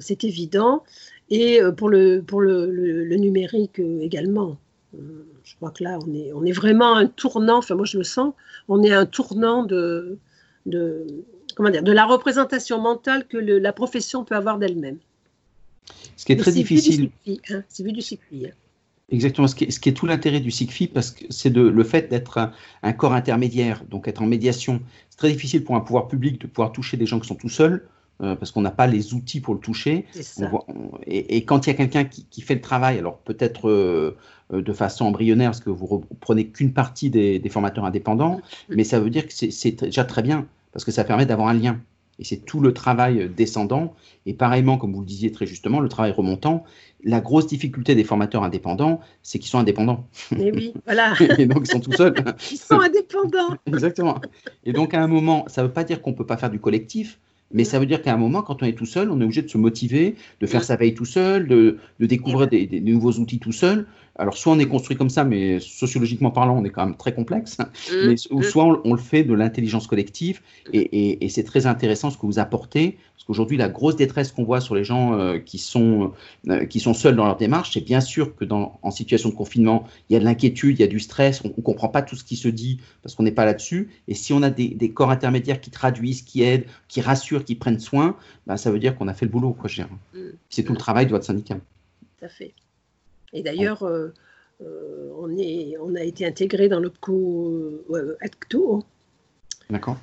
c'est 0.00 0.24
évident. 0.24 0.82
Et 1.30 1.60
pour 1.76 1.90
le, 1.90 2.22
pour 2.22 2.40
le, 2.40 3.16
numérique 3.16 3.78
également. 4.00 4.58
je 4.92 5.54
crois 5.56 5.70
que 5.70 5.84
là, 5.84 5.98
on 6.04 6.12
est, 6.12 6.32
on 6.32 6.44
est 6.44 6.52
vraiment 6.52 6.96
un 6.96 7.06
tournant, 7.06 7.58
enfin 7.58 7.76
moi 7.76 7.84
je 7.84 7.98
le 7.98 8.04
sens, 8.04 8.34
on 8.68 8.82
est 8.82 8.92
un 8.92 9.06
tournant 9.06 9.62
de, 9.62 10.18
de, 10.66 11.06
comment 11.54 11.70
dire, 11.70 11.84
de 11.84 11.92
la 11.92 12.04
représentation 12.04 12.80
mentale 12.80 13.28
que 13.28 13.36
la 13.36 13.72
profession 13.72 14.24
peut 14.24 14.34
avoir 14.34 14.58
d'elle-même. 14.58 14.98
Ce 16.16 16.24
qui 16.24 16.32
est 16.32 16.36
très 16.36 16.52
difficile. 16.52 17.10
Hein, 17.28 17.62
c'est 17.68 17.84
vu 17.84 17.92
du 17.92 18.02
SICFI. 18.02 18.46
Hein. 18.46 18.54
Exactement, 19.08 19.46
ce 19.46 19.54
qui, 19.54 19.64
est, 19.64 19.70
ce 19.70 19.78
qui, 19.78 19.88
est, 19.88 19.92
tout 19.92 20.06
l'intérêt 20.06 20.40
du 20.40 20.50
SICFI, 20.50 20.88
parce 20.88 21.12
que 21.12 21.24
c'est 21.30 21.54
le 21.54 21.84
fait 21.84 22.10
d'être 22.10 22.50
un, 22.82 22.92
corps 22.92 23.12
intermédiaire, 23.12 23.84
donc 23.88 24.08
être 24.08 24.20
en 24.20 24.26
médiation. 24.26 24.80
C'est 25.10 25.18
très 25.18 25.30
difficile 25.30 25.62
pour 25.62 25.76
un 25.76 25.80
pouvoir 25.80 26.08
public 26.08 26.40
de 26.40 26.48
pouvoir 26.48 26.72
toucher 26.72 26.96
des 26.96 27.06
gens 27.06 27.20
qui 27.20 27.28
sont 27.28 27.36
tout 27.36 27.48
seuls, 27.48 27.86
euh, 28.20 28.34
parce 28.34 28.50
qu'on 28.50 28.62
n'a 28.62 28.72
pas 28.72 28.88
les 28.88 29.14
outils 29.14 29.40
pour 29.40 29.54
le 29.54 29.60
toucher. 29.60 30.06
et, 31.06 31.44
quand 31.44 31.66
il 31.66 31.70
y 31.70 31.72
a 31.72 31.76
quelqu'un 31.76 32.04
qui, 32.04 32.40
fait 32.40 32.56
le 32.56 32.60
travail, 32.60 32.98
alors 32.98 33.18
peut-être 33.18 33.68
euh, 33.68 34.16
euh, 34.52 34.60
de 34.60 34.72
façon 34.72 35.04
embryonnaire, 35.04 35.50
parce 35.50 35.60
que 35.60 35.70
vous 35.70 35.86
reprenez 35.86 36.48
qu'une 36.48 36.72
partie 36.72 37.08
des, 37.08 37.38
des, 37.38 37.48
formateurs 37.48 37.84
indépendants, 37.84 38.40
mm. 38.68 38.74
mais 38.74 38.82
ça 38.82 38.98
veut 38.98 39.10
dire 39.10 39.28
que 39.28 39.32
c'est 39.32 39.84
déjà 39.84 40.04
très 40.04 40.22
bien, 40.22 40.48
parce 40.72 40.84
que 40.84 40.90
ça 40.90 41.04
permet 41.04 41.26
d'avoir 41.26 41.46
un 41.46 41.54
lien. 41.54 41.80
Et 42.18 42.24
c'est 42.24 42.38
tout 42.38 42.60
le 42.60 42.72
travail 42.72 43.30
descendant. 43.34 43.94
Et 44.24 44.34
pareillement, 44.34 44.78
comme 44.78 44.92
vous 44.92 45.00
le 45.00 45.06
disiez 45.06 45.32
très 45.32 45.46
justement, 45.46 45.80
le 45.80 45.88
travail 45.88 46.12
remontant. 46.12 46.64
La 47.04 47.20
grosse 47.20 47.46
difficulté 47.46 47.94
des 47.94 48.04
formateurs 48.04 48.42
indépendants, 48.42 49.00
c'est 49.22 49.38
qu'ils 49.38 49.50
sont 49.50 49.58
indépendants. 49.58 50.06
Mais 50.30 50.50
oui, 50.50 50.72
voilà. 50.86 51.14
et 51.38 51.46
donc, 51.46 51.66
ils 51.66 51.70
sont 51.70 51.80
tout 51.80 51.92
seuls. 51.92 52.14
Ils 52.50 52.56
sont 52.56 52.80
indépendants. 52.80 53.56
Exactement. 53.66 54.20
Et 54.64 54.72
donc, 54.72 54.94
à 54.94 55.02
un 55.02 55.06
moment, 55.06 55.44
ça 55.48 55.62
ne 55.62 55.66
veut 55.66 55.72
pas 55.72 55.84
dire 55.84 56.00
qu'on 56.00 56.10
ne 56.10 56.16
peut 56.16 56.26
pas 56.26 56.36
faire 56.36 56.50
du 56.50 56.58
collectif, 56.58 57.18
mais 57.52 57.64
ça 57.64 57.78
veut 57.78 57.86
dire 57.86 58.02
qu'à 58.02 58.12
un 58.12 58.16
moment, 58.16 58.42
quand 58.42 58.62
on 58.62 58.66
est 58.66 58.76
tout 58.76 58.86
seul, 58.86 59.10
on 59.10 59.20
est 59.20 59.24
obligé 59.24 59.42
de 59.42 59.48
se 59.48 59.58
motiver, 59.58 60.16
de 60.40 60.46
faire 60.46 60.64
sa 60.64 60.76
veille 60.76 60.94
tout 60.94 61.04
seul, 61.04 61.46
de, 61.46 61.78
découvrir 62.00 62.48
des, 62.48 62.66
des, 62.66 62.80
nouveaux 62.80 63.12
outils 63.12 63.38
tout 63.38 63.52
seul. 63.52 63.86
Alors, 64.18 64.36
soit 64.36 64.52
on 64.52 64.58
est 64.58 64.66
construit 64.66 64.96
comme 64.96 65.10
ça, 65.10 65.24
mais 65.24 65.60
sociologiquement 65.60 66.30
parlant, 66.30 66.58
on 66.58 66.64
est 66.64 66.70
quand 66.70 66.84
même 66.84 66.96
très 66.96 67.14
complexe, 67.14 67.58
mmh, 67.58 67.92
mais, 68.06 68.14
ou 68.30 68.40
mmh. 68.40 68.44
soit 68.44 68.82
on, 68.84 68.94
le 68.94 69.00
fait 69.00 69.24
de 69.24 69.34
l'intelligence 69.34 69.86
collective, 69.86 70.40
et, 70.72 71.28
c'est 71.28 71.44
très 71.44 71.66
intéressant 71.66 72.10
ce 72.10 72.16
que 72.16 72.24
vous 72.24 72.38
apportez, 72.38 72.96
parce 73.14 73.24
qu'aujourd'hui, 73.24 73.58
la 73.58 73.68
grosse 73.68 73.96
détresse 73.96 74.32
qu'on 74.32 74.44
voit 74.44 74.60
sur 74.60 74.74
les 74.74 74.84
gens 74.84 75.18
euh, 75.18 75.38
qui, 75.38 75.58
sont, 75.58 76.12
euh, 76.48 76.64
qui 76.64 76.80
sont 76.80 76.94
seuls 76.94 77.14
dans 77.14 77.26
leur 77.26 77.36
démarche, 77.36 77.72
c'est 77.74 77.84
bien 77.84 78.00
sûr 78.00 78.34
que 78.34 78.46
dans, 78.46 78.78
en 78.82 78.90
situation 78.90 79.28
de 79.28 79.34
confinement, 79.34 79.84
il 80.08 80.14
y 80.14 80.16
a 80.16 80.20
de 80.20 80.24
l'inquiétude, 80.24 80.78
il 80.78 80.80
y 80.80 80.84
a 80.84 80.88
du 80.88 81.00
stress, 81.00 81.42
on 81.44 81.48
ne 81.48 81.62
comprend 81.62 81.88
pas 81.88 82.00
tout 82.00 82.16
ce 82.16 82.24
qui 82.24 82.36
se 82.36 82.48
dit, 82.48 82.80
parce 83.02 83.14
qu'on 83.14 83.22
n'est 83.22 83.32
pas 83.32 83.44
là-dessus, 83.44 83.90
et 84.08 84.14
si 84.14 84.32
on 84.32 84.42
a 84.42 84.48
des, 84.48 84.90
corps 84.94 85.10
intermédiaires 85.10 85.60
qui 85.60 85.70
traduisent, 85.70 86.22
qui 86.22 86.42
aident, 86.42 86.64
qui 86.88 87.02
rassurent, 87.02 87.35
qui 87.44 87.54
prennent 87.54 87.78
soin, 87.78 88.16
ben, 88.46 88.56
ça 88.56 88.70
veut 88.70 88.78
dire 88.78 88.96
qu'on 88.96 89.08
a 89.08 89.14
fait 89.14 89.26
le 89.26 89.30
boulot, 89.30 89.52
quoi, 89.52 89.70
mmh. 89.70 90.18
C'est 90.48 90.62
tout 90.62 90.72
le 90.72 90.78
travail 90.78 91.06
de 91.06 91.10
votre 91.10 91.24
syndicat. 91.24 91.56
Tout 92.18 92.24
à 92.24 92.28
fait. 92.28 92.54
Et 93.32 93.42
d'ailleurs, 93.42 93.82
euh, 93.82 94.08
euh, 94.62 95.10
on, 95.18 95.36
est, 95.36 95.76
on 95.80 95.94
a 95.94 96.02
été 96.02 96.26
intégré 96.26 96.68
dans 96.68 96.80
l'OPCO 96.80 97.84
euh, 97.90 98.16
Acto. 98.20 98.82
D'accord. 99.70 99.98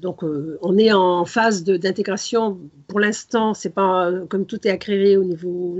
Donc, 0.00 0.22
on 0.22 0.78
est 0.78 0.92
en 0.92 1.24
phase 1.24 1.64
d'intégration. 1.64 2.58
Pour 2.86 3.00
l'instant, 3.00 3.54
c'est 3.54 3.74
pas 3.74 4.10
comme 4.28 4.46
tout 4.46 4.66
est 4.66 4.70
accréé 4.70 5.16
au 5.16 5.24
niveau. 5.24 5.78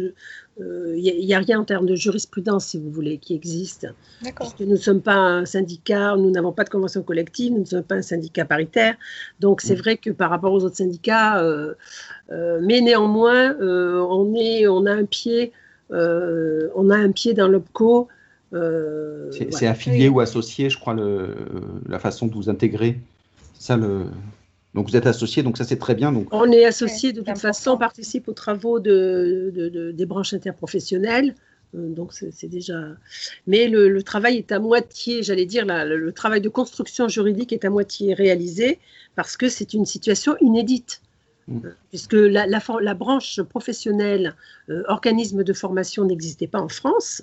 Il 0.60 1.24
n'y 1.24 1.34
a, 1.34 1.38
rien 1.38 1.60
en 1.60 1.64
termes 1.64 1.86
de 1.86 1.94
jurisprudence, 1.94 2.66
si 2.66 2.78
vous 2.78 2.90
voulez, 2.90 3.18
qui 3.18 3.34
existe. 3.34 3.86
Parce 4.36 4.54
que 4.54 4.64
nous 4.64 4.72
ne 4.72 4.76
sommes 4.76 5.02
pas 5.02 5.14
un 5.14 5.44
syndicat, 5.44 6.16
nous 6.16 6.30
n'avons 6.30 6.52
pas 6.52 6.64
de 6.64 6.70
convention 6.70 7.02
collective, 7.02 7.52
nous 7.52 7.60
ne 7.60 7.64
sommes 7.64 7.84
pas 7.84 7.94
un 7.94 8.02
syndicat 8.02 8.44
paritaire. 8.44 8.96
Donc, 9.38 9.60
c'est 9.60 9.76
mm. 9.76 9.78
vrai 9.78 9.96
que 9.96 10.10
par 10.10 10.30
rapport 10.30 10.52
aux 10.52 10.64
autres 10.64 10.76
syndicats, 10.76 11.40
mais 12.30 12.80
néanmoins, 12.80 13.56
on, 13.60 14.34
est, 14.34 14.66
on 14.66 14.84
a 14.86 14.92
un 14.92 15.04
pied 15.04 15.52
euh, 15.90 16.68
on 16.74 16.90
a 16.90 16.96
un 16.96 17.12
pied 17.12 17.34
dans 17.34 17.48
l'OPCO. 17.48 18.08
Euh, 18.54 19.30
c'est 19.50 19.66
affilié 19.66 20.08
ou 20.08 20.20
associé, 20.20 20.70
je 20.70 20.78
crois, 20.78 20.94
le, 20.94 21.34
la 21.86 21.98
façon 21.98 22.26
de 22.26 22.34
vous 22.34 22.48
intégrer. 22.48 22.98
Ça, 23.58 23.76
le... 23.76 24.06
Donc 24.74 24.88
vous 24.88 24.96
êtes 24.96 25.06
associé, 25.06 25.42
donc 25.42 25.56
ça 25.56 25.64
c'est 25.64 25.78
très 25.78 25.94
bien. 25.94 26.12
Donc... 26.12 26.28
On 26.30 26.50
est 26.52 26.64
associé 26.64 27.12
de 27.12 27.22
toute 27.22 27.38
façon, 27.38 27.72
on 27.72 27.78
participe 27.78 28.28
aux 28.28 28.34
travaux 28.34 28.78
de, 28.80 29.92
des 29.94 30.06
branches 30.06 30.34
interprofessionnelles. 30.34 31.34
Euh, 31.74 31.88
donc 31.88 32.12
c'est 32.12 32.48
déjà. 32.48 32.78
Mais 33.46 33.68
le, 33.68 34.02
travail 34.02 34.36
est 34.36 34.52
à 34.52 34.58
moitié, 34.58 35.22
j'allais 35.22 35.46
dire, 35.46 35.64
le, 35.66 36.12
travail 36.12 36.40
de 36.40 36.48
construction 36.48 37.08
juridique 37.08 37.52
est 37.52 37.64
à 37.64 37.70
moitié 37.70 38.14
réalisé 38.14 38.78
parce 39.16 39.36
que 39.36 39.48
c'est 39.48 39.74
une 39.74 39.84
situation 39.84 40.36
inédite. 40.40 41.02
Mm. 41.48 41.60
puisque 41.88 42.12
la, 42.12 42.46
la, 42.46 42.94
branche 42.94 43.40
professionnelle, 43.40 44.34
euh, 44.68 44.82
organisme 44.86 45.42
de 45.42 45.52
formation, 45.54 46.04
n'existait 46.04 46.46
pas 46.46 46.60
en 46.60 46.68
France, 46.68 47.22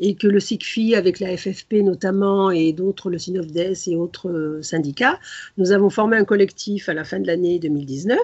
et 0.00 0.14
que 0.14 0.26
le 0.26 0.40
SICFI, 0.40 0.94
avec 0.94 1.20
la 1.20 1.36
FFP 1.36 1.82
notamment, 1.82 2.50
et 2.50 2.72
d'autres, 2.72 3.10
le 3.10 3.18
SINOFDES 3.18 3.88
et 3.88 3.96
autres 3.96 4.30
euh, 4.30 4.62
syndicats, 4.62 5.20
nous 5.58 5.72
avons 5.72 5.90
formé 5.90 6.16
un 6.16 6.24
collectif 6.24 6.88
à 6.88 6.94
la 6.94 7.04
fin 7.04 7.20
de 7.20 7.26
l'année 7.26 7.58
2019 7.58 8.18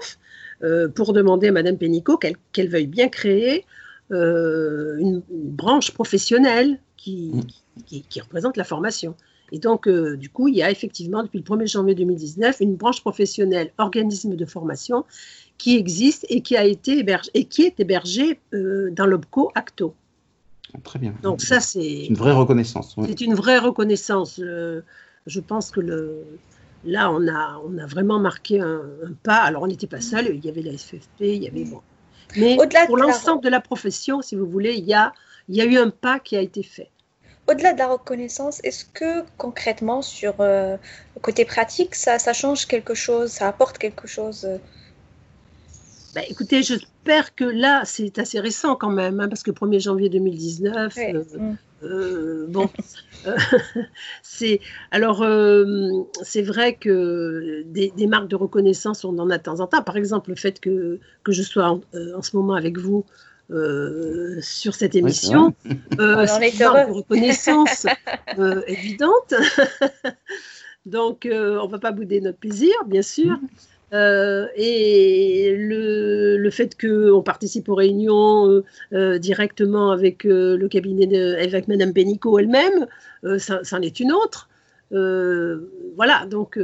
euh, 0.63 0.89
pour 0.89 1.13
demander 1.13 1.49
à 1.49 1.53
Madame 1.53 1.77
Pénicaud 1.77 2.17
qu'elle 2.17 2.69
veuille 2.69 2.87
bien 2.87 3.09
créer 3.09 3.67
une, 4.11 5.23
branche 5.31 5.91
professionnelle 5.91 6.79
qui, 6.97 7.31
mm. 7.35 8.01
qui, 8.09 8.21
représente 8.21 8.57
la 8.57 8.65
formation. 8.65 9.15
Et 9.53 9.59
donc, 9.59 9.89
du 9.89 10.31
coup, 10.31 10.49
il 10.49 10.57
y 10.57 10.63
a 10.63 10.71
effectivement, 10.71 11.23
depuis 11.23 11.39
le 11.39 11.45
1er 11.45 11.71
janvier 11.71 11.95
2019, 11.95 12.61
une 12.61 12.75
branche 12.75 13.03
professionnelle, 13.03 13.71
organisme 13.77 14.35
de 14.35 14.47
formation, 14.47 15.05
qui 15.59 15.77
existe 15.77 16.27
et 16.29 16.41
qui 16.41 16.57
a 16.57 16.65
été 16.65 16.99
hébergé, 16.99 17.31
et 17.35 17.45
qui 17.45 17.63
est 17.63 17.79
hébergé 17.79 18.41
euh, 18.55 18.91
dans 18.91 19.07
l'OBCO 19.07 19.53
Acto. 19.55 19.95
Très 20.83 20.99
bien. 20.99 21.15
Donc 21.23 21.43
ça, 21.43 21.61
c'est 21.61 22.07
une 22.07 22.17
vraie 22.17 22.33
reconnaissance. 22.33 22.97
C'est 23.07 23.21
une 23.21 23.35
vraie 23.35 23.59
reconnaissance. 23.59 24.41
je 24.41 25.41
pense 25.41 25.71
que 25.71 25.81
le, 25.81 26.25
là, 26.85 27.13
on 27.13 27.29
a, 27.29 27.61
on 27.65 27.79
a 27.79 27.87
vraiment 27.87 28.19
marqué 28.19 28.61
un, 28.61 28.83
pas. 29.23 29.37
Alors, 29.37 29.63
on 29.63 29.67
n'était 29.67 29.87
pas 29.87 30.01
seul. 30.01 30.35
Il 30.35 30.45
y 30.45 30.49
avait 30.49 30.63
la 30.63 30.73
SFP, 30.73 31.21
il 31.21 31.43
y 31.43 31.47
avait 31.47 31.65
bon. 31.65 31.81
Mais 32.37 32.57
pour 32.87 32.97
l'ensemble 32.97 33.43
de 33.45 33.51
la 33.51 33.61
profession, 33.61 34.23
si 34.23 34.35
vous 34.35 34.47
voulez, 34.47 34.75
il 34.75 34.85
y 34.85 34.95
a, 34.95 35.13
il 35.49 35.57
y 35.57 35.61
a 35.61 35.67
eu 35.67 35.77
un 35.77 35.91
pas 35.91 36.19
qui 36.19 36.37
a 36.37 36.41
été 36.41 36.63
fait. 36.63 36.91
Au-delà 37.49 37.73
de 37.73 37.79
la 37.79 37.89
reconnaissance, 37.89 38.61
est-ce 38.65 38.85
que 38.85 39.25
concrètement, 39.37 40.01
sur 40.01 40.35
euh, 40.41 40.77
le 41.17 41.21
côté 41.21 41.45
pratique, 41.45 41.95
ça, 41.95 42.19
ça 42.19 42.33
change 42.33 42.67
quelque 42.67 42.95
chose, 42.95 43.31
ça 43.31 43.49
apporte 43.49 43.79
quelque 43.79 44.07
chose 44.07 44.45
euh, 44.45 44.59
bah, 46.15 46.21
écoutez, 46.29 46.63
j'espère 46.63 47.35
que 47.35 47.45
là, 47.45 47.83
c'est 47.87 48.19
assez 48.19 48.39
récent 48.39 48.77
quand 48.77 48.91
même, 48.91 49.19
hein, 49.21 49.29
parce 49.29 49.43
que 49.43 49.51
1er 49.51 49.81
janvier 49.81 50.11
2019, 50.11 50.99
euh, 50.99 51.25
mm. 51.39 51.57
euh, 51.85 52.47
bon, 52.49 52.69
euh, 53.27 53.37
c'est 54.23 54.61
alors 54.91 55.25
c'est 56.23 56.43
vrai 56.43 56.75
que 56.75 57.63
des, 57.65 57.93
marques 58.07 58.29
de 58.29 58.37
reconnaissance, 58.37 59.07
on 59.07 59.19
en 59.19 59.31
a 59.31 59.39
de 59.39 59.43
temps 59.43 59.61
en 59.61 59.67
temps. 59.67 59.83
Par 59.83 59.97
exemple, 59.97 60.31
le 60.31 60.37
fait 60.37 60.61
que, 60.61 61.01
que 61.25 61.33
je 61.33 61.43
sois 61.43 61.81
en, 61.95 62.23
ce 62.23 62.37
moment 62.37 62.55
avec 62.55 62.79
vous. 62.79 63.07
Sur 64.41 64.75
cette 64.75 64.95
émission, 64.95 65.55
c'est 65.65 65.69
une 66.53 66.59
marque 66.59 66.89
de 66.89 66.93
reconnaissance 66.93 67.87
évidente. 68.67 69.35
Donc, 70.87 71.29
on 71.31 71.67
ne 71.67 71.71
va 71.71 71.79
pas 71.79 71.93
bouder 71.93 72.21
notre 72.21 72.39
plaisir, 72.39 72.75
bien 72.87 73.03
sûr. 73.03 73.37
Mm. 73.37 73.49
Euh, 73.93 74.47
et 74.57 75.55
le, 75.55 76.39
le 76.39 76.51
fait 76.51 76.81
qu'on 76.81 77.23
participe 77.23 77.69
aux 77.69 77.75
réunions 77.75 78.49
euh, 78.49 78.65
euh, 78.95 79.19
directement 79.19 79.91
avec 79.91 80.25
le 80.25 80.67
cabinet 80.69 81.07
de, 81.07 81.35
avec 81.35 81.69
Madame 81.69 81.93
Benico 81.93 82.39
elle-même, 82.39 82.87
ça, 83.39 83.61
en 83.73 83.83
est 83.83 84.01
une 84.01 84.13
autre. 84.13 84.49
voilà, 84.91 86.27
donc. 86.27 86.59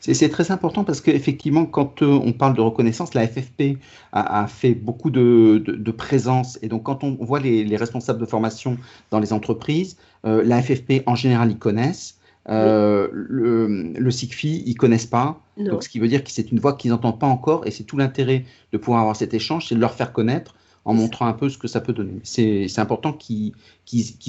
C'est 0.00 0.28
très 0.30 0.50
important 0.50 0.84
parce 0.84 1.00
qu'effectivement, 1.00 1.66
quand 1.66 2.02
on 2.02 2.32
parle 2.32 2.54
de 2.54 2.60
reconnaissance, 2.60 3.14
la 3.14 3.26
FFP 3.26 3.78
a, 4.12 4.46
fait 4.46 4.74
beaucoup 4.74 5.10
de, 5.10 5.62
de, 5.66 5.90
présence. 5.90 6.58
Et 6.62 6.68
donc, 6.68 6.84
quand 6.84 7.04
on 7.04 7.16
voit 7.20 7.40
les, 7.40 7.64
les, 7.64 7.76
responsables 7.76 8.18
de 8.18 8.24
formation 8.24 8.78
dans 9.10 9.18
les 9.18 9.32
entreprises, 9.32 9.96
la 10.24 10.62
FFP, 10.62 11.02
en 11.06 11.14
général, 11.14 11.50
ils 11.50 11.58
connaissent. 11.58 12.18
Euh, 12.48 13.08
le, 13.12 13.92
le 13.92 14.10
SIGFI, 14.10 14.62
ils 14.64 14.74
connaissent 14.74 15.06
pas. 15.06 15.40
Donc, 15.58 15.82
ce 15.82 15.88
qui 15.88 15.98
veut 15.98 16.08
dire 16.08 16.24
que 16.24 16.30
c'est 16.30 16.50
une 16.50 16.60
voix 16.60 16.74
qu'ils 16.74 16.90
n'entendent 16.90 17.18
pas 17.18 17.26
encore. 17.26 17.66
Et 17.66 17.70
c'est 17.70 17.84
tout 17.84 17.96
l'intérêt 17.96 18.44
de 18.72 18.78
pouvoir 18.78 19.00
avoir 19.00 19.16
cet 19.16 19.34
échange, 19.34 19.68
c'est 19.68 19.74
de 19.74 19.80
leur 19.80 19.94
faire 19.94 20.12
connaître 20.12 20.54
en 20.84 20.94
montrant 20.94 21.26
un 21.26 21.32
peu 21.34 21.48
ce 21.48 21.58
que 21.58 21.68
ça 21.68 21.80
peut 21.80 21.92
donner. 21.92 22.20
C'est 22.22 22.78
important 22.78 23.12
qu'ils 23.12 23.54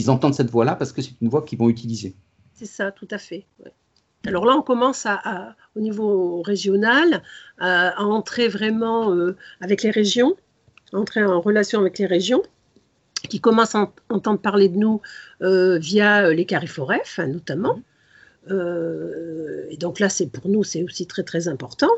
entendent 0.07 0.33
cette 0.33 0.49
voix-là 0.49 0.75
parce 0.75 0.91
que 0.91 1.01
c'est 1.01 1.13
une 1.21 1.29
voix 1.29 1.43
qu'ils 1.43 1.59
vont 1.59 1.69
utiliser. 1.69 2.15
C'est 2.53 2.65
ça, 2.65 2.91
tout 2.91 3.07
à 3.11 3.17
fait. 3.17 3.45
Alors 4.27 4.45
là, 4.45 4.55
on 4.57 4.61
commence 4.61 5.05
à, 5.05 5.55
au 5.75 5.79
niveau 5.79 6.41
régional 6.41 7.23
à, 7.59 8.01
entrer 8.03 8.47
vraiment 8.47 9.13
euh, 9.13 9.35
avec 9.61 9.83
les 9.83 9.91
régions, 9.91 10.35
entrer 10.93 11.23
en 11.23 11.39
relation 11.39 11.79
avec 11.79 11.97
les 11.99 12.05
régions 12.05 12.43
qui 13.29 13.39
commencent 13.39 13.75
à 13.75 13.91
entendre 14.09 14.39
parler 14.39 14.69
de 14.69 14.77
nous 14.77 15.01
euh, 15.41 15.77
via 15.77 16.31
les 16.31 16.45
Cariforef, 16.45 17.19
notamment. 17.19 17.75
Mmh. 17.75 17.83
Euh, 18.51 19.65
et 19.69 19.77
donc 19.77 19.99
là, 19.99 20.09
c'est 20.09 20.27
pour 20.27 20.49
nous, 20.49 20.63
c'est 20.63 20.83
aussi 20.83 21.05
très 21.05 21.23
très 21.23 21.47
important 21.47 21.89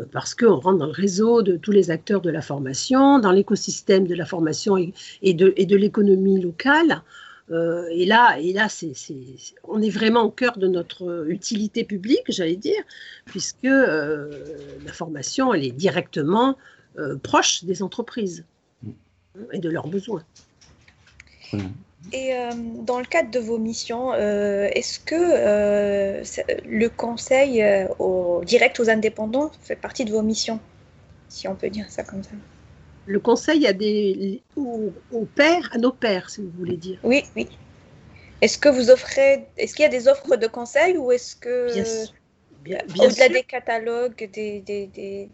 euh, 0.00 0.04
parce 0.10 0.34
qu'on 0.34 0.56
rentre 0.56 0.78
dans 0.78 0.86
le 0.86 0.92
réseau 0.92 1.42
de 1.42 1.56
tous 1.56 1.72
les 1.72 1.90
acteurs 1.90 2.20
de 2.20 2.30
la 2.30 2.42
formation, 2.42 3.18
dans 3.18 3.32
l'écosystème 3.32 4.06
de 4.06 4.14
la 4.14 4.26
formation 4.26 4.76
et, 4.76 5.34
de, 5.34 5.52
et 5.56 5.66
de 5.66 5.76
l'économie 5.76 6.40
locale. 6.40 7.02
Euh, 7.50 7.86
et 7.90 8.06
là, 8.06 8.38
et 8.40 8.52
là 8.52 8.68
on 9.64 9.80
est 9.80 9.90
vraiment 9.90 10.22
au 10.22 10.30
cœur 10.30 10.58
de 10.58 10.66
notre 10.66 11.26
utilité 11.28 11.84
publique, 11.84 12.24
j'allais 12.28 12.56
dire, 12.56 12.82
puisque 13.24 13.64
la 13.64 14.92
formation, 14.92 15.54
elle 15.54 15.64
est 15.64 15.72
directement 15.72 16.56
proche 17.22 17.64
des 17.64 17.82
entreprises. 17.82 18.44
Et 19.52 19.58
de 19.58 19.68
leurs 19.68 19.88
besoins. 19.88 20.24
Et 22.12 22.34
euh, 22.34 22.50
dans 22.82 22.98
le 22.98 23.04
cadre 23.04 23.30
de 23.30 23.38
vos 23.38 23.58
missions, 23.58 24.12
euh, 24.12 24.68
est-ce 24.72 25.00
que 25.00 25.14
euh, 25.14 26.22
le 26.64 26.88
conseil 26.88 27.64
au, 27.98 28.42
direct 28.44 28.78
aux 28.78 28.88
indépendants 28.88 29.50
fait 29.62 29.76
partie 29.76 30.04
de 30.04 30.12
vos 30.12 30.22
missions, 30.22 30.60
si 31.28 31.48
on 31.48 31.56
peut 31.56 31.68
dire 31.68 31.86
ça 31.90 32.04
comme 32.04 32.22
ça 32.22 32.30
Le 33.06 33.20
conseil 33.20 33.66
à 33.66 33.72
des, 33.72 34.42
aux, 34.56 34.92
pères, 35.34 35.70
à 35.72 35.78
nos 35.78 35.92
pères, 35.92 36.28
si 36.28 36.42
vous 36.42 36.50
voulez 36.58 36.76
dire. 36.76 36.98
Oui, 37.04 37.24
oui. 37.36 37.48
Est-ce 38.40 38.58
que 38.58 38.68
vous 38.68 38.90
offrez, 38.90 39.46
est-ce 39.56 39.74
qu'il 39.74 39.84
y 39.84 39.86
a 39.86 39.90
des 39.90 40.08
offres 40.08 40.36
de 40.36 40.46
conseil 40.46 40.98
ou 40.98 41.12
est-ce 41.12 41.36
que, 41.36 41.68
au-delà 42.66 43.28
des 43.28 43.44
catalogues, 43.44 44.28
des, 44.32 44.60
des, 44.60 44.86
des, 44.88 45.28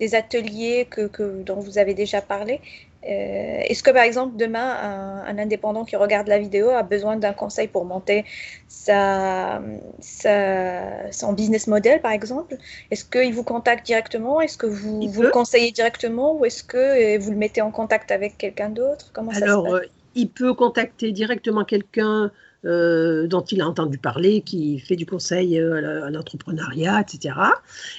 des 0.00 0.14
ateliers 0.14 0.86
que, 0.90 1.06
que, 1.06 1.42
dont 1.42 1.60
vous 1.60 1.78
avez 1.78 1.94
déjà 1.94 2.20
parlé, 2.20 2.60
est-ce 3.04 3.82
que 3.82 3.90
par 3.90 4.02
exemple 4.04 4.36
demain 4.36 5.24
un, 5.26 5.38
indépendant 5.38 5.84
qui 5.84 5.96
regarde 5.96 6.28
la 6.28 6.38
vidéo 6.38 6.70
a 6.70 6.82
besoin 6.82 7.16
d'un 7.16 7.32
conseil 7.32 7.68
pour 7.68 7.84
monter 7.84 8.24
sa, 8.68 9.60
son 10.00 11.32
business 11.32 11.66
model 11.66 12.00
par 12.00 12.12
exemple? 12.12 12.56
Est-ce 12.90 13.04
qu'il 13.04 13.34
vous 13.34 13.44
contacte 13.44 13.86
directement? 13.86 14.40
Est-ce 14.40 14.56
que 14.56 14.66
vous, 14.66 15.08
vous 15.08 15.22
le 15.22 15.30
conseillez 15.30 15.72
directement? 15.72 16.36
Ou 16.36 16.44
est-ce 16.44 16.62
que 16.62 16.76
euh, 16.76 17.18
vous 17.18 17.30
le 17.30 17.36
mettez 17.36 17.60
en 17.60 17.70
contact 17.70 18.10
avec 18.10 18.38
quelqu'un 18.38 18.68
d'autre? 18.68 19.10
Comment 19.12 19.32
Alors, 19.32 19.66
ça 19.66 19.70
se 19.70 19.72
passe? 19.72 19.82
euh, 19.82 19.86
il 20.14 20.30
peut 20.30 20.54
contacter 20.54 21.12
directement 21.12 21.64
quelqu'un 21.64 22.30
euh, 22.64 23.26
dont 23.26 23.40
il 23.40 23.60
a 23.60 23.66
entendu 23.66 23.98
parler, 23.98 24.40
qui 24.40 24.78
fait 24.78 24.94
du 24.94 25.04
conseil 25.04 25.58
euh, 25.58 26.04
à 26.04 26.10
l'entrepreneuriat, 26.10 27.00
etc. 27.00 27.34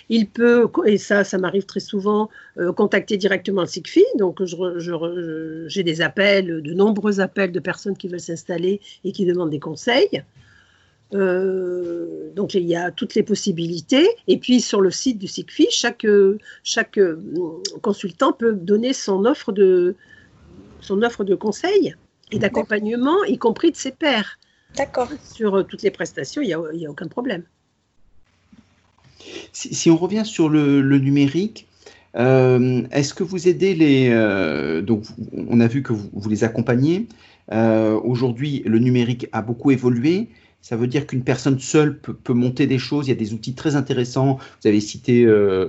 Il 0.07 0.29
peut, 0.29 0.69
et 0.85 0.97
ça, 0.97 1.25
ça 1.25 1.37
m'arrive 1.37 1.65
très 1.65 1.81
souvent, 1.81 2.29
euh, 2.57 2.71
contacter 2.71 3.17
directement 3.17 3.63
le 3.63 3.67
SIGFI. 3.67 4.05
Donc, 4.17 4.41
j'ai 5.67 5.83
des 5.83 6.01
appels, 6.01 6.61
de 6.61 6.73
nombreux 6.73 7.19
appels 7.19 7.51
de 7.51 7.59
personnes 7.59 7.97
qui 7.97 8.07
veulent 8.07 8.21
s'installer 8.21 8.79
et 9.03 9.11
qui 9.11 9.25
demandent 9.25 9.49
des 9.49 9.59
conseils. 9.59 10.23
donc 11.11 12.55
il 12.55 12.63
y 12.63 12.75
a 12.77 12.89
toutes 12.91 13.15
les 13.15 13.23
possibilités. 13.23 14.07
Et 14.29 14.37
puis 14.37 14.61
sur 14.61 14.79
le 14.79 14.91
site 14.91 15.17
du 15.17 15.27
SIGFI, 15.27 15.67
chaque, 15.71 16.07
chaque 16.63 16.99
consultant 17.81 18.31
peut 18.31 18.53
donner 18.53 18.93
son 18.93 19.25
offre 19.25 19.51
de, 19.51 19.95
son 20.79 21.01
offre 21.01 21.25
de 21.25 21.35
conseil 21.35 21.95
et 22.31 22.39
d'accompagnement, 22.39 23.25
y 23.25 23.37
compris 23.37 23.71
de 23.71 23.75
ses 23.75 23.91
pairs. 23.91 24.39
D'accord. 24.75 25.09
Sur 25.23 25.55
euh, 25.55 25.63
toutes 25.63 25.83
les 25.83 25.91
prestations, 25.91 26.41
il 26.41 26.47
n'y 26.47 26.85
a, 26.85 26.89
aucun 26.89 27.07
problème. 27.07 27.43
Si, 29.51 29.89
on 29.89 29.97
revient 29.97 30.23
sur 30.25 30.49
le, 30.49 30.81
numérique, 30.97 31.67
euh, 32.15 32.83
est-ce 32.91 33.13
que 33.13 33.23
vous 33.23 33.47
aidez 33.47 33.75
les... 33.75 34.09
Euh, 34.09 34.81
donc, 34.81 35.05
on 35.47 35.59
a 35.59 35.67
vu 35.67 35.83
que 35.83 35.93
vous, 35.93 36.29
les 36.29 36.43
accompagnez. 36.43 37.07
Aujourd'hui, 37.51 38.63
le 38.65 38.79
numérique 38.79 39.27
a 39.31 39.41
beaucoup 39.41 39.71
évolué. 39.71 40.29
Ça 40.61 40.77
veut 40.77 40.87
dire 40.87 41.05
qu'une 41.05 41.23
personne 41.23 41.59
seule 41.59 41.99
peut, 41.99 42.33
monter 42.33 42.67
des 42.67 42.79
choses. 42.79 43.07
Il 43.07 43.09
y 43.09 43.13
a 43.13 43.17
des 43.17 43.33
outils 43.33 43.53
très 43.53 43.75
intéressants. 43.75 44.39
Vous 44.61 44.67
avez 44.67 44.79
cité 44.79 45.27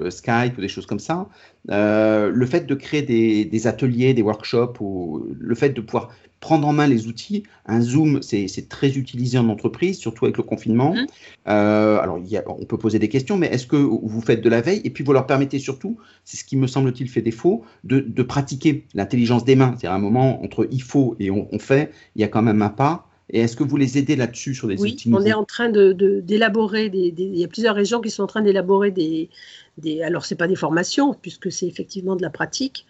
Skype 0.08 0.56
ou 0.56 0.60
des 0.60 0.68
choses 0.68 0.86
comme 0.86 1.00
ça. 1.00 1.28
Le 1.68 2.46
fait 2.46 2.66
de 2.66 2.74
créer 2.74 3.02
des, 3.02 3.44
des, 3.44 3.66
ateliers, 3.66 4.14
des 4.14 4.22
workshops, 4.22 4.80
ou 4.80 5.26
le 5.38 5.54
fait 5.54 5.70
de 5.70 5.80
pouvoir 5.80 6.10
prendre 6.44 6.68
en 6.68 6.74
main 6.74 6.86
les 6.86 7.06
outils. 7.06 7.42
Un 7.64 7.80
Zoom, 7.80 8.20
c'est 8.20 8.68
très 8.68 8.98
utilisé 8.98 9.38
en 9.38 9.48
entreprise, 9.48 9.98
surtout 9.98 10.26
avec 10.26 10.36
le 10.36 10.42
confinement. 10.42 10.94
Mmh. 10.94 11.06
Euh, 11.48 11.98
alors, 11.98 12.20
on 12.46 12.66
peut 12.66 12.76
poser 12.76 12.98
des 12.98 13.08
questions, 13.08 13.38
mais 13.38 13.46
est-ce 13.46 13.66
que 13.66 13.76
vous 13.76 14.20
faites 14.20 14.42
de 14.42 14.50
la 14.50 14.60
veille? 14.60 14.82
Et 14.84 14.90
puis 14.90 15.02
vous 15.02 15.14
leur 15.14 15.26
permettez 15.26 15.58
surtout, 15.58 15.96
c'est 16.24 16.36
ce 16.36 16.44
qui 16.44 16.58
me 16.58 16.66
semble-t-il 16.66 17.08
fait 17.08 17.22
défaut, 17.22 17.64
de, 17.82 18.22
pratiquer 18.22 18.84
l'intelligence 18.92 19.46
des 19.46 19.56
mains. 19.56 19.74
C'est 19.80 19.86
un 19.86 19.98
moment 19.98 20.44
entre 20.44 20.68
il 20.70 20.82
faut 20.82 21.16
et 21.18 21.30
on, 21.30 21.58
fait, 21.58 21.90
il 22.14 22.20
y 22.20 22.24
a 22.24 22.28
quand 22.28 22.42
même 22.42 22.60
un 22.60 22.68
pas. 22.68 23.08
Et 23.30 23.40
est-ce 23.40 23.56
que 23.56 23.64
vous 23.64 23.76
les 23.76 23.96
aidez 23.96 24.16
là-dessus 24.16 24.54
sur 24.54 24.68
des 24.68 24.80
oui, 24.80 24.92
outils 24.92 25.08
Oui, 25.08 25.14
on 25.18 25.24
est 25.24 25.32
en 25.32 25.44
train 25.44 25.70
d'élaborer, 25.70 26.90
de, 26.90 26.98
il 26.98 27.38
y 27.38 27.44
a 27.44 27.48
plusieurs 27.48 27.74
régions 27.74 28.00
qui 28.00 28.10
sont 28.10 28.22
en 28.22 28.26
train 28.26 28.42
d'élaborer 28.42 28.90
des, 28.90 29.30
des, 29.78 30.02
alors 30.02 30.24
c'est 30.24 30.34
pas 30.34 30.46
des 30.46 30.56
formations 30.56 31.14
puisque 31.14 31.50
c'est 31.50 31.66
effectivement 31.66 32.16
de 32.16 32.22
la 32.22 32.30
pratique, 32.30 32.86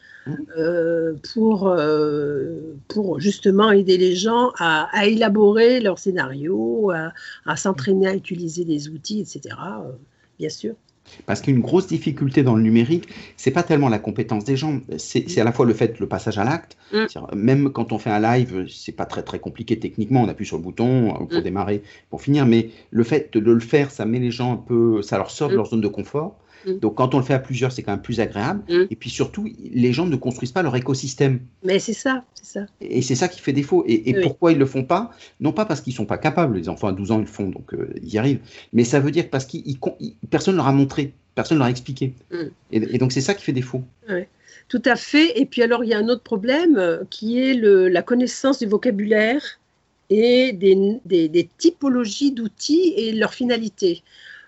euh, 0.57 1.12
pour, 1.35 1.68
euh, 1.68 2.75
pour 2.88 3.20
justement 3.20 3.70
aider 3.70 3.99
les 3.99 4.16
gens 4.16 4.53
à, 4.59 4.88
élaborer 5.07 5.81
leur 5.81 5.99
scénario, 5.99 6.90
à, 7.44 7.57
s'entraîner 7.57 8.09
à 8.09 8.14
utiliser 8.14 8.64
des 8.64 8.88
outils, 8.88 9.20
etc. 9.20 9.55
Euh, 9.55 9.92
bien 10.38 10.49
sûr. 10.49 10.75
Parce 11.26 11.40
qu'une 11.40 11.60
grosse 11.60 11.86
difficulté 11.86 12.42
dans 12.42 12.54
le 12.54 12.62
numérique, 12.62 13.08
c'est 13.36 13.50
pas 13.50 13.62
tellement 13.62 13.88
la 13.88 13.98
compétence 13.98 14.44
des 14.44 14.56
gens, 14.56 14.80
c'est 14.96 15.38
à 15.38 15.44
la 15.44 15.52
fois 15.52 15.66
le 15.66 15.74
fait, 15.74 15.98
le 16.00 16.08
passage 16.08 16.38
à 16.38 16.44
l'acte. 16.44 16.76
Mm. 16.92 17.06
Même 17.34 17.70
quand 17.70 17.92
on 17.92 17.98
fait 17.98 18.10
un 18.10 18.20
live, 18.20 18.66
c'est 18.68 18.92
pas 18.92 19.06
très 19.06 19.22
très 19.22 19.38
compliqué 19.38 19.78
techniquement, 19.78 20.22
on 20.22 20.28
appuie 20.28 20.46
sur 20.46 20.56
le 20.56 20.62
bouton 20.62 21.12
pour 21.28 21.38
mm. 21.38 21.42
démarrer, 21.42 21.82
pour 22.10 22.22
finir, 22.22 22.46
mais 22.46 22.70
le 22.90 23.04
fait 23.04 23.32
de 23.32 23.40
le 23.40 23.60
faire, 23.60 23.90
ça 23.90 24.04
met 24.04 24.18
les 24.18 24.30
gens 24.30 24.52
un 24.52 24.56
peu, 24.56 25.02
ça 25.02 25.18
leur 25.18 25.30
sort 25.30 25.48
de 25.48 25.54
mm. 25.54 25.56
leur 25.56 25.66
zone 25.66 25.80
de 25.80 25.88
confort. 25.88 26.38
Mm. 26.66 26.79
Donc 26.79 26.96
quand 26.96 27.14
on 27.14 27.18
le 27.18 27.24
fait 27.24 27.35
à 27.35 27.38
plusieurs, 27.38 27.72
c'est 27.72 27.83
quand 27.83 27.92
même 27.92 28.03
plus 28.03 28.20
agréable. 28.20 28.62
Mm. 28.68 28.87
Et 28.90 28.96
puis 28.96 29.11
surtout, 29.11 29.48
les 29.62 29.92
gens 29.92 30.07
ne 30.07 30.16
construisent 30.16 30.53
pas 30.53 30.62
leur 30.62 30.77
écosystème. 30.77 31.40
Mais 31.62 31.79
c'est 31.79 31.92
ça, 31.92 32.24
c'est 32.35 32.46
ça. 32.46 32.66
Et 32.81 33.03
c'est 33.03 33.14
ça 33.14 33.29
qui 33.29 33.40
fait 33.40 33.53
défaut. 33.53 33.85
Et, 33.87 34.14
pourquoi 34.22 34.53
ils 34.53 34.59
le 34.59 34.66
font 34.66 34.85
pas? 34.85 35.11
Non 35.40 35.53
pas 35.53 35.64
parce 35.64 35.81
qu'ils 35.81 35.94
sont 35.94 36.07
pas 36.07 36.18
capables. 36.18 36.57
Les 36.57 36.68
enfants 36.68 36.88
à 36.88 36.92
12 36.92 37.11
ans, 37.11 37.18
ils 37.18 37.22
le 37.22 37.27
font, 37.27 37.48
donc 37.48 37.74
euh, 37.74 37.92
ils 38.03 38.14
y 38.14 38.18
arrivent. 38.18 38.40
Mais 38.72 38.85
ça 38.85 39.00
veut 39.00 39.11
dire 39.11 39.29
parce 39.31 39.44
que 39.46 39.59
personne 40.31 40.57
leur 40.57 40.66
a 40.66 40.72
montré, 40.72 41.12
personne 41.35 41.59
leur 41.59 41.66
a 41.66 41.70
expliqué. 41.70 42.14
Mm. 42.31 42.37
Et, 42.72 42.98
donc 42.98 43.12
c'est 43.12 43.20
ça 43.20 43.35
qui 43.35 43.44
fait 43.44 43.53
défaut. 43.53 43.83
Tout 44.68 44.83
à 44.85 44.96
fait. 44.96 45.38
Et 45.38 45.46
puis 45.46 45.62
alors 45.62 45.85
il 45.85 45.90
y 45.90 45.94
a 45.94 45.98
un 45.98 46.09
autre 46.09 46.22
problème 46.22 46.77
euh, 46.77 47.05
qui 47.11 47.38
est 47.38 47.55
le, 47.55 47.88
la 47.88 48.03
connaissance 48.03 48.59
du 48.59 48.66
vocabulaire 48.66 49.42
et 50.11 50.53
des, 50.53 51.00
des 51.05 51.48
typologies 51.59 52.33
d'outils 52.33 52.94
et 52.96 53.12
leur 53.12 53.33
finalité. 53.33 54.03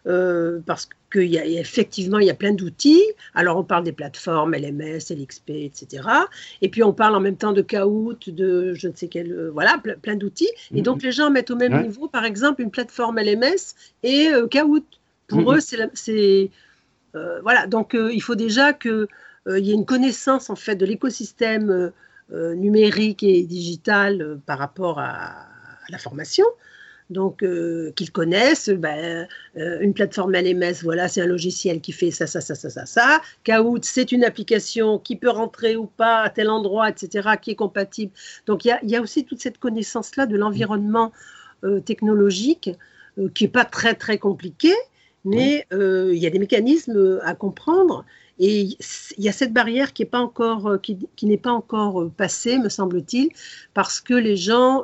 Euh, 0.06 0.60
parce 0.64 0.88
qu'il 1.12 1.26
y 1.26 1.38
a 1.38 1.44
effectivement 1.44 2.18
il 2.18 2.26
y 2.26 2.30
a 2.30 2.34
plein 2.34 2.52
d'outils. 2.52 3.02
Alors 3.34 3.56
on 3.56 3.64
parle 3.64 3.82
des 3.82 3.92
plateformes 3.92 4.54
LMS, 4.54 5.10
LXP, 5.10 5.50
etc. 5.50 6.08
Et 6.62 6.68
puis 6.68 6.84
on 6.84 6.92
parle 6.92 7.16
en 7.16 7.20
même 7.20 7.36
temps 7.36 7.52
de 7.52 7.62
Kahoot, 7.62 8.30
de 8.30 8.72
je 8.74 8.86
ne 8.86 8.94
sais 8.94 9.08
quel, 9.08 9.32
euh, 9.32 9.50
voilà, 9.50 9.82
plein, 10.02 10.14
d'outils. 10.14 10.50
Et 10.74 10.82
donc 10.82 11.02
les 11.02 11.10
gens 11.10 11.30
mettent 11.30 11.50
au 11.50 11.56
même 11.56 11.82
niveau, 11.82 12.06
par 12.06 12.24
exemple, 12.24 12.62
une 12.62 12.70
plateforme 12.70 13.18
LMS 13.18 13.74
et 14.04 14.28
euh, 14.28 14.46
Kahoot. 14.46 14.84
Pour 15.26 15.52
eux, 15.52 15.58
c'est 15.60 16.50
voilà. 17.42 17.66
Donc 17.66 17.96
il 17.98 18.22
faut 18.22 18.36
déjà 18.36 18.72
qu'il 18.72 19.08
y 19.48 19.70
ait 19.70 19.74
une 19.74 19.86
connaissance 19.86 20.50
en 20.50 20.56
fait 20.56 20.76
de 20.76 20.86
l'écosystème 20.86 21.90
numérique 22.30 23.24
et 23.24 23.42
digital 23.42 24.38
par 24.46 24.58
rapport 24.58 25.00
à 25.00 25.46
la 25.88 25.98
formation 25.98 26.44
donc 27.10 27.42
euh, 27.42 27.92
qu'ils 27.96 28.10
connaissent. 28.10 28.68
Ben, 28.68 29.26
euh, 29.56 29.78
une 29.80 29.94
plateforme 29.94 30.32
LMS, 30.32 30.82
voilà, 30.82 31.08
c'est 31.08 31.22
un 31.22 31.26
logiciel 31.26 31.80
qui 31.80 31.92
fait 31.92 32.10
ça, 32.10 32.26
ça, 32.26 32.40
ça, 32.40 32.54
ça, 32.54 32.70
ça, 32.70 32.86
ça. 32.86 33.20
Kahoot, 33.44 33.84
c'est 33.84 34.12
une 34.12 34.24
application 34.24 34.98
qui 34.98 35.16
peut 35.16 35.30
rentrer 35.30 35.76
ou 35.76 35.86
pas 35.86 36.22
à 36.22 36.30
tel 36.30 36.50
endroit, 36.50 36.88
etc., 36.88 37.30
qui 37.40 37.52
est 37.52 37.56
compatible. 37.56 38.12
Donc 38.46 38.64
il 38.64 38.76
y, 38.82 38.96
a, 38.96 39.00
aussi 39.00 39.24
toute 39.24 39.40
cette 39.40 39.58
connaissance-là 39.58 40.26
de 40.26 40.36
l'environnement 40.36 41.12
euh, 41.64 41.80
technologique 41.80 42.70
qui 43.34 43.44
n'est 43.44 43.50
pas 43.50 43.64
très, 43.64 43.94
très 43.94 44.18
compliqué, 44.18 44.74
mais 45.24 45.66
il 45.72 46.18
y 46.18 46.26
a 46.26 46.30
des 46.30 46.38
mécanismes 46.38 47.18
à 47.22 47.34
comprendre. 47.34 48.04
Et 48.38 48.76
il 49.16 49.24
y 49.24 49.30
a 49.30 49.32
cette 49.32 49.54
barrière 49.54 49.94
qui 49.94 50.02
n'est 50.02 50.08
pas 50.10 50.18
encore, 50.18 50.78
qui, 50.82 50.98
n'est 51.22 51.38
pas 51.38 51.52
encore 51.52 52.10
passée, 52.10 52.58
me 52.58 52.68
semble-t-il, 52.68 53.30
parce 53.72 54.02
que 54.02 54.12
les 54.12 54.36
gens 54.36 54.82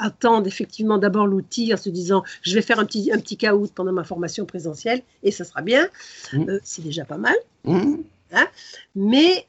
attendent 0.00 0.46
effectivement 0.46 0.98
d'abord 0.98 1.26
l'outil 1.26 1.72
en 1.72 1.76
se 1.76 1.88
disant 1.90 2.24
je 2.42 2.54
vais 2.54 2.62
faire 2.62 2.80
un 2.80 2.86
petit, 2.86 3.12
un 3.12 3.18
petit 3.18 3.36
caout 3.36 3.68
pendant 3.74 3.92
ma 3.92 4.04
formation 4.04 4.46
présentielle 4.46 5.02
et 5.22 5.30
ça 5.30 5.44
sera 5.44 5.62
bien. 5.62 5.88
Mmh. 6.32 6.48
Euh, 6.48 6.58
c'est 6.64 6.82
déjà 6.82 7.04
pas 7.04 7.18
mal. 7.18 7.36
Mmh. 7.64 7.96
Hein. 8.32 8.46
Mais 8.94 9.46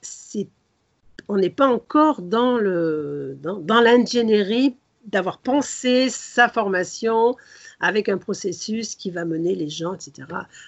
on 1.28 1.38
n'est 1.38 1.50
pas 1.50 1.68
encore 1.68 2.22
dans, 2.22 2.58
le, 2.58 3.38
dans, 3.42 3.82
l'ingénierie 3.82 4.76
d'avoir 5.06 5.38
pensé 5.38 6.10
sa 6.10 6.50
formation 6.50 7.36
avec 7.80 8.10
un 8.10 8.18
processus 8.18 8.96
qui 8.96 9.12
va 9.12 9.26
mener 9.26 9.56
les 9.56 9.70
gens, 9.70 9.94
etc. 9.94 10.28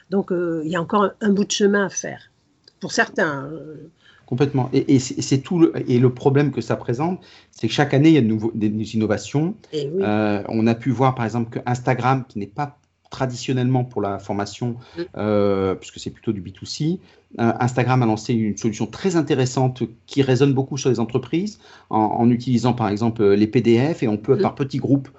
Donc 0.09 0.31
euh, 0.31 0.61
il 0.65 0.71
y 0.71 0.75
a 0.75 0.81
encore 0.81 1.11
un, 1.21 1.29
bout 1.29 1.45
de 1.45 1.51
chemin 1.51 1.85
à 1.85 1.89
faire. 1.89 2.31
Pour 2.79 2.91
certains. 2.91 3.45
Euh, 3.51 3.89
Complètement. 4.33 4.71
Et, 4.73 4.97
c'est 4.97 5.37
tout. 5.37 5.59
Le, 5.59 5.71
et 5.87 5.99
le 5.99 6.11
problème 6.11 6.51
que 6.51 6.59
ça 6.59 6.75
présente, 6.75 7.23
c'est 7.51 7.67
que 7.67 7.73
chaque 7.73 7.93
année, 7.93 8.09
il 8.09 8.15
y 8.15 8.17
a 8.17 8.21
de 8.21 8.25
nouveau, 8.25 8.51
des, 8.55 8.95
innovations. 8.95 9.53
Euh, 9.75 10.41
on 10.49 10.65
a 10.65 10.73
pu 10.73 10.89
voir, 10.89 11.13
par 11.13 11.23
exemple, 11.23 11.51
que 11.51 11.59
Instagram, 11.67 12.23
qui 12.27 12.39
n'est 12.39 12.47
pas 12.47 12.79
traditionnellement 13.11 13.83
pour 13.83 14.01
la 14.01 14.17
formation, 14.17 14.77
mm. 14.97 15.01
euh, 15.17 15.75
puisque 15.75 15.99
c'est 15.99 16.09
plutôt 16.09 16.31
du 16.31 16.41
B2C, 16.41 16.97
euh, 17.39 17.53
Instagram 17.59 18.01
a 18.01 18.07
lancé 18.07 18.33
une 18.33 18.57
solution 18.57 18.87
très 18.87 19.17
intéressante 19.17 19.83
qui 20.07 20.23
résonne 20.23 20.55
beaucoup 20.55 20.79
sur 20.79 20.89
les 20.89 20.99
entreprises 20.99 21.59
en, 21.91 22.27
utilisant, 22.31 22.73
par 22.73 22.89
exemple, 22.89 23.23
les 23.23 23.45
PDF 23.45 24.01
et 24.01 24.07
on 24.07 24.17
peut, 24.17 24.35
mm. 24.35 24.41
par 24.41 24.55
petits 24.55 24.79
groupes, 24.79 25.09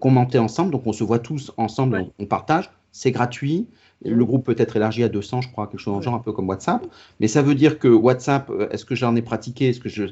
commenter 0.00 0.40
ensemble. 0.40 0.72
Donc, 0.72 0.88
on 0.88 0.92
se 0.92 1.04
voit 1.04 1.20
tous 1.20 1.52
ensemble, 1.56 2.06
on 2.18 2.26
partage. 2.26 2.68
C'est 2.90 3.12
gratuit. 3.12 3.68
Le 4.04 4.24
groupe 4.24 4.44
peut 4.44 4.54
être 4.58 4.76
élargi 4.76 5.02
à 5.02 5.08
200, 5.08 5.40
je 5.40 5.50
crois, 5.50 5.66
quelque 5.66 5.80
chose 5.80 5.92
dans 5.94 5.98
le 5.98 6.04
genre, 6.04 6.14
un 6.14 6.20
peu 6.20 6.32
comme 6.32 6.48
WhatsApp. 6.48 6.86
Mais 7.20 7.28
ça 7.28 7.42
veut 7.42 7.54
dire 7.54 7.78
que 7.78 7.88
WhatsApp, 7.88 8.50
euh, 8.50 8.68
est-ce 8.70 8.84
que 8.84 8.94
j'en 8.94 9.16
ai 9.16 9.22
pratiqué 9.22 9.68
Est-ce 9.68 9.80
que 9.80 9.88
je 9.88 10.04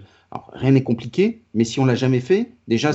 rien 0.52 0.72
n'est 0.72 0.82
compliqué, 0.82 1.42
mais 1.54 1.64
si 1.64 1.78
on 1.80 1.84
l'a 1.84 1.94
jamais 1.94 2.20
fait, 2.20 2.50
déjà, 2.66 2.90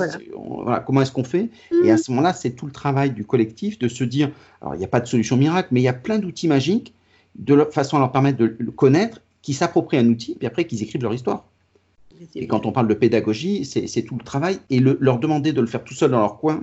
comment 0.86 1.02
est-ce 1.02 1.12
qu'on 1.12 1.23
fait? 1.23 1.49
Et 1.86 1.91
à 1.91 1.97
ce 1.97 2.12
moment-là, 2.12 2.34
c'est 2.34 2.52
tout 2.52 2.65
le 2.65 2.71
travail 2.71 3.12
du 3.12 3.23
collectif 3.23 3.80
de 3.80 3.88
se 3.88 4.04
dire, 4.04 4.30
alors 4.62 4.75
il 4.75 4.80
n'y 4.80 4.84
a 4.84 4.89
pas 4.89 4.99
de 4.99 5.08
solution 5.08 5.38
miracle, 5.38 5.69
mais 5.71 5.80
il 5.80 5.84
y 5.84 5.89
a 5.89 5.93
plein 5.93 6.19
d'outils 6.19 6.47
magiques 6.47 6.93
de 7.36 7.63
façon 7.71 7.97
à 7.97 7.99
leur 7.99 8.12
permettre 8.12 8.38
de 8.38 8.56
le 8.60 8.71
connaître, 8.71 9.21
qui 9.41 9.54
s'approprient 9.54 9.97
un 9.97 10.08
outil, 10.08 10.36
puis 10.36 10.47
après 10.47 10.65
qu'ils 10.65 10.84
écrivent 10.84 11.02
leur 11.02 11.13
histoire. 11.13 11.45
Et 12.36 12.47
quand 12.47 12.65
on 12.65 12.73
parle 12.73 12.88
de 12.89 12.93
pédagogie, 12.93 13.63
c'est 13.63 14.02
tout 14.04 14.17
le 14.17 14.23
travail. 14.23 14.60
Et 14.69 14.80
leur 14.80 15.19
demander 15.19 15.54
de 15.54 15.62
le 15.62 15.67
faire 15.67 15.84
tout 15.84 15.93
seul 15.93 16.12
dans 16.12 16.19
leur 16.19 16.38
coin, 16.38 16.62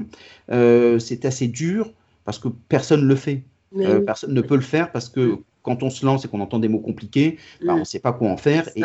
euh, 0.52 0.98
c'est 0.98 1.24
assez 1.24 1.48
dur 1.48 1.90
parce 2.24 2.38
que 2.38 2.48
personne 2.68 3.02
ne 3.02 3.06
le 3.06 3.16
fait. 3.16 3.42
Euh, 3.76 4.00
personne 4.00 4.32
ne 4.32 4.40
peut 4.40 4.54
le 4.54 4.60
faire 4.60 4.92
parce 4.92 5.08
que 5.08 5.20
mm. 5.20 5.38
quand 5.62 5.82
on 5.82 5.90
se 5.90 6.04
lance 6.04 6.24
et 6.24 6.28
qu'on 6.28 6.40
entend 6.40 6.58
des 6.58 6.68
mots 6.68 6.78
compliqués, 6.78 7.38
bah, 7.64 7.74
mm. 7.74 7.76
on 7.76 7.80
ne 7.80 7.84
sait 7.84 7.98
pas 7.98 8.12
quoi 8.12 8.30
en 8.30 8.36
faire. 8.36 8.68
Et 8.76 8.82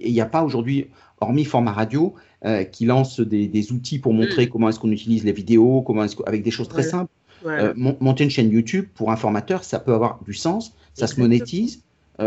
il 0.00 0.12
n'y 0.12 0.20
a 0.20 0.26
pas 0.26 0.42
aujourd'hui, 0.42 0.88
hormis 1.20 1.44
format 1.44 1.72
radio, 1.72 2.14
euh, 2.44 2.64
qui 2.64 2.86
lance 2.86 3.20
des, 3.20 3.72
outils 3.72 3.98
pour 3.98 4.12
montrer 4.12 4.46
mm. 4.46 4.48
comment 4.50 4.68
est-ce 4.68 4.80
qu'on 4.80 4.92
utilise 4.92 5.24
les 5.24 5.32
vidéos, 5.32 5.82
comment 5.82 6.04
est 6.04 6.16
avec 6.26 6.42
des 6.42 6.50
choses 6.50 6.68
très 6.68 6.82
simples. 6.82 7.12
Euh, 7.46 7.72
monter 7.76 8.24
une 8.24 8.30
chaîne 8.30 8.50
YouTube 8.50 8.86
pour 8.94 9.12
un 9.12 9.16
formateur, 9.16 9.62
ça 9.62 9.78
peut 9.78 9.94
avoir 9.94 10.18
du 10.26 10.34
sens, 10.34 10.74
ça 10.94 11.06
se 11.06 11.20
monétise. 11.20 11.84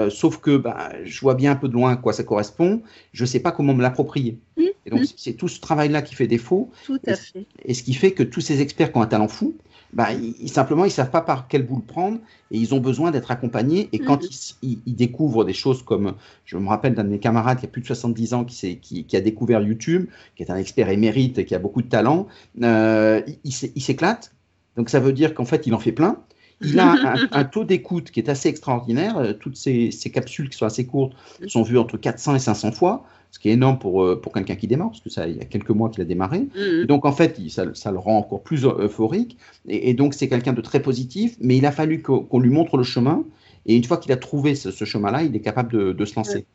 sauf 0.10 0.38
que 0.38 0.56
bah, 0.56 0.93
je 1.04 1.19
vois 1.19 1.36
bien 1.36 1.51
un 1.51 1.56
peu 1.58 1.67
de 1.67 1.73
loin 1.73 1.91
à 1.91 1.95
quoi 1.97 2.13
ça 2.13 2.23
correspond, 2.23 2.82
je 3.12 3.23
ne 3.23 3.27
sais 3.27 3.41
pas 3.41 3.51
comment 3.51 3.73
me 3.73 3.82
l'approprier. 3.82 4.39
Et 4.86 4.89
donc, 4.89 5.01
c'est 5.17 5.34
tout 5.34 5.47
ce 5.47 5.60
travail-là 5.60 6.01
qui 6.01 6.15
fait 6.15 6.27
défaut. 6.27 6.71
Tout 6.86 6.99
à 7.06 7.15
fait. 7.15 7.45
Et 7.65 7.73
ce 7.73 7.84
qui 7.84 7.93
fait 7.93 8.12
que 8.12 8.23
tous 8.23 8.41
ces 8.41 8.62
experts 8.62 8.91
qui 8.91 8.97
ont 8.97 9.01
un 9.01 9.08
talent 9.08 9.27
fou, 9.27 9.56
bah, 9.93 10.10
ils, 10.13 10.49
simplement, 10.49 10.86
ils 10.86 10.91
savent 10.91 11.12
pas 11.12 11.21
par 11.21 11.47
quel 11.47 11.65
bout 11.65 11.75
le 11.75 11.82
prendre 11.82 12.19
et 12.51 12.58
ils 12.58 12.73
ont 12.73 12.80
besoin 12.80 13.12
d'être 13.12 13.32
accompagnés. 13.32 13.89
Et 13.91 13.99
quand 13.99 14.23
mm-hmm. 14.23 14.80
ils, 14.86 14.95
découvrent 14.95 15.43
des 15.43 15.54
choses 15.54 15.84
comme, 15.84 16.15
je 16.45 16.58
me 16.58 16.67
rappelle 16.67 16.95
d'un 16.95 17.04
de 17.04 17.10
mes 17.10 17.19
camarades 17.19 17.60
qui 17.60 17.65
a 17.65 17.69
plus 17.69 17.82
de 17.82 17.88
70 17.88 18.34
ans, 18.34 18.45
qui, 18.45 18.77
qui, 18.77 19.04
qui, 19.04 19.17
a 19.17 19.21
découvert 19.21 19.62
YouTube, 19.62 20.08
qui 20.36 20.43
est 20.43 20.51
un 20.51 20.56
expert 20.58 20.89
émérite 20.89 21.39
et 21.39 21.45
qui 21.45 21.56
a 21.56 21.60
beaucoup 21.60 21.82
de 21.82 21.89
talent, 21.89 22.27
euh, 22.62 23.21
il, 23.43 23.51
s'éclate. 23.51 24.34
Donc 24.77 24.89
ça 24.89 24.99
veut 24.99 25.13
dire 25.13 25.34
qu'en 25.34 25.45
fait, 25.45 25.67
il 25.67 25.73
en 25.73 25.80
fait 25.80 25.91
plein. 25.91 26.17
Il 26.63 26.80
a 26.80 27.15
un, 27.32 27.43
taux 27.43 27.63
d'écoute 27.63 28.12
qui 28.12 28.19
est 28.19 28.30
assez 28.30 28.50
extraordinaire. 28.50 29.17
Euh, 29.17 29.34
toutes 29.34 29.56
ces, 29.56 29.91
ces, 29.91 30.10
capsules 30.10 30.50
qui 30.50 30.58
sont 30.58 30.65
assez 30.65 30.86
courtes 30.86 31.13
sont 31.47 31.63
vues 31.63 31.78
entre 31.78 31.97
400 31.97 32.36
et 32.36 32.39
500 32.39 32.71
fois 32.71 33.06
ce 33.32 33.39
qui 33.39 33.50
est 33.50 33.54
énorme 33.54 33.80
pour, 33.80 34.04
euh, 34.04 34.19
pour 34.19 34.34
quelqu'un 34.34 34.56
qui 34.56 34.67
démarre, 34.67 34.89
parce 34.89 35.00
que 35.00 35.10
ça, 35.10 35.28
il 35.28 35.38
y 35.38 35.39
a 35.39 35.45
quelques 35.45 35.69
mois 35.69 35.89
qu'il 35.89 36.02
a 36.02 36.06
démarré. 36.06 36.47
Mmh. 36.54 36.84
Donc, 36.86 37.06
en 37.06 37.13
fait, 37.13 37.39
ça, 37.50 37.74
ça, 37.74 37.91
le 37.91 37.97
rend 37.97 38.17
encore 38.17 38.43
plus 38.43 38.65
euphorique. 38.65 39.38
Et, 39.67 39.93
donc, 39.93 40.13
c'est 40.13 40.28
quelqu'un 40.28 40.54
de 40.54 40.62
très 40.62 40.82
positif, 40.82 41.38
mais 41.39 41.56
il 41.56 41.65
a 41.65 41.71
fallu 41.71 42.02
qu'on 42.02 42.39
lui 42.39 42.50
montre 42.50 42.76
le 42.76 42.84
chemin. 42.84 43.24
Et 43.65 43.76
une 43.76 43.84
fois 43.86 43.97
qu'il 43.97 44.12
a 44.12 44.17
trouvé 44.17 44.56
ce, 44.56 44.71
chemin-là, 44.84 45.24
il 45.24 45.34
est 45.36 45.39
capable 45.39 45.71
de, 45.71 45.93
de 45.93 46.06
se 46.06 46.15
lancer. 46.15 46.45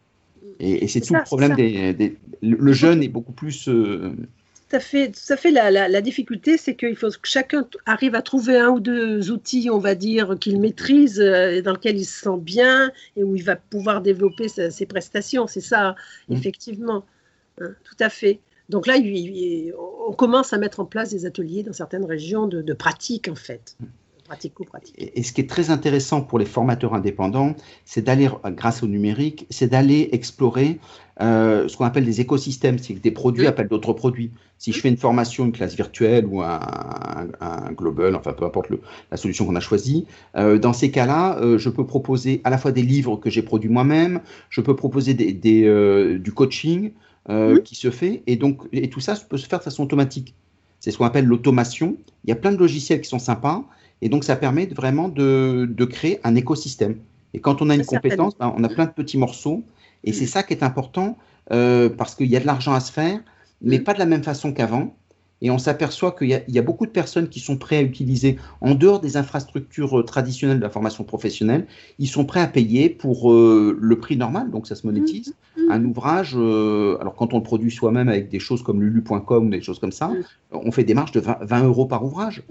Et, 0.61 0.87
c'est 0.88 1.01
tout 1.01 1.14
le 1.14 1.23
problème 1.23 1.55
des, 1.55 2.16
Le 2.42 2.73
jeune 2.73 3.03
est 3.03 3.09
beaucoup 3.09 3.33
plus. 3.33 3.69
Euh, 3.69 4.14
tout 4.68 4.76
à 4.76 4.81
fait, 4.81 5.12
tout 5.12 5.37
fait. 5.37 5.50
La, 5.50 6.00
difficulté, 6.00 6.57
c'est 6.57 6.74
qu'il 6.74 6.96
faut 6.96 7.09
que 7.11 7.29
chacun 7.29 7.68
arrive 7.85 8.14
à 8.14 8.22
trouver 8.22 8.59
un 8.59 8.70
ou 8.70 8.81
deux 8.81 9.31
outils, 9.31 9.68
on 9.70 9.79
va 9.79 9.94
dire, 9.94 10.37
qu'il 10.40 10.61
maîtrise, 10.61 11.20
euh, 11.20 11.62
dans 11.62 11.72
lequel 11.72 11.96
il 11.96 12.05
se 12.05 12.20
sent 12.20 12.38
bien 12.38 12.90
et 13.16 13.22
où 13.22 13.37
il 13.37 13.44
va 13.44 13.57
pouvoir 13.57 14.00
développer 14.00 14.48
ses 14.48 14.87
prestations. 14.87 15.46
C'est 15.46 15.61
ça, 15.61 15.94
mmh. 16.29 16.35
effectivement. 16.35 17.05
Hein, 17.61 17.74
tout 17.85 17.96
à 18.00 18.09
fait. 18.09 18.40
Donc 18.68 18.87
là, 18.87 18.96
on 20.09 20.12
commence 20.12 20.52
à 20.52 20.59
mettre 20.59 20.81
en 20.81 20.85
place 20.85 21.11
des 21.11 21.26
ateliers 21.26 21.62
dans 21.62 21.72
certaines 21.72 22.05
régions 22.05 22.48
de, 22.48 22.62
de 22.62 22.72
pratique, 22.72 23.29
en 23.29 23.37
fait. 23.37 23.76
Mmh 23.81 23.87
pratico-pratique. 24.27 24.95
Et, 24.99 25.23
ce 25.23 25.33
qui 25.33 25.41
est 25.41 25.49
très 25.49 25.71
intéressant 25.71 26.21
pour 26.21 26.39
les 26.39 26.45
formateurs 26.45 26.95
indépendants, 26.95 27.55
c'est 27.85 28.03
d'aller, 28.03 28.29
grâce 28.49 28.83
au 28.83 28.87
numérique, 28.87 29.47
c'est 29.51 29.69
d'aller 29.69 30.09
explorer 30.12 30.79
euh, 31.23 31.67
ce 31.69 31.77
qu'on 31.77 31.85
appelle 31.85 32.05
des 32.05 32.21
écosystèmes, 32.21 32.79
c'est 32.79 32.95
que 32.95 33.01
des 33.01 33.11
produits 33.11 33.47
appellent 33.47 33.69
d'autres 33.69 33.95
produits. 33.95 34.33
Si 34.59 34.73
je 34.73 34.81
fais 34.81 34.89
une 34.89 34.97
formation, 34.97 35.47
une 35.47 35.53
classe 35.53 35.75
virtuelle 35.75 36.27
ou 36.27 36.43
un, 36.43 36.59
global, 37.73 38.15
enfin 38.15 38.33
peu 38.33 38.45
importe 38.45 38.69
le, 38.69 38.81
la 39.11 39.17
solution 39.17 39.47
qu'on 39.47 39.57
a 39.57 39.61
choisie, 39.61 40.07
euh, 40.37 40.59
dans 40.59 40.73
ces 40.73 40.91
cas-là, 40.91 41.39
euh, 41.41 41.59
je 41.59 41.71
peux 41.71 41.87
proposer 41.87 42.41
à 42.45 42.51
la 42.51 42.59
fois 42.59 42.73
des 42.73 42.83
livres 42.83 43.17
que 43.17 43.31
j'ai 43.31 43.43
produits 43.43 43.71
moi-même, 43.71 44.21
je 44.51 44.61
peux 44.61 44.77
proposer 44.77 45.15
des, 45.15 45.33
des, 45.33 46.19
du 46.19 46.33
coaching 46.33 46.93
qui 47.65 47.75
se 47.75 47.91
fait, 47.91 48.23
et 48.29 48.37
donc 48.37 48.61
et 48.71 48.89
tout 48.89 49.01
ça 49.01 49.17
peut 49.29 49.37
se 49.37 49.49
faire 49.49 49.59
de 49.59 49.65
façon 49.65 49.83
automatique. 49.83 50.35
C'est 50.79 50.93
ce 50.93 50.99
qu'on 50.99 51.05
appelle 51.05 51.25
l'automation. 51.25 51.97
Il 52.25 52.31
y 52.31 52.33
a 52.33 52.37
plein 52.37 52.53
de 52.53 52.59
logiciels 52.59 53.01
qui 53.01 53.09
sont 53.09 53.19
sympas, 53.19 53.65
et 54.03 54.09
donc, 54.09 54.25
ça 54.25 54.37
permet 54.37 54.67
vraiment 54.67 55.09
de, 55.09 55.69
de 55.71 55.85
créer 55.85 56.21
un 56.25 56.35
écosystème. 56.35 56.97
Et 57.35 57.41
quand 57.41 57.63
on 57.63 57.71
a 57.71 57.75
une 57.75 57.85
compétence, 57.85 58.37
ben, 58.39 58.53
on 58.57 58.65
a 58.65 58.69
plein 58.69 58.87
de 58.87 58.93
petits 58.93 59.19
morceaux. 59.19 59.65
Et 60.05 60.13
c'est 60.13 60.25
mm. 60.25 60.29
ça 60.29 60.43
qui 60.43 60.55
est 60.55 60.63
important 60.63 61.17
euh, 61.53 61.89
parce 61.89 62.15
qu'il 62.15 62.27
y 62.27 62.37
a 62.37 62.40
de 62.40 62.47
l'argent 62.47 62.73
à 62.73 62.81
se 62.81 62.92
faire, 62.92 63.21
mais 63.63 63.79
mm. 63.79 63.85
pas 63.85 63.94
de 63.94 63.99
la 63.99 64.07
même 64.07 64.23
façon 64.23 64.53
qu'avant. 64.53 64.94
Et 65.42 65.51
on 65.51 65.59
s'aperçoit 65.59 66.13
qu'il 66.13 66.29
y, 66.31 66.53
y, 66.53 66.59
a 66.59 66.63
beaucoup 66.63 66.87
de 66.87 66.90
personnes 66.90 67.29
qui 67.29 67.40
sont 67.40 67.59
prêtes 67.59 67.81
à 67.81 67.83
utiliser, 67.83 68.38
en 68.63 68.75
dehors 68.75 69.01
des 69.01 69.19
infrastructures 69.19 70.01
euh, 70.01 70.03
traditionnelles 70.03 70.57
de 70.57 70.63
la 70.63 70.71
formation 70.71 71.05
professionnelle, 71.05 71.67
ils 71.99 72.09
sont 72.09 72.25
prêts 72.25 72.40
à 72.40 72.47
payer 72.47 72.88
pour 72.88 73.31
euh, 73.31 73.77
le 73.79 73.99
prix 73.99 74.17
normal, 74.17 74.51
donc 74.51 74.67
ça 74.67 74.75
se 74.75 74.87
monétise. 74.87 75.35
Mm. 75.59 75.71
Un 75.71 75.85
ouvrage, 75.85 76.33
euh, 76.37 76.97
alors 77.03 77.15
quand 77.15 77.35
on 77.35 77.38
le 77.38 77.42
produit 77.42 77.71
soi-même 77.71 78.09
avec 78.09 78.31
des 78.31 78.38
choses 78.38 78.63
comme 78.63 78.81
lulu.com 78.81 79.47
ou 79.47 79.51
des 79.51 79.61
choses 79.61 79.79
comme 79.79 79.92
ça, 79.92 80.11
on 80.53 80.73
fait 80.73 80.85
des 80.85 80.94
marges 80.94 81.13
de 81.13 81.21
20, 81.21 81.38
20 81.42 81.65
euros 81.65 81.85
par 81.85 82.03
ouvrage. 82.03 82.42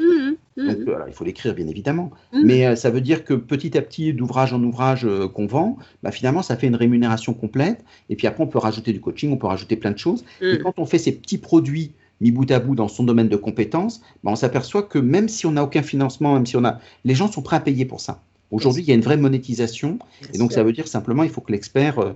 Donc, 0.58 0.78
mhm. 0.78 0.96
il 1.08 1.14
faut 1.14 1.26
l'écrire, 1.26 1.54
bien 1.54 1.68
évidemment. 1.68 2.12
Mhm. 2.34 2.46
Mais 2.46 2.66
euh, 2.66 2.76
ça 2.76 2.90
veut 2.90 3.02
dire 3.02 3.26
que 3.26 3.34
petit 3.34 3.78
à 3.78 3.82
petit, 3.82 4.14
d'ouvrage 4.14 4.54
en 4.54 4.64
ouvrage 4.64 5.06
euh, 5.06 5.28
qu'on 5.28 5.48
vend, 5.48 5.78
bah, 6.02 6.12
finalement, 6.12 6.42
ça 6.42 6.56
fait 6.56 6.68
une 6.68 6.76
rémunération 6.76 7.34
complète. 7.34 7.84
Et 8.10 8.16
puis 8.16 8.28
après, 8.28 8.44
on 8.44 8.48
peut 8.48 8.60
rajouter 8.60 8.94
du 8.94 9.02
coaching, 9.02 9.32
on 9.34 9.38
peut 9.38 9.48
rajouter 9.48 9.76
plein 9.76 9.92
de 9.92 9.98
choses. 9.98 10.24
Et 10.42 10.54
mhm. 10.54 10.64
quand 10.64 10.74
on 10.78 10.86
fait 10.86 10.98
ces 10.98 11.12
petits 11.12 11.38
produits 11.38 11.92
mis 12.22 12.32
bout 12.32 12.50
à 12.52 12.60
bout 12.60 12.76
dans 12.76 12.88
son 12.88 13.04
domaine 13.04 13.28
de 13.28 13.36
compétences, 13.36 14.02
ben, 14.24 14.32
on 14.32 14.36
s'aperçoit 14.36 14.84
que 14.84 15.00
même 15.00 15.28
si 15.28 15.46
on 15.46 15.52
n'a 15.52 15.64
aucun 15.64 15.84
financement, 15.84 16.34
même 16.34 16.46
si 16.46 16.56
on 16.56 16.64
a, 16.64 16.80
les 17.04 17.16
gens 17.16 17.30
sont 17.30 17.42
prêts 17.42 17.58
à 17.58 17.62
payer 17.62 17.86
pour 17.86 18.00
ça. 18.00 18.22
Aujourd'hui, 18.52 18.84
il 18.84 18.88
y 18.88 18.92
a 18.92 18.96
une 18.96 19.02
vraie 19.02 19.18
monétisation, 19.18 20.00
et 20.34 20.38
donc 20.38 20.54
ça 20.54 20.64
veut 20.64 20.72
dire 20.72 20.88
simplement 20.88 21.24
il 21.24 21.30
faut 21.30 21.42
que 21.42 21.52
l'expert, 21.52 22.00
euh, 22.00 22.14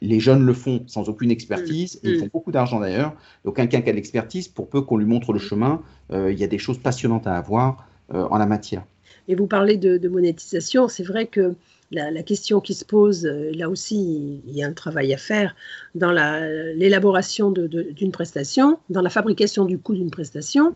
les 0.00 0.20
jeunes 0.20 0.44
le 0.44 0.52
font 0.52 0.82
sans 0.86 1.08
aucune 1.08 1.30
expertise, 1.30 1.96
Mm. 1.96 2.06
et 2.06 2.10
ils 2.10 2.16
Mm. 2.16 2.20
font 2.20 2.30
beaucoup 2.32 2.52
d'argent 2.52 2.80
d'ailleurs. 2.80 3.14
Donc 3.44 3.56
quelqu'un 3.56 3.80
qui 3.80 3.88
a 3.88 3.92
de 3.92 3.96
l'expertise, 3.96 4.48
pour 4.48 4.68
peu 4.68 4.82
qu'on 4.82 4.96
lui 4.96 5.06
montre 5.06 5.32
le 5.32 5.38
chemin, 5.38 5.82
euh, 6.12 6.32
il 6.32 6.38
y 6.38 6.44
a 6.44 6.46
des 6.46 6.58
choses 6.58 6.78
passionnantes 6.78 7.26
à 7.26 7.36
avoir 7.36 7.86
euh, 8.14 8.26
en 8.30 8.38
la 8.38 8.46
matière. 8.46 8.84
Et 9.28 9.34
vous 9.34 9.46
parlez 9.46 9.76
de, 9.76 9.98
de 9.98 10.08
monétisation, 10.08 10.88
c'est 10.88 11.02
vrai 11.02 11.26
que 11.26 11.54
la, 11.90 12.10
la 12.10 12.22
question 12.22 12.60
qui 12.60 12.74
se 12.74 12.84
pose, 12.84 13.26
euh, 13.26 13.50
là 13.54 13.68
aussi, 13.68 14.40
il 14.46 14.54
y 14.54 14.62
a 14.62 14.66
un 14.66 14.72
travail 14.72 15.12
à 15.12 15.18
faire 15.18 15.54
dans 15.94 16.12
la- 16.12 16.72
l'élaboration 16.74 17.50
d'une 17.50 18.10
prestation, 18.12 18.78
dans 18.88 19.02
la 19.02 19.10
fabrication 19.10 19.64
du 19.66 19.78
coût 19.78 19.94
d'une 19.94 20.10
prestation. 20.10 20.74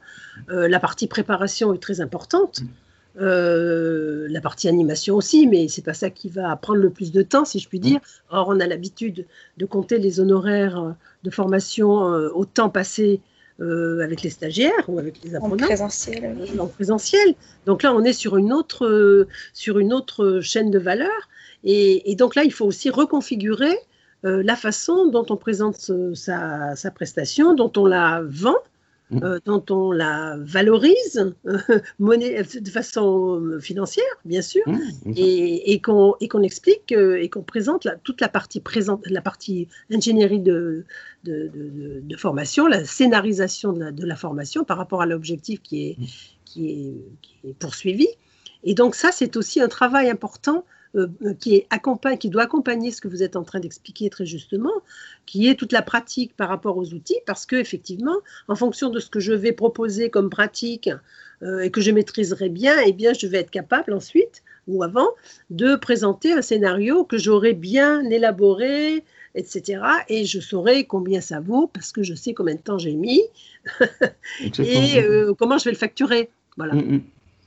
Euh, 0.51 0.69
la 0.69 0.81
partie 0.81 1.07
préparation 1.07 1.73
est 1.73 1.79
très 1.83 2.01
importante. 2.03 2.61
Euh, 3.21 4.27
la 4.31 4.41
partie 4.41 4.69
animation 4.69 5.17
aussi, 5.17 5.47
mais 5.47 5.69
c'est 5.69 5.85
pas 5.85 5.93
ça 5.95 6.09
qui 6.11 6.29
va 6.29 6.55
prendre 6.57 6.81
le 6.81 6.91
plus 6.91 7.13
de 7.13 7.23
temps, 7.23 7.45
si 7.45 7.59
je 7.59 7.69
puis 7.69 7.79
dire. 7.81 8.01
Or, 8.31 8.49
on 8.49 8.59
a 8.61 8.67
l'habitude 8.67 9.27
de 9.59 9.67
compter 9.67 9.99
les 9.99 10.19
honoraires 10.21 10.79
euh, 10.81 10.91
de 11.23 11.31
formation 11.31 12.13
euh, 12.15 12.31
au 12.35 12.45
temps 12.47 12.71
passé 12.71 13.21
euh, 13.61 14.01
avec 14.03 14.23
les 14.23 14.31
stagiaires 14.31 14.85
ou 14.89 14.99
avec 14.99 15.23
les 15.23 15.35
En 15.37 15.45
apprenants 15.45 15.67
présentiel. 15.67 16.37
oui. 16.41 16.59
en 16.59 16.67
présentiel. 16.67 17.35
Donc 17.67 17.83
là, 17.83 17.93
on 17.95 18.03
est 18.03 18.15
sur 18.15 18.37
une 18.39 18.53
autre, 18.53 19.27
sur 19.53 19.79
une 19.79 19.93
autre 19.93 20.41
chaîne 20.41 20.71
de 20.71 20.79
valeur. 20.79 21.29
Et, 21.65 22.11
et 22.11 22.17
donc 22.17 22.35
là, 22.35 22.45
il 22.45 22.53
faut 22.53 22.65
aussi 22.65 22.89
reconfigurer 22.91 23.77
la 24.25 24.55
façon 24.57 25.07
dont 25.09 25.27
on 25.31 25.37
présente 25.37 25.77
ce- 25.77 26.15
sa, 26.15 26.77
sa 26.77 26.91
prestation, 26.93 27.55
dont 27.55 27.73
on 27.77 27.87
la 27.87 28.23
vend. 28.25 28.57
Euh, 29.23 29.39
dont 29.45 29.65
on 29.71 29.93
la 29.93 30.37
valorise 30.39 31.33
euh, 31.47 31.59
monnaie, 31.99 32.43
de 32.43 32.71
façon 32.71 33.41
euh, 33.41 33.61
financière, 33.61 34.05
bien 34.25 34.43
sûr, 34.43 34.63
mmh. 34.67 35.13
et, 35.17 35.73
et 35.73 35.81
qu'on 35.81 36.17
explique 36.43 36.93
euh, 36.93 37.21
et 37.23 37.29
qu'on 37.29 37.43
présente 37.43 37.85
la- 37.85 37.97
toute 37.97 38.21
la 38.21 38.29
partie 38.29 38.61
présente, 38.61 39.07
la 39.07 39.21
partie 39.23 39.69
ingénierie 39.91 40.41
de, 40.41 40.85
de, 41.25 41.49
de- 41.55 41.69
de- 41.71 42.01
de 42.03 42.17
formation, 42.17 42.67
la 42.67 42.85
scénarisation 42.85 43.73
de 43.73 43.81
la, 43.81 43.93
de 43.93 44.07
la 44.07 44.17
formation 44.17 44.65
par 44.65 44.77
rapport 44.79 45.03
à 45.03 45.07
l'objectif 45.07 45.61
qui 45.63 45.89
est, 45.89 45.97
qui, 46.45 46.71
est, 46.71 46.95
qui 47.23 47.49
est 47.51 47.55
poursuivi. 47.55 48.07
Et 48.65 48.75
donc 48.75 48.95
ça, 48.95 49.11
c'est 49.13 49.37
aussi 49.37 49.61
un 49.61 49.69
travail 49.69 50.09
important 50.09 50.65
euh, 50.95 51.09
qui, 51.41 51.65
accompagne, 51.71 52.19
qui 52.19 52.29
doit 52.29 52.43
accompagner 52.43 52.91
ce 52.91 53.01
que 53.01 53.09
vous 53.09 53.23
êtes 53.23 53.37
en 53.37 53.45
train 53.45 53.61
d'expliquer 53.61 54.11
très 54.11 54.27
justement, 54.27 54.73
qui 55.25 55.49
est 55.49 55.55
toute 55.55 55.73
la 55.73 55.81
pratique 55.81 56.37
par 56.37 56.51
rapport 56.51 56.77
aux 56.77 56.93
outils, 56.93 57.21
parce 57.25 57.47
que 57.47 57.57
effectivement, 57.57 58.17
en 58.49 58.55
fonction 58.55 58.91
de 58.91 59.01
ce 59.01 59.09
que 59.09 59.19
je 59.19 59.33
vais 59.33 59.53
proposer 59.53 60.11
comme 60.11 60.29
pratique 60.29 60.91
euh, 61.43 61.61
et 61.61 61.71
que 61.71 61.81
je 61.81 61.91
maîtriserai 61.91 62.51
bien, 62.51 62.77
eh 62.87 62.93
bien, 62.93 63.15
je 63.15 63.27
vais 63.27 63.39
être 63.39 63.51
capable 63.51 63.95
ensuite 63.95 64.43
ou 64.69 64.83
avant 64.83 65.09
de 65.51 65.77
présenter 65.77 66.33
un 66.33 66.43
scénario 66.43 67.05
que 67.05 67.17
j'aurai 67.17 67.55
bien 67.55 68.05
élaboré, 68.11 69.03
etc. 69.35 69.83
Et 70.09 70.25
je 70.25 70.41
saurai 70.41 70.85
combien 70.85 71.21
ça 71.21 71.41
vaut 71.41 71.69
parce 71.69 71.93
que 71.93 72.03
je 72.03 72.15
sais 72.15 72.35
combien 72.35 72.55
de 72.55 72.61
temps 72.61 72.79
j'ai 72.79 72.95
mis 72.95 73.23
et 74.59 74.99
euh, 74.99 75.33
comment 75.35 75.59
je 75.59 75.65
vais 75.65 75.71
le 75.73 75.77
facturer. 75.77 76.31
Voilà. 76.57 76.75
Mmh, 76.75 76.97
mmh. 76.97 77.03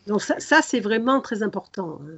Donc 0.08 0.22
ça, 0.22 0.36
ça, 0.40 0.62
c'est 0.62 0.80
vraiment 0.80 1.22
très 1.22 1.42
important. 1.44 2.00
hein. 2.02 2.12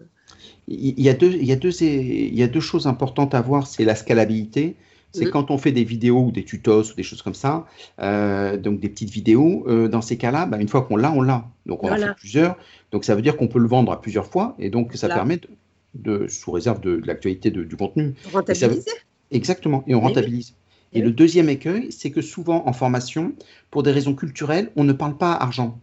Il 0.68 1.00
y 1.00 1.10
a 1.10 1.14
deux, 1.14 1.32
il 1.32 1.46
y 1.46 1.52
a 1.52 1.56
deux, 1.56 1.72
il 1.82 2.36
y 2.36 2.44
a 2.44 2.48
deux 2.48 2.60
choses 2.60 2.88
importantes 2.88 3.34
à 3.34 3.42
voir, 3.42 3.66
c'est 3.68 3.86
la 3.86 3.96
scalabilité. 3.96 4.76
C'est 5.14 5.26
Mhm. 5.26 5.32
quand 5.32 5.52
on 5.52 5.58
fait 5.58 5.72
des 5.72 5.86
vidéos 5.86 6.26
ou 6.26 6.32
des 6.32 6.44
tutos 6.44 6.92
ou 6.92 6.96
des 6.96 7.04
choses 7.04 7.22
comme 7.22 7.34
ça, 7.34 7.66
euh, 8.02 8.58
donc 8.58 8.80
des 8.82 8.90
petites 8.90 9.10
vidéos, 9.10 9.64
euh, 9.68 9.88
dans 9.88 10.02
ces 10.02 10.18
cas-là, 10.18 10.46
bah, 10.46 10.58
une 10.60 10.68
fois 10.68 10.82
qu'on 10.82 10.98
l'a, 10.98 11.12
on 11.14 11.22
l'a. 11.22 11.46
Donc 11.66 11.84
on 11.84 11.88
en 11.88 11.90
Voilà. 11.90 12.08
fait 12.10 12.20
plusieurs. 12.20 12.58
Donc 12.92 13.06
ça 13.06 13.16
veut 13.16 13.22
dire 13.22 13.38
qu'on 13.38 13.48
peut 13.48 13.60
le 13.60 13.68
vendre 13.68 13.92
à 13.92 14.02
plusieurs 14.02 14.28
fois 14.28 14.56
et 14.60 14.70
donc 14.70 14.92
ça 14.96 15.08
Voilà. 15.08 15.16
permet 15.16 15.38
de, 15.38 15.48
de- 15.96 16.28
sous 16.28 16.52
réserve 16.52 16.82
de, 16.82 16.98
de 16.98 17.08
l'actualité 17.08 17.50
du 17.52 17.76
contenu. 17.78 18.14
Rentabiliser. 18.26 18.92
Exactement, 19.32 19.84
et 19.88 19.96
on 19.96 20.00
Eh 20.00 20.02
oui. 20.02 20.08
rentabilise. 20.10 20.54
Et 20.94 21.00
Eh 21.00 21.02
le 21.02 21.12
deuxième 21.12 21.50
écueil, 21.50 21.92
c'est 21.92 22.12
que 22.12 22.22
souvent 22.22 22.68
en 22.68 22.74
formation, 22.74 23.34
pour 23.72 23.84
des 23.84 23.92
raisons 23.92 24.14
culturelles, 24.16 24.72
on 24.76 24.84
ne 24.84 24.94
parle 24.94 25.18
pas 25.18 25.34
argent. 25.34 25.80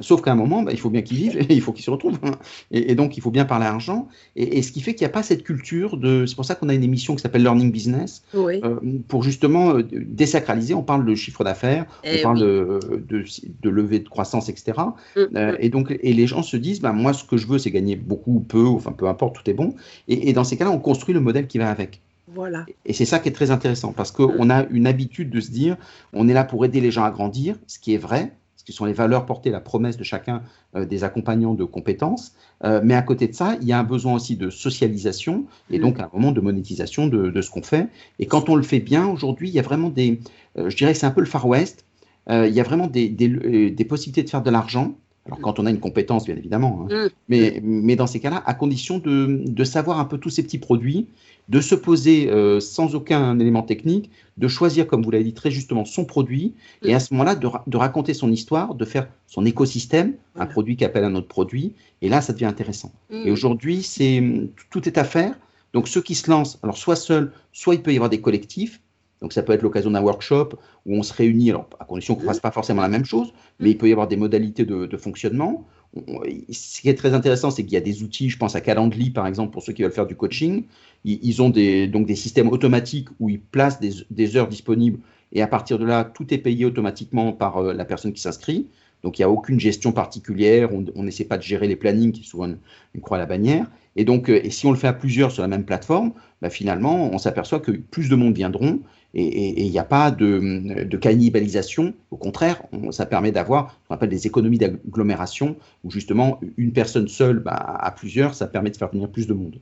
Sauf 0.00 0.20
qu'à 0.20 0.32
un 0.32 0.34
moment, 0.34 0.62
bah, 0.62 0.72
il 0.72 0.78
faut 0.78 0.90
bien 0.90 1.00
qu'ils 1.00 1.16
vivent 1.16 1.38
et 1.38 1.46
il 1.54 1.62
faut 1.62 1.72
qu'ils 1.72 1.84
se 1.84 1.90
retrouvent. 1.90 2.18
hein. 2.22 2.32
Et, 2.70 2.92
et 2.92 2.94
donc, 2.94 3.16
il 3.16 3.22
faut 3.22 3.30
bien 3.30 3.46
parler 3.46 3.64
argent. 3.64 4.06
Et, 4.36 4.58
et 4.58 4.62
ce 4.62 4.70
qui 4.70 4.82
fait 4.82 4.94
qu'il 4.94 5.06
n'y 5.06 5.10
a 5.10 5.12
pas 5.14 5.22
cette 5.22 5.42
culture 5.44 5.96
de. 5.96 6.26
C'est 6.26 6.34
pour 6.36 6.44
ça 6.44 6.54
qu'on 6.54 6.68
a 6.68 6.74
une 6.74 6.82
émission 6.82 7.16
qui 7.16 7.22
s'appelle 7.22 7.40
Learning 7.42 7.72
Business, 7.72 8.22
Oui. 8.34 8.60
euh, 8.64 8.76
pour 9.08 9.22
justement 9.22 9.76
euh, 9.78 9.82
désacraliser. 9.90 10.74
On 10.74 10.82
parle 10.82 11.06
de 11.06 11.14
chiffre 11.14 11.42
d'affaires, 11.42 11.86
Eh 12.04 12.18
on 12.18 12.22
parle 12.22 12.36
oui. 12.36 12.42
de, 12.42 13.02
de, 13.08 13.24
de 13.62 13.70
levée 13.70 14.00
de 14.00 14.08
croissance, 14.08 14.48
etc. 14.50 14.72
Mm, 15.16 15.20
Euh, 15.36 15.52
mm. 15.52 15.56
et 15.60 15.68
donc, 15.70 15.96
et 16.02 16.12
les 16.12 16.26
gens 16.26 16.42
se 16.42 16.56
disent, 16.58 16.80
bah, 16.80 16.92
moi, 16.92 17.12
ce 17.14 17.24
que 17.24 17.36
je 17.38 17.46
veux, 17.46 17.58
c'est 17.58 17.70
gagner 17.70 17.96
beaucoup 17.96 18.34
ou 18.36 18.40
peu, 18.40 18.66
enfin, 18.66 18.92
peu 18.92 19.06
importe, 19.08 19.36
tout 19.36 19.50
est 19.50 19.54
bon. 19.54 19.74
Et, 20.08 20.28
et 20.28 20.32
dans 20.34 20.44
ces 20.44 20.56
cas-là, 20.58 20.70
on 20.70 20.78
construit 20.80 21.14
le 21.14 21.20
modèle 21.20 21.46
qui 21.46 21.56
va 21.58 21.70
avec. 21.70 22.02
Voilà. 22.30 22.66
Et 22.84 22.92
c'est 22.92 23.06
ça 23.06 23.20
qui 23.20 23.30
est 23.30 23.32
très 23.32 23.50
intéressant, 23.50 23.92
parce 23.94 24.10
qu'on 24.12 24.50
a 24.50 24.66
une 24.68 24.86
habitude 24.86 25.30
de 25.30 25.40
se 25.40 25.50
dire, 25.50 25.78
on 26.12 26.28
est 26.28 26.34
là 26.34 26.44
pour 26.44 26.62
aider 26.66 26.82
les 26.82 26.90
gens 26.90 27.04
à 27.04 27.10
grandir, 27.10 27.56
ce 27.66 27.78
qui 27.78 27.94
est 27.94 27.98
vrai, 27.98 28.32
qui 28.68 28.74
sont 28.74 28.84
les 28.84 28.92
valeurs 28.92 29.24
portées, 29.24 29.48
la 29.48 29.60
promesse 29.60 29.96
de 29.96 30.04
chacun 30.04 30.42
euh, 30.76 30.84
des 30.84 31.02
accompagnants 31.02 31.54
de 31.54 31.64
compétences. 31.64 32.34
Euh, 32.64 32.82
mais 32.84 32.92
à 32.92 33.00
côté 33.00 33.26
de 33.26 33.32
ça, 33.32 33.56
il 33.62 33.66
y 33.66 33.72
a 33.72 33.78
un 33.78 33.82
besoin 33.82 34.12
aussi 34.12 34.36
de 34.36 34.50
socialisation 34.50 35.46
et 35.70 35.78
Mm. 35.78 35.80
donc 35.80 36.00
un 36.00 36.10
moment 36.12 36.32
de 36.32 36.42
monétisation 36.42 37.06
de, 37.06 37.30
de 37.30 37.40
ce 37.40 37.50
qu'on 37.50 37.62
fait. 37.62 37.88
Et 38.18 38.26
quand 38.26 38.50
on 38.50 38.56
le 38.56 38.62
fait 38.62 38.80
bien, 38.80 39.06
aujourd'hui, 39.06 39.48
il 39.48 39.54
y 39.54 39.58
a 39.58 39.62
vraiment 39.62 39.88
des, 39.88 40.20
euh, 40.58 40.68
je 40.68 40.76
dirais 40.76 40.92
que 40.92 40.98
c'est 40.98 41.06
un 41.06 41.12
peu 41.12 41.22
le 41.22 41.26
Far 41.26 41.46
West, 41.46 41.86
il 42.30 42.52
y 42.52 42.60
a 42.60 42.62
vraiment 42.62 42.88
des, 42.88 43.08
des, 43.08 43.70
des 43.70 43.84
possibilités 43.86 44.22
de 44.22 44.28
faire 44.28 44.42
de 44.42 44.50
l'argent. 44.50 44.98
Alors 45.28 45.40
quand 45.40 45.58
on 45.60 45.66
a 45.66 45.70
une 45.70 45.78
compétence, 45.80 46.24
bien 46.24 46.36
évidemment, 46.36 46.86
hein. 46.90 47.06
Mm. 47.06 47.08
mais, 47.28 47.60
mais 47.62 47.96
dans 47.96 48.06
ces 48.06 48.18
cas-là, 48.20 48.42
à 48.46 48.54
condition 48.54 48.98
de, 48.98 49.42
de 49.46 49.64
savoir 49.64 50.00
un 50.00 50.04
peu 50.04 50.18
tous 50.18 50.30
ces 50.30 50.42
petits 50.42 50.58
produits, 50.58 51.06
de 51.48 51.60
se 51.60 51.74
poser 51.74 52.28
euh, 52.30 52.60
sans 52.60 52.94
aucun 52.94 53.38
élément 53.38 53.62
technique, 53.62 54.10
de 54.36 54.48
choisir, 54.48 54.86
comme 54.86 55.02
vous 55.02 55.10
l'avez 55.10 55.24
dit 55.24 55.32
très 55.32 55.50
justement, 55.50 55.84
son 55.84 56.04
produit, 56.04 56.54
et 56.84 56.92
Mm. 56.92 56.96
à 56.96 57.00
ce 57.00 57.14
moment-là, 57.14 57.34
de, 57.36 57.46
ra- 57.46 57.64
de 57.66 57.76
raconter 57.76 58.14
son 58.14 58.30
histoire, 58.32 58.74
de 58.74 58.84
faire 58.84 59.08
son 59.26 59.46
écosystème, 59.46 60.14
un 60.36 60.46
produit 60.46 60.76
qui 60.76 60.84
appelle 60.84 61.04
un 61.04 61.14
autre 61.14 61.28
produit, 61.28 61.72
et 62.02 62.08
là, 62.08 62.20
ça 62.20 62.32
devient 62.32 62.44
intéressant. 62.46 62.92
Mm. 63.10 63.26
Et 63.26 63.30
aujourd'hui, 63.30 63.82
c'est 63.82 64.22
tout 64.70 64.86
est 64.88 64.98
à 64.98 65.04
faire. 65.04 65.38
Donc 65.74 65.86
ceux 65.88 66.00
qui 66.00 66.14
se 66.14 66.30
lancent, 66.30 66.58
alors 66.62 66.78
soit 66.78 66.96
seuls, 66.96 67.32
soit 67.52 67.74
il 67.74 67.82
peut 67.82 67.92
y 67.92 67.96
avoir 67.96 68.08
des 68.10 68.20
collectifs. 68.22 68.80
Donc 69.20 69.32
ça 69.32 69.42
peut 69.42 69.52
être 69.52 69.62
l'occasion 69.62 69.90
d'un 69.90 70.02
workshop 70.02 70.50
où 70.86 70.94
on 70.94 71.02
se 71.02 71.12
réunit, 71.12 71.50
alors 71.50 71.68
à 71.80 71.84
condition 71.84 72.14
qu'on 72.14 72.22
ne 72.22 72.26
fasse 72.26 72.40
pas 72.40 72.50
forcément 72.50 72.82
la 72.82 72.88
même 72.88 73.04
chose, 73.04 73.32
mais 73.58 73.70
il 73.70 73.78
peut 73.78 73.88
y 73.88 73.92
avoir 73.92 74.08
des 74.08 74.16
modalités 74.16 74.64
de, 74.64 74.96
fonctionnement. 74.96 75.66
On- 75.94 76.20
Ce 76.50 76.80
qui 76.80 76.88
est 76.88 76.94
très 76.94 77.14
intéressant, 77.14 77.50
c'est 77.50 77.64
qu'il 77.64 77.72
y 77.72 77.76
a 77.76 77.80
des 77.80 78.02
outils, 78.02 78.28
je 78.30 78.38
pense 78.38 78.54
à 78.54 78.60
Calendly 78.60 79.10
par 79.10 79.26
exemple, 79.26 79.52
pour 79.52 79.62
ceux 79.62 79.72
qui 79.72 79.82
veulent 79.82 79.92
faire 79.92 80.06
du 80.06 80.16
coaching. 80.16 80.64
Ils, 81.04 81.42
ont 81.42 81.50
des, 81.50 81.86
donc 81.88 82.06
des 82.06 82.16
systèmes 82.16 82.48
automatiques 82.48 83.08
où 83.20 83.28
ils 83.28 83.40
placent 83.40 83.80
des, 83.80 83.92
des 84.10 84.36
heures 84.36 84.48
disponibles 84.48 84.98
et 85.32 85.42
à 85.42 85.46
partir 85.46 85.78
de 85.78 85.84
là, 85.84 86.04
tout 86.04 86.32
est 86.32 86.38
payé 86.38 86.64
automatiquement 86.64 87.32
par 87.32 87.58
euh, 87.58 87.72
la 87.72 87.84
personne 87.84 88.12
qui 88.12 88.20
s'inscrit. 88.20 88.68
Donc 89.02 89.18
il 89.18 89.22
n'y 89.22 89.24
a 89.24 89.30
aucune 89.30 89.60
gestion 89.60 89.92
particulière, 89.92 90.70
on 90.72 91.02
n'essaie 91.02 91.24
pas 91.24 91.38
de 91.38 91.42
gérer 91.42 91.68
les 91.68 91.76
plannings, 91.76 92.12
qui 92.12 92.22
est 92.22 92.24
souvent 92.24 92.46
une, 92.46 93.00
croix 93.00 93.16
à 93.16 93.20
la 93.20 93.26
bannière. 93.26 93.70
Et 93.96 94.04
donc, 94.04 94.28
euh, 94.28 94.40
et 94.42 94.50
si 94.50 94.66
on 94.66 94.72
le 94.72 94.76
fait 94.76 94.88
à 94.88 94.92
plusieurs 94.92 95.30
sur 95.30 95.42
la 95.42 95.48
même 95.48 95.64
plateforme, 95.64 96.12
bah, 96.42 96.50
finalement, 96.50 97.10
on 97.12 97.18
s'aperçoit 97.18 97.60
que 97.60 97.72
plus 97.72 98.08
de 98.08 98.16
monde 98.16 98.34
viendront 98.34 98.80
et- 99.14 99.64
il 99.64 99.70
n'y 99.70 99.78
a 99.78 99.84
pas 99.84 100.10
de, 100.10 100.96
cannibalisation. 100.96 101.94
Au 102.10 102.16
contraire, 102.16 102.62
on- 102.72 102.92
ça 102.92 103.06
permet 103.06 103.32
d'avoir 103.32 103.78
ce 103.82 103.88
qu'on 103.88 103.94
appelle 103.94 104.10
des 104.10 104.26
économies 104.26 104.58
d'agglomération, 104.58 105.56
où 105.84 105.90
justement, 105.90 106.40
une 106.56 106.72
personne 106.72 107.08
seule 107.08 107.38
bah, 107.40 107.54
à 107.54 107.90
plusieurs, 107.92 108.34
ça 108.34 108.46
permet 108.46 108.70
de 108.70 108.76
faire 108.76 108.90
venir 108.90 109.08
plus 109.08 109.26
de 109.26 109.34
monde. 109.34 109.60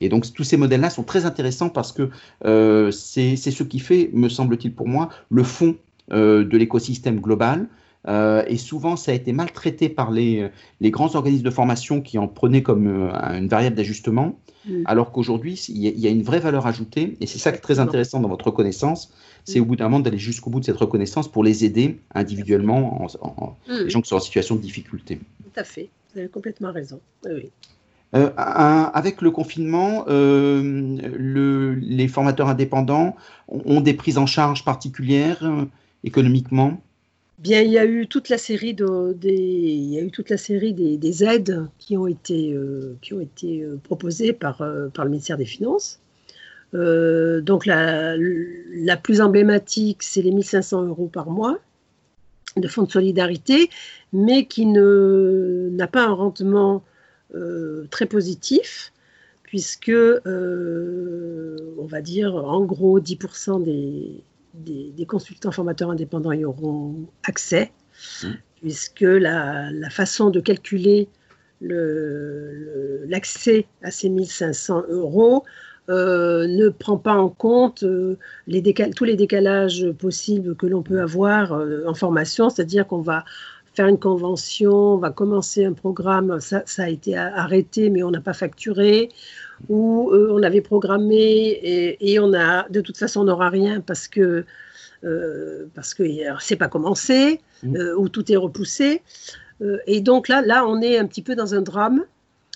Et 0.00 0.08
donc, 0.08 0.32
tous 0.32 0.44
ces 0.44 0.56
modèles-là 0.56 0.90
sont 0.90 1.02
très 1.02 1.26
intéressants 1.26 1.68
parce 1.68 1.92
que 1.92 2.10
euh, 2.44 2.90
c'est 2.90 3.36
c'est 3.36 3.50
ce 3.50 3.62
qui 3.62 3.78
fait, 3.78 4.10
me 4.12 4.28
semble-t-il 4.28 4.74
pour 4.74 4.88
moi, 4.88 5.10
le 5.30 5.42
fond 5.42 5.76
euh, 6.12 6.44
de 6.44 6.56
l'écosystème 6.56 7.20
global. 7.20 7.68
Euh, 8.08 8.42
et 8.46 8.56
souvent, 8.56 8.96
ça 8.96 9.12
a 9.12 9.14
été 9.14 9.32
maltraité 9.32 9.88
par 9.90 10.10
les, 10.10 10.48
les 10.80 10.90
grands 10.90 11.14
organismes 11.16 11.44
de 11.44 11.50
formation 11.50 12.00
qui 12.00 12.16
en 12.18 12.28
prenaient 12.28 12.62
comme 12.62 12.86
euh, 12.86 13.12
une 13.38 13.48
variable 13.48 13.76
d'ajustement, 13.76 14.38
Mm. 14.66 14.82
alors 14.84 15.10
qu'aujourd'hui, 15.10 15.54
il 15.70 15.78
y, 15.78 15.86
a- 15.88 15.90
il 15.90 16.00
y 16.00 16.06
a 16.06 16.10
une 16.10 16.22
vraie 16.22 16.38
valeur 16.38 16.66
ajoutée. 16.66 17.16
Et 17.22 17.26
c'est 17.26 17.38
ça 17.38 17.50
qui 17.50 17.56
est 17.56 17.60
très 17.62 17.78
intéressant 17.78 18.20
dans 18.20 18.28
votre 18.28 18.46
reconnaissance, 18.46 19.10
c'est 19.46 19.58
Mm. 19.58 19.62
au 19.62 19.64
bout 19.66 19.76
d'un 19.76 19.84
moment 19.84 20.00
d'aller 20.00 20.18
jusqu'au 20.18 20.50
bout 20.50 20.60
de 20.60 20.66
cette 20.66 20.76
reconnaissance 20.76 21.28
pour 21.28 21.42
les 21.44 21.64
aider 21.64 21.98
individuellement, 22.14 23.02
en, 23.02 23.06
en- 23.26 23.56
Mm. 23.68 23.84
les 23.84 23.90
gens 23.90 24.00
qui 24.02 24.08
sont 24.08 24.16
en 24.16 24.20
situation 24.20 24.56
de 24.56 24.60
difficulté. 24.60 25.18
Tout 25.44 25.60
à 25.60 25.64
fait. 25.64 25.88
Vous 26.12 26.18
avez 26.20 26.28
complètement 26.28 26.72
raison. 26.72 27.00
Oui. 27.24 27.50
Euh, 28.16 28.30
un- 28.36 28.90
avec 28.92 29.22
le 29.22 29.30
confinement, 29.30 30.04
le- 30.08 31.74
les 31.80 32.08
formateurs 32.08 32.48
indépendants 32.48 33.16
ont, 33.48 33.80
des 33.80 33.94
prises 33.94 34.18
en 34.18 34.26
charge 34.26 34.64
particulières 34.64 35.42
économiquement? 36.04 36.80
Bien, 37.40 37.62
il 37.62 37.70
y 37.70 37.78
a 37.78 37.86
eu 37.86 38.06
toute 38.06 38.28
la 38.28 38.36
série 38.36 38.74
de, 38.74 39.14
des, 39.14 41.24
aides 41.24 41.66
qui 41.78 41.96
ont 41.96 42.06
été, 42.06 42.52
euh, 42.52 42.98
euh, 43.44 43.76
proposées 43.82 44.34
par, 44.34 44.60
euh, 44.60 44.88
par 44.88 45.06
le 45.06 45.10
ministère 45.10 45.38
des 45.38 45.46
Finances. 45.46 46.00
donc 46.74 47.64
la, 47.64 48.18
plus 49.02 49.22
emblématique, 49.22 50.02
c'est 50.02 50.20
les 50.20 50.32
1500 50.32 50.84
euros 50.84 51.08
par 51.08 51.30
mois 51.30 51.58
de 52.58 52.68
fonds 52.68 52.82
de 52.82 52.92
solidarité, 52.92 53.70
mais 54.12 54.44
qui 54.44 54.66
n'a 54.66 55.86
pas 55.86 56.04
un 56.04 56.12
rendement 56.12 56.84
très 57.90 58.04
positif 58.04 58.92
puisque, 59.44 59.96
on 60.26 61.86
va 61.86 62.02
dire, 62.02 62.34
en 62.34 62.66
gros, 62.66 63.00
10% 63.00 63.64
des, 63.64 64.22
des, 64.64 65.06
consultants 65.06 65.52
formateurs 65.52 65.90
indépendants 65.90 66.32
y 66.32 66.44
auront 66.44 67.06
accès, 67.24 67.72
mmh. 68.22 68.28
puisque 68.56 69.00
la, 69.00 69.70
façon 69.90 70.30
de 70.30 70.40
calculer 70.40 71.08
l'accès 71.60 73.66
à 73.82 73.90
ces 73.90 74.08
1500 74.08 74.84
euros 74.88 75.44
euh, 75.88 76.46
ne 76.46 76.68
prend 76.68 76.96
pas 76.96 77.14
en 77.14 77.28
compte 77.28 77.82
euh, 77.82 78.16
les 78.46 78.62
tous 78.94 79.04
les 79.04 79.16
décalages 79.16 79.90
possibles 79.98 80.54
que 80.54 80.66
l'on 80.66 80.82
peut 80.82 81.00
avoir 81.00 81.52
en 81.86 81.94
formation, 81.94 82.48
c'est-à-dire 82.48 82.86
qu'on 82.86 83.02
va 83.02 83.24
faire 83.74 83.86
une 83.86 83.98
convention, 83.98 84.72
on 84.72 84.98
va 84.98 85.10
commencer 85.10 85.64
un 85.64 85.72
programme, 85.72 86.40
ça, 86.40 86.62
a 86.78 86.88
été 86.88 87.16
arrêté 87.16 87.90
mais 87.90 88.02
on 88.02 88.10
n'a 88.10 88.20
pas 88.20 88.32
facturé, 88.32 89.10
ou 89.68 90.10
euh, 90.12 90.28
on 90.32 90.42
avait 90.42 90.60
programmé 90.60 91.96
et, 92.00 92.18
on 92.18 92.32
a, 92.32 92.68
de 92.68 92.80
toute 92.80 92.96
façon 92.96 93.20
on 93.20 93.24
n'aura 93.24 93.50
rien 93.50 93.80
parce 93.80 94.08
que 94.08 94.44
euh, 95.04 95.66
parce 95.74 95.94
que 95.94 96.02
c'est 96.40 96.56
pas 96.56 96.68
commencé, 96.68 97.40
mmh. 97.62 97.76
euh, 97.76 97.96
ou 97.96 98.08
tout 98.08 98.30
est 98.30 98.36
repoussé. 98.36 99.02
et 99.86 100.00
donc 100.00 100.28
là, 100.28 100.42
là, 100.42 100.66
on 100.66 100.80
est 100.82 100.98
un 100.98 101.06
petit 101.06 101.22
peu 101.22 101.34
dans 101.34 101.54
un 101.54 101.62
drame 101.62 102.04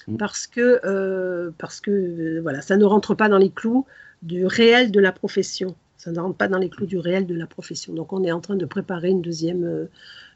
mmh. 0.08 0.16
parce 0.16 0.46
que, 0.46 1.50
parce 1.58 1.80
que 1.80 2.40
voilà, 2.40 2.60
ça 2.60 2.76
ne 2.76 2.84
rentre 2.84 3.14
pas 3.14 3.28
dans 3.28 3.38
les 3.38 3.50
clous 3.50 3.86
du 4.22 4.46
réel 4.46 4.90
de 4.90 5.00
la 5.00 5.12
profession. 5.12 5.74
Ça 5.96 6.12
ne 6.12 6.20
rentre 6.20 6.36
pas 6.36 6.48
dans 6.48 6.58
les 6.58 6.68
clous 6.68 6.86
du 6.86 6.98
réel 6.98 7.26
de 7.26 7.34
la 7.34 7.46
profession. 7.46 7.94
Donc 7.94 8.12
on 8.12 8.22
est 8.24 8.32
en 8.32 8.40
train 8.40 8.56
de 8.56 8.66
préparer 8.66 9.08
une 9.08 9.22
deuxième 9.22 9.88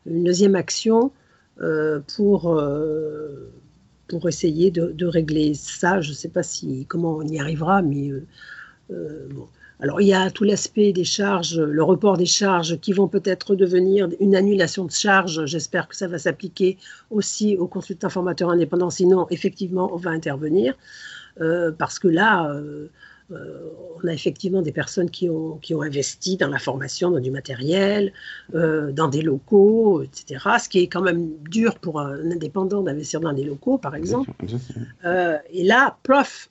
une 0.07 0.25
deuxième 0.25 0.55
action 0.55 1.12
euh, 1.61 2.01
pour, 2.16 2.57
euh, 2.57 3.51
pour 4.09 4.28
essayer 4.28 4.70
de, 4.70 5.06
régler 5.06 5.54
ça. 5.54 6.00
Je 6.00 6.11
ne 6.11 6.14
sais 6.14 6.28
pas 6.28 6.42
si, 6.42 6.86
comment 6.86 7.16
on 7.16 7.22
y 7.22 7.38
arrivera, 7.38 7.82
mais 7.82 8.11
euh, 8.90 9.28
bon. 9.30 9.46
Alors, 9.80 10.00
il 10.00 10.09
y 10.09 10.12
a 10.12 10.28
tout 10.30 10.42
l'aspect 10.42 10.92
des 10.92 11.04
charges, 11.04 11.56
le 11.61 11.84
report 11.84 12.16
des 12.16 12.26
charges 12.26 12.80
qui 12.80 12.92
vont 12.92 13.06
peut-être 13.06 13.54
devenir 13.54 14.09
une 14.18 14.34
annulation 14.34 14.84
de 14.84 14.90
charges. 14.90 15.46
J'espère 15.46 15.86
que 15.86 15.94
ça 15.94 16.09
va 16.09 16.18
s'appliquer 16.18 16.78
aussi 17.11 17.56
aux 17.56 17.68
consultants 17.68 18.09
formateurs 18.09 18.50
indépendants. 18.50 18.90
Sinon, 18.90 19.28
effectivement, 19.30 19.90
on 19.92 19.96
va 19.96 20.11
intervenir. 20.11 20.74
parce 21.78 22.00
que 22.00 22.09
là, 22.09 22.50
euh, 22.50 22.88
on 23.31 24.07
a 24.07 24.12
effectivement 24.12 24.62
des 24.62 24.72
personnes 24.72 25.11
qui 25.11 25.29
ont, 25.29 25.59
qui 25.59 25.74
ont 25.74 25.83
investi 25.83 26.37
dans 26.37 26.49
la 26.49 26.59
formation, 26.59 27.11
dans 27.11 27.20
du 27.20 27.31
matériel, 27.31 28.12
euh, 28.55 28.91
dans 28.93 29.09
des 29.09 29.22
locaux, 29.22 30.03
etc. 30.03 30.45
Ce 30.61 30.68
qui 30.68 30.81
est 30.81 30.87
quand 30.87 31.03
même 31.03 31.31
dur 31.49 31.79
pour 31.79 32.01
un 32.01 32.31
indépendant 32.31 32.83
d'investir 32.83 33.20
dans 33.20 33.33
des 33.33 33.45
locaux, 33.45 33.79
par 33.79 33.95
exemple. 33.95 34.31
Euh, 35.05 35.39
et 35.51 35.64
là, 35.64 35.97
prof, 36.03 36.51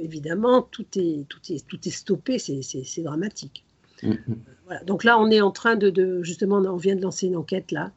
évidemment, 0.00 0.62
tout 0.62 0.86
est, 0.96 1.24
tout 1.28 1.40
est, 1.50 1.66
tout 1.66 1.78
est 1.86 1.90
stoppé, 1.90 2.38
c'est 2.38 3.02
dramatique. 3.02 3.64
Mm, 4.02 4.10
mm. 4.10 4.36
Donc 4.86 5.04
là, 5.04 5.18
on 5.18 5.30
est 5.30 5.40
en 5.40 5.50
train 5.50 5.76
de, 5.76 6.22
justement, 6.22 6.58
on 6.58 6.76
vient 6.76 6.96
de 6.96 7.02
lancer 7.02 7.26
une 7.26 7.36
enquête 7.36 7.72
là, 7.72 7.90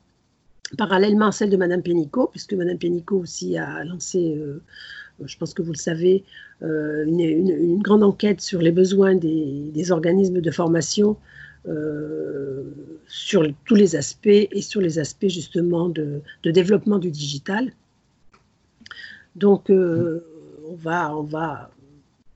parallèlement 0.78 1.28
à 1.28 1.32
celle 1.32 1.49
de 1.49 1.57
Madame 1.57 1.82
Pénicaud, 1.82 2.28
puisque 2.28 2.53
Madame 2.53 2.78
Pénicaud 2.78 3.19
aussi 3.19 3.57
a 3.57 3.84
lancé 3.84 4.38
je 5.26 5.38
pense 5.38 5.53
que 5.53 5.61
vous 5.61 5.71
le 5.71 5.78
savez, 5.78 6.24
euh, 6.61 7.05
une, 7.05 7.82
grande 7.82 8.03
enquête 8.03 8.41
sur 8.41 8.61
les 8.61 8.71
besoins 8.71 9.15
des, 9.15 9.91
organismes 9.91 10.41
de 10.41 10.51
formation 10.51 11.17
euh, 11.67 12.63
sur 13.07 13.45
tous 13.65 13.76
les 13.76 13.95
aspects 13.95 14.28
et 14.28 14.61
sur 14.61 14.82
les 14.82 14.99
aspects 14.99 15.28
justement 15.28 15.89
de, 15.89 16.21
développement 16.43 16.99
du 16.99 17.11
digital. 17.11 17.71
Donc, 19.36 19.69
euh, 19.69 20.26
on, 20.67 20.76
va, 20.76 21.15
on 21.15 21.24
va, 21.24 21.71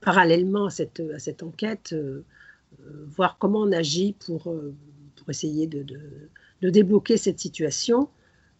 parallèlement 0.01 0.65
à 0.65 0.69
cette, 0.69 1.43
enquête, 1.43 1.95
voir 3.15 3.37
comment 3.39 3.59
on 3.61 3.71
agit 3.71 4.15
pour, 4.25 4.53
essayer 5.29 5.67
de, 5.67 5.85
débloquer 6.61 7.17
cette 7.17 7.39
situation 7.39 8.09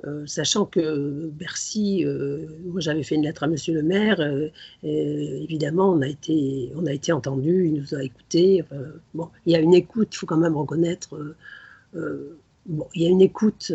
euh, 0.05 0.27
sachant 0.27 0.65
que 0.65 1.27
Bercy, 1.27 2.05
euh, 2.05 2.45
moi 2.65 2.79
j'avais 2.79 3.01
fait 3.01 3.15
une 3.15 3.23
lettre 3.23 3.43
à 3.43 3.47
Monsieur 3.47 3.73
le 3.73 3.81
maire, 3.81 4.19
euh, 4.19 4.49
évidemment 4.83 5.89
on 5.89 6.01
a 6.01 6.07
été, 6.07 6.71
on 6.75 6.85
a 6.85 6.93
été 6.93 7.11
entendu, 7.11 7.65
il 7.65 7.73
nous 7.73 7.95
a 7.95 8.03
écoutés. 8.03 8.63
bon, 9.15 9.29
il 9.47 9.53
y 9.53 9.55
a 9.55 9.59
une 9.59 9.73
écoute, 9.73 10.09
il 10.13 10.17
faut 10.17 10.27
quand 10.27 10.37
même 10.37 10.55
reconnaître. 10.55 11.35
bon, 11.93 12.87
il 12.93 13.01
y 13.01 13.07
a 13.07 13.09
une 13.09 13.21
écoute 13.21 13.71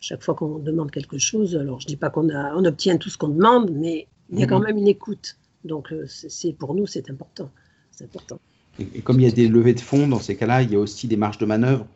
chaque 0.00 0.22
fois 0.24 0.34
qu'on 0.34 0.58
demande 0.58 0.90
quelque 0.90 1.18
chose. 1.18 1.56
Alors 1.56 1.80
je 1.80 1.86
dis 1.86 1.96
pas 1.96 2.10
qu'on 2.10 2.28
on 2.28 2.64
obtient 2.64 2.96
tout 2.96 3.08
ce 3.08 3.16
qu'on 3.16 3.28
demande, 3.28 3.70
mais 3.70 4.08
il 4.30 4.40
y 4.40 4.42
a 4.42 4.48
quand 4.48 4.58
mhm. 4.58 4.66
même 4.66 4.78
une 4.78 4.88
écoute. 4.88 5.36
Donc 5.64 5.94
c'est 6.08 6.52
pour 6.52 6.74
nous 6.74 6.88
c'est 6.88 7.10
important, 7.10 7.48
c'est 7.92 8.04
important. 8.04 8.40
Et, 8.80 9.02
comme 9.02 9.20
il 9.20 9.22
y 9.22 9.28
a 9.28 9.32
des 9.32 9.46
levées 9.46 9.74
de 9.74 9.80
fonds 9.80 10.08
dans 10.08 10.18
ces 10.18 10.36
cas-là, 10.36 10.62
il 10.62 10.72
y 10.72 10.74
a 10.74 10.80
aussi 10.80 11.06
des 11.06 11.16
marges 11.16 11.38
de 11.38 11.46
manœuvre 11.46 11.86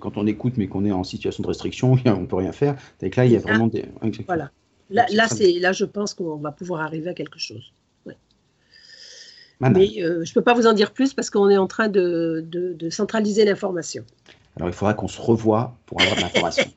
quand 0.00 0.16
on 0.16 0.26
écoute, 0.26 0.54
mais 0.56 0.66
qu'on 0.66 0.84
est 0.84 0.92
en 0.92 1.04
situation 1.04 1.42
de 1.42 1.48
restriction, 1.48 1.96
on 2.04 2.20
ne 2.20 2.26
peut 2.26 2.36
rien 2.36 2.52
faire. 2.52 2.76
Donc 3.00 3.16
là, 3.16 3.26
il 3.26 3.32
y 3.32 3.36
a 3.36 3.40
vraiment 3.40 3.66
des. 3.66 3.84
Voilà. 4.26 4.50
Là, 4.90 5.06
là, 5.10 5.26
là, 5.60 5.72
je 5.72 5.84
pense 5.84 6.14
qu'on 6.14 6.36
va 6.36 6.52
pouvoir 6.52 6.82
arriver 6.82 7.10
à 7.10 7.14
quelque 7.14 7.38
chose. 7.38 7.72
Mais 9.60 10.02
euh, 10.02 10.24
je 10.24 10.30
ne 10.30 10.34
peux 10.34 10.42
pas 10.42 10.54
vous 10.54 10.66
en 10.66 10.72
dire 10.72 10.92
plus 10.92 11.14
parce 11.14 11.30
qu'on 11.30 11.48
est 11.48 11.56
en 11.56 11.66
train 11.66 11.88
de, 11.88 12.44
de, 12.46 12.90
centraliser 12.90 13.44
l'information. 13.44 14.04
Alors 14.56 14.68
il 14.68 14.74
faudra 14.74 14.94
qu'on 14.94 15.08
se 15.08 15.20
revoie 15.20 15.76
pour 15.86 16.00
avoir 16.00 16.16
de 16.16 16.22
l'information. 16.22 16.64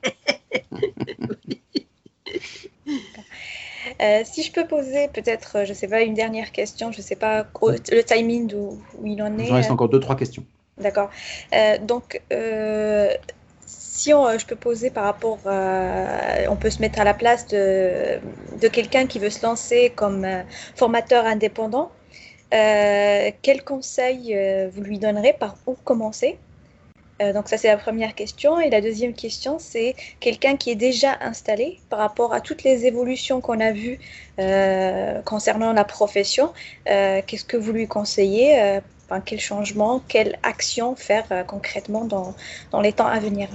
Euh, 4.00 4.22
si 4.26 4.44
je 4.44 4.52
peux 4.52 4.68
poser 4.68 5.08
peut-être, 5.12 5.64
je 5.64 5.70
ne 5.70 5.74
sais 5.74 5.88
pas, 5.88 6.04
une 6.04 6.14
dernière 6.14 6.52
question, 6.52 6.92
je 6.92 7.00
ne 7.00 7.02
sais 7.02 7.16
pas 7.16 7.48
le 7.64 8.04
timing 8.04 8.54
où, 8.54 8.80
il 9.04 9.20
en 9.24 9.40
est. 9.40 9.48
Il 9.48 9.54
reste 9.54 9.72
encore 9.72 9.90
deux, 9.90 10.00
trois 10.00 10.16
questions. 10.16 10.46
D'accord. 10.78 11.10
Euh, 11.54 11.78
donc, 11.80 12.22
euh, 12.32 13.10
si 13.66 14.14
on, 14.14 14.38
je 14.38 14.46
peux 14.46 14.56
poser 14.56 14.92
par 14.92 15.06
rapport, 15.06 15.40
on 15.46 16.56
peut 16.56 16.70
se 16.70 16.82
mettre 16.82 17.00
à 17.00 17.04
la 17.04 17.14
place 17.14 17.48
de, 17.48 18.20
de 18.62 18.68
quelqu'un 18.68 19.08
qui 19.08 19.20
veut 19.20 19.32
se 19.32 19.44
lancer 19.46 19.92
comme 19.96 20.24
euh, 20.24 20.44
formateur 20.76 21.26
indépendant, 21.26 21.92
quel 22.52 23.64
conseil 23.66 24.38
vous 24.72 24.82
lui 24.82 25.00
donnerez 25.00 25.34
Par 25.34 25.58
où 25.66 25.76
commencer? 25.84 26.38
Donc 27.20 27.50
ça 27.50 27.58
c'est 27.58 27.68
la 27.68 27.76
première 27.76 28.16
question. 28.16 28.58
Et 28.62 28.70
la 28.70 28.80
deuxième 28.80 29.14
question 29.14 29.60
c'est 29.60 29.96
quelqu'un 30.22 30.56
qui 30.56 30.72
est 30.72 30.76
déjà 30.76 31.18
installé 31.20 31.80
par 31.90 32.00
rapport 32.00 32.34
à 32.34 32.40
toutes 32.40 32.64
les 32.64 32.86
évolutions 32.86 33.42
qu'on 33.42 33.60
a 33.60 33.74
vues 33.74 34.00
concernant 35.26 35.74
la 35.74 35.84
profession. 35.84 36.54
Qu'est-ce 36.86 37.44
que 37.44 37.58
vous 37.58 37.74
lui 37.74 37.88
conseillez 37.88 38.80
quel 39.26 39.40
changement, 39.40 40.04
quelle 40.08 40.38
action 40.44 40.96
faire 40.96 41.26
euh, 41.32 41.44
concrètement 41.44 42.06
dans, 42.06 42.36
dans, 42.72 42.82
les 42.82 42.94
temps 42.94 43.08
à 43.08 43.20
venir? 43.20 43.50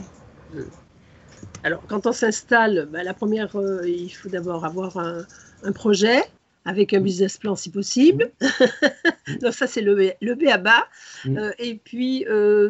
Alors, 1.65 1.83
quand 1.89 2.07
on 2.07 2.13
s'installe, 2.13 2.89
bah, 2.91 3.03
la 3.03 3.15
première, 3.15 3.57
euh, 3.57 3.87
il 3.87 4.11
faut 4.11 4.29
d'abord 4.29 4.65
avoir 4.65 4.97
un, 4.97 5.73
projet 5.73 6.23
avec 6.65 6.93
un 6.93 7.01
business 7.01 7.39
plan 7.39 7.55
si 7.55 7.71
possible. 7.71 8.31
Donc 9.41 9.55
ça, 9.55 9.67
c'est 9.67 9.81
le, 9.81 10.13
le 10.21 10.35
B 10.35 10.45
à 10.49 10.59
bas. 10.59 10.87
Mm. 11.25 11.39
Euh, 11.39 11.53
et 11.59 11.75
puis, 11.77 12.27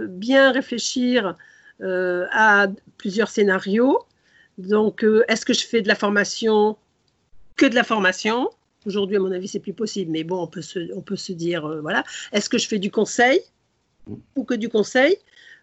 bien 0.08 0.52
réfléchir 0.52 1.36
à 1.80 2.66
plusieurs 2.96 3.28
scénarios. 3.28 3.98
Donc, 4.58 5.04
est-ce 5.28 5.44
que 5.44 5.52
je 5.52 5.66
fais 5.66 5.82
de 5.82 5.88
la 5.88 5.96
formation 5.96 6.76
que 7.56 7.66
de 7.66 7.74
la 7.74 7.84
formation? 7.84 8.50
Aujourd'hui, 8.86 9.16
à 9.16 9.20
mon 9.20 9.32
avis, 9.32 9.48
c'est 9.48 9.60
plus 9.60 9.72
possible. 9.72 10.10
Mais 10.10 10.24
bon, 10.24 10.42
on 10.42 10.46
peut 10.46 10.62
se, 10.62 10.92
on 10.94 11.00
peut 11.00 11.16
se 11.16 11.32
dire, 11.32 11.64
euh, 11.64 11.80
voilà, 11.80 12.04
est-ce 12.32 12.48
que 12.48 12.58
je 12.58 12.66
fais 12.66 12.78
du 12.78 12.90
conseil 12.90 13.40
ou 14.36 14.44
que 14.44 14.54
du 14.54 14.68
conseil? 14.68 15.16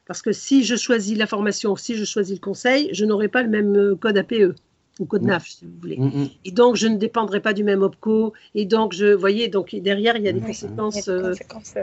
Parce 0.06 0.22
que 0.22 0.32
si 0.32 0.64
je 0.64 0.76
choisis 0.76 1.18
la 1.18 1.28
formation, 1.28 1.76
si 1.76 1.96
je 1.96 2.06
choisis 2.06 2.36
le 2.36 2.42
conseil, 2.42 2.90
je 2.94 3.06
n'aurai 3.06 3.28
pas 3.28 3.44
le 3.44 3.50
même 3.50 3.76
euh, 3.76 3.96
code 3.96 4.18
APE 4.18 4.56
ou 5.00 5.06
code 5.06 5.24
NAF, 5.24 5.48
si 5.48 5.66
vous 5.66 5.72
voulez. 5.82 5.98
Mm, 5.98 6.06
mm. 6.08 6.30
Et 6.46 6.52
donc, 6.52 6.76
je 6.76 6.88
ne 6.88 6.98
dépendrai 6.98 7.40
pas 7.40 7.54
du 7.54 7.64
même 7.64 7.84
OPCO. 7.84 8.34
Et 8.56 8.66
donc, 8.66 8.94
je, 8.94 9.14
voyez, 9.14 9.48
donc 9.48 9.76
derrière, 9.76 10.18
il 10.18 10.24
y 10.24 10.28
a 10.28 10.34
des 10.34 10.42
conséquences. 10.42 11.08
Euh, 11.08 11.34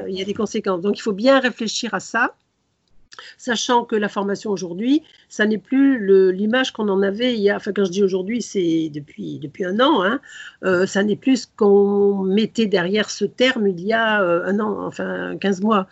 il 0.09 0.19
y 0.19 0.21
a 0.21 0.25
des 0.25 0.35
conséquences. 0.35 0.81
Donc, 0.81 0.99
il 0.99 1.03
faut 1.03 1.13
bien 1.13 1.39
réfléchir 1.39 1.95
à 1.95 2.01
ça 2.01 2.35
sachant 3.39 3.85
que 3.85 3.97
la 3.97 4.09
formation 4.09 4.51
aujourd'hui, 4.51 5.03
ça 5.29 5.47
n'est 5.47 5.59
plus 5.59 6.33
l'image 6.33 6.73
qu'on 6.73 6.89
en 6.89 7.03
avait 7.03 7.35
il 7.35 7.41
y 7.41 7.51
a, 7.51 7.57
enfin 7.57 7.73
quand 7.73 7.85
je 7.85 7.91
dis 7.91 8.03
aujourd'hui, 8.03 8.43
c'est 8.43 8.91
depuis, 8.93 9.39
depuis 9.39 9.65
un 9.65 9.81
an, 9.81 10.03
hein, 10.03 10.21
euh, 10.65 10.87
ça 10.87 11.03
n'est 11.03 11.17
plus 11.17 11.43
ce 11.43 11.47
qu'on 11.57 12.23
mettait 12.23 12.67
derrière 12.67 13.11
ce 13.11 13.25
terme 13.25 13.69
il 13.69 13.81
y 13.81 13.93
a 13.93 14.23
euh, 14.23 14.45
un 14.47 14.61
an, 14.61 14.87
enfin 14.87 15.37
15 15.39 15.61
mois. 15.63 15.87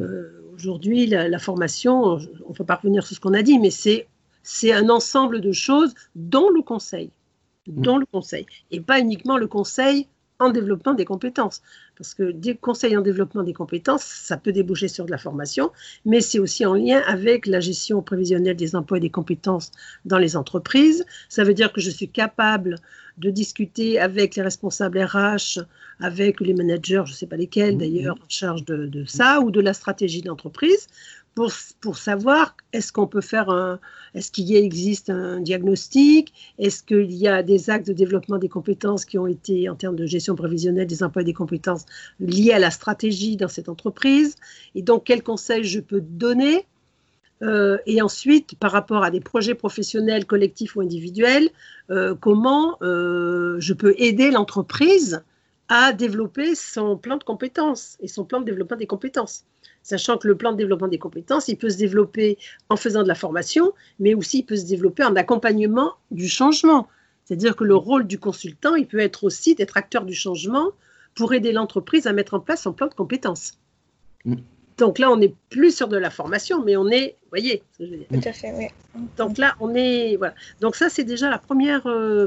Euh, 0.00 0.42
aujourd'hui, 0.54 1.06
la, 1.06 1.38
formation, 1.38 2.02
on 2.04 2.48
ne 2.48 2.54
peut 2.54 2.64
pas 2.64 2.76
revenir 2.76 3.06
sur 3.06 3.16
ce 3.16 3.20
qu'on 3.20 3.34
a 3.34 3.42
dit, 3.42 3.58
mais 3.58 3.70
c'est 3.70 4.72
un 4.72 4.88
ensemble 4.88 5.40
de 5.40 5.52
choses 5.52 5.94
dont 6.14 6.50
le 6.50 6.62
conseil, 6.62 7.10
dont 7.66 7.98
le 7.98 8.06
conseil, 8.06 8.46
et 8.70 8.80
pas 8.80 9.00
uniquement 9.00 9.36
le 9.36 9.46
conseil 9.46 10.08
en 10.38 10.50
développement 10.50 10.94
des 10.94 11.04
compétences. 11.04 11.62
Parce 11.96 12.12
que 12.12 12.30
des 12.30 12.54
conseils 12.54 12.96
en 12.96 13.00
développement 13.00 13.42
des 13.42 13.54
compétences, 13.54 14.02
ça 14.02 14.36
peut 14.36 14.52
déboucher 14.52 14.88
sur 14.88 15.06
de 15.06 15.10
la 15.10 15.18
formation, 15.18 15.72
mais 16.04 16.20
c'est 16.20 16.38
aussi 16.38 16.66
en 16.66 16.74
lien 16.74 17.02
avec 17.06 17.46
la 17.46 17.60
gestion 17.60 18.02
prévisionnelle 18.02 18.56
des 18.56 18.76
emplois 18.76 18.98
et 18.98 19.00
des 19.00 19.10
compétences 19.10 19.72
dans 20.04 20.18
les 20.18 20.36
entreprises. 20.36 21.06
Ça 21.28 21.42
veut 21.42 21.54
dire 21.54 21.72
que 21.72 21.80
je 21.80 21.90
suis 21.90 22.08
capable 22.08 22.76
de 23.16 23.30
discuter 23.30 23.98
avec 23.98 24.36
les 24.36 24.42
responsables 24.42 24.98
RH, 24.98 25.60
avec 26.00 26.40
les 26.40 26.52
managers, 26.52 27.02
je 27.06 27.12
ne 27.12 27.16
sais 27.16 27.26
pas 27.26 27.36
lesquels 27.36 27.76
mmh, 27.76 27.78
d'ailleurs, 27.78 28.16
en 28.16 28.28
charge 28.28 28.64
de, 28.66 28.86
de, 28.86 29.06
ça, 29.06 29.40
ou 29.40 29.50
de 29.50 29.60
la 29.60 29.72
stratégie 29.72 30.20
d'entreprise, 30.20 30.88
pour, 31.36 31.96
savoir 31.98 32.56
est-ce 32.72 32.92
qu'on 32.92 33.06
peut 33.06 33.20
faire 33.20 33.50
un, 33.50 33.78
est-ce 34.14 34.30
qu'il 34.30 34.56
existe 34.56 35.10
un 35.10 35.38
diagnostic, 35.38 36.32
est-ce 36.58 36.82
qu'il 36.82 37.12
y 37.12 37.28
a 37.28 37.42
des 37.42 37.68
actes 37.68 37.86
de 37.86 37.92
développement 37.92 38.38
des 38.38 38.48
compétences 38.48 39.04
qui 39.04 39.18
ont 39.18 39.26
été 39.26 39.68
en 39.68 39.74
termes 39.74 39.96
de 39.96 40.06
gestion 40.06 40.34
prévisionnelle 40.34 40.86
des 40.86 41.02
emplois 41.02 41.20
et 41.20 41.26
des 41.26 41.34
compétences 41.34 41.84
liés 42.20 42.52
à 42.52 42.58
la 42.58 42.70
stratégie 42.70 43.36
dans 43.36 43.48
cette 43.48 43.68
entreprise, 43.68 44.36
et 44.74 44.80
donc 44.80 45.04
quels 45.04 45.22
conseils 45.22 45.64
je 45.64 45.80
peux 45.80 46.00
donner. 46.00 46.64
Euh, 47.42 47.76
et 47.84 48.00
ensuite, 48.00 48.58
par 48.58 48.72
rapport 48.72 49.04
à 49.04 49.10
des 49.10 49.20
projets 49.20 49.54
professionnels, 49.54 50.24
collectifs 50.24 50.74
ou 50.74 50.80
individuels, 50.80 51.50
euh, 51.90 52.14
comment 52.18 52.78
euh, 52.80 53.56
je 53.58 53.74
peux 53.74 53.94
aider 53.98 54.30
l'entreprise 54.30 55.22
à 55.68 55.92
développer 55.92 56.54
son 56.54 56.96
plan 56.96 57.16
de 57.16 57.24
compétences 57.24 57.96
et 58.00 58.08
son 58.08 58.24
plan 58.24 58.40
de 58.40 58.44
développement 58.44 58.76
des 58.76 58.86
compétences 58.86 59.44
sachant 59.86 60.18
que 60.18 60.26
le 60.26 60.36
plan 60.36 60.50
de 60.50 60.56
développement 60.56 60.88
des 60.88 60.98
compétences, 60.98 61.46
il 61.46 61.56
peut 61.56 61.70
se 61.70 61.76
développer 61.76 62.38
en 62.68 62.76
faisant 62.76 63.04
de 63.04 63.08
la 63.08 63.14
formation, 63.14 63.72
mais 64.00 64.14
aussi 64.14 64.40
il 64.40 64.42
peut 64.42 64.56
se 64.56 64.66
développer 64.66 65.04
en 65.04 65.14
accompagnement 65.14 65.92
du 66.10 66.28
changement. 66.28 66.88
C'est-à-dire 67.24 67.54
que 67.54 67.62
le 67.62 67.76
rôle 67.76 68.04
du 68.04 68.18
consultant, 68.18 68.74
il 68.74 68.88
peut 68.88 68.98
être 68.98 69.22
aussi 69.22 69.54
d'être 69.54 69.76
acteur 69.76 70.04
du 70.04 70.14
changement 70.14 70.72
pour 71.14 71.34
aider 71.34 71.52
l'entreprise 71.52 72.08
à 72.08 72.12
mettre 72.12 72.34
en 72.34 72.40
place 72.40 72.62
son 72.62 72.72
plan 72.72 72.88
de 72.88 72.94
compétences. 72.94 73.60
Mm. 74.24 74.34
Donc 74.76 74.98
là, 74.98 75.10
on 75.10 75.18
n'est 75.18 75.34
plus 75.50 75.74
sur 75.74 75.86
de 75.86 75.96
la 75.96 76.10
formation, 76.10 76.64
mais 76.64 76.76
on 76.76 76.88
est, 76.88 77.16
vous 77.22 77.28
voyez 77.30 77.62
ce 77.72 77.78
que 77.78 77.86
je 77.86 77.90
veux 77.92 77.96
dire. 77.98 78.08
Tout 78.10 78.28
à 78.28 78.32
fait, 78.32 78.52
oui. 78.56 78.66
Donc 79.16 79.38
là, 79.38 79.54
on 79.60 79.72
est, 79.76 80.16
voilà. 80.16 80.34
Donc 80.60 80.74
ça, 80.74 80.88
c'est 80.88 81.04
déjà 81.04 81.30
la 81.30 81.38
première. 81.38 81.86
Euh, 81.86 82.26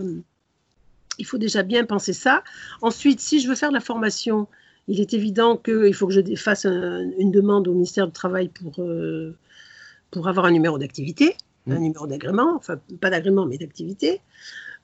il 1.20 1.26
faut 1.26 1.38
déjà 1.38 1.64
bien 1.64 1.86
penser 1.86 2.14
ça. 2.14 2.44
Ensuite, 2.82 3.20
si 3.20 3.40
je 3.40 3.48
veux 3.48 3.56
faire 3.56 3.70
de 3.70 3.76
la 3.76 3.82
formation, 3.82 4.48
il 4.88 5.00
est 5.00 5.14
évident 5.14 5.58
qu'il 5.58 5.94
faut 5.94 6.08
que 6.08 6.14
je 6.14 6.36
fasse 6.36 6.66
une 6.66 7.32
demande 7.32 7.68
au 7.68 7.74
ministère 7.74 8.08
du 8.08 8.14
Travail 8.14 8.50
pour, 8.50 8.82
euh, 8.82 9.36
pour 10.10 10.28
avoir 10.28 10.46
un 10.46 10.52
numéro 10.52 10.80
d'activité, 10.80 11.36
un 11.68 11.76
mmh. 11.76 11.82
numéro 11.82 12.08
d'agrément, 12.08 12.56
enfin 12.56 12.80
pas 13.00 13.12
d'agrément 13.12 13.46
mais 13.46 13.58
d'activité. 13.58 14.22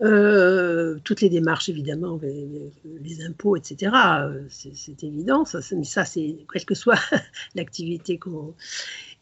Euh, 0.02 1.00
toutes 1.06 1.22
les 1.22 1.30
démarches, 1.30 1.70
évidemment, 1.70 2.20
les, 2.22 3.26
impôts, 3.26 3.56
etc. 3.56 3.94
C'est 4.50 5.04
évident, 5.04 5.46
ça, 5.46 5.60
mais 5.76 5.86
ça, 5.86 6.04
c'est 6.04 6.36
quelle 6.52 6.66
que 6.66 6.76
soit 6.76 7.00
l'activité 7.56 8.18
qu'on. 8.18 8.54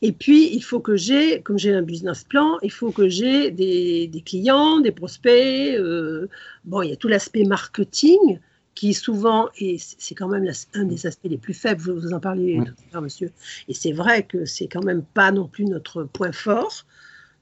Et 0.05 0.11
puis, 0.11 0.53
il 0.53 0.59
faut 0.59 0.81
que 0.81 0.97
j'ai, 0.97 1.41
comme 1.41 1.57
j'ai 1.57 1.73
un 1.73 1.81
business 1.81 2.25
plan, 2.25 2.57
il 2.61 2.71
faut 2.71 2.91
que 2.91 3.07
j'ai 3.07 3.51
des, 3.51 4.23
clients, 4.25 4.81
des 4.81 4.91
prospects. 4.91 5.31
Euh, 5.79 6.27
bon, 6.65 6.81
il 6.81 6.89
y 6.89 6.93
a 6.93 6.97
tout 6.97 7.07
l'aspect 7.07 7.45
marketing 7.45 8.39
qui 8.75 8.93
souvent, 8.93 9.47
et 9.57 9.77
c'est 9.79 10.13
quand 10.13 10.27
même 10.27 10.51
un 10.73 10.83
des 10.83 11.05
aspects 11.05 11.29
les 11.29 11.37
plus 11.37 11.53
faibles, 11.53 11.79
vous 11.79 12.11
en 12.11 12.19
parlez 12.19 12.57
tout 12.57 12.73
à 12.89 12.93
l'heure, 12.93 13.01
monsieur, 13.01 13.31
et 13.69 13.73
c'est 13.73 13.91
vrai 13.93 14.23
que 14.23 14.45
c'est 14.45 14.67
quand 14.67 14.83
même 14.83 15.03
pas 15.03 15.31
non 15.31 15.47
plus 15.47 15.65
notre 15.65 16.03
point 16.03 16.31
fort. 16.31 16.85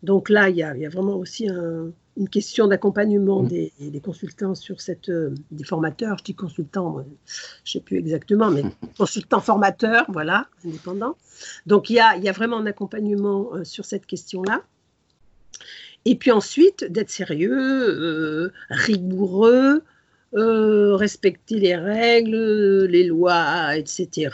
Donc 0.04 0.30
là, 0.30 0.50
il 0.50 0.56
y 0.58 0.64
a, 0.64 0.74
vraiment 0.90 1.16
aussi 1.16 1.48
une 1.48 2.30
question 2.30 2.68
d'accompagnement 2.68 3.44
des, 3.44 3.72
consultants 4.04 4.56
sur 4.56 4.82
cette, 4.82 5.10
euh, 5.10 5.34
des 5.52 5.64
formateurs, 5.64 6.18
je 6.18 6.24
dis 6.24 6.34
consultants, 6.36 7.04
je 7.64 7.70
ne 7.70 7.72
sais 7.72 7.80
plus 7.80 7.98
exactement, 7.98 8.50
mais 8.50 8.64
consultants 8.98 9.40
formateurs, 9.40 10.06
voilà, 10.10 10.48
indépendants. 10.66 11.16
Donc 11.66 11.90
il 11.90 11.94
y 11.94 12.00
a, 12.00 12.18
il 12.18 12.24
y 12.24 12.30
a 12.30 12.32
vraiment 12.32 12.58
un 12.58 12.66
accompagnement 12.66 13.54
euh, 13.54 13.64
sur 13.64 13.86
cette 13.86 14.06
question-là. 14.06 14.64
Et 16.06 16.16
puis 16.16 16.32
ensuite, 16.32 16.84
d'être 16.86 17.12
sérieux, 17.12 17.54
euh, 17.54 18.52
rigoureux, 18.70 19.84
euh, 20.34 20.96
respecter 20.96 21.60
les 21.60 21.76
règles, 21.76 22.86
les 22.86 23.04
lois, 23.04 23.76
etc. 23.76 24.30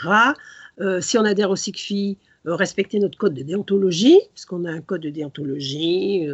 Euh, 0.80 1.00
si 1.00 1.18
on 1.18 1.24
adhère 1.24 1.50
au 1.50 1.56
SICFI, 1.56 2.16
respecter 2.52 2.98
notre 2.98 3.18
code 3.18 3.34
de 3.34 3.42
déontologie, 3.42 4.18
puisqu'on 4.32 4.64
a 4.64 4.70
un 4.70 4.80
code 4.80 5.02
de 5.02 5.10
déontologie 5.10 6.26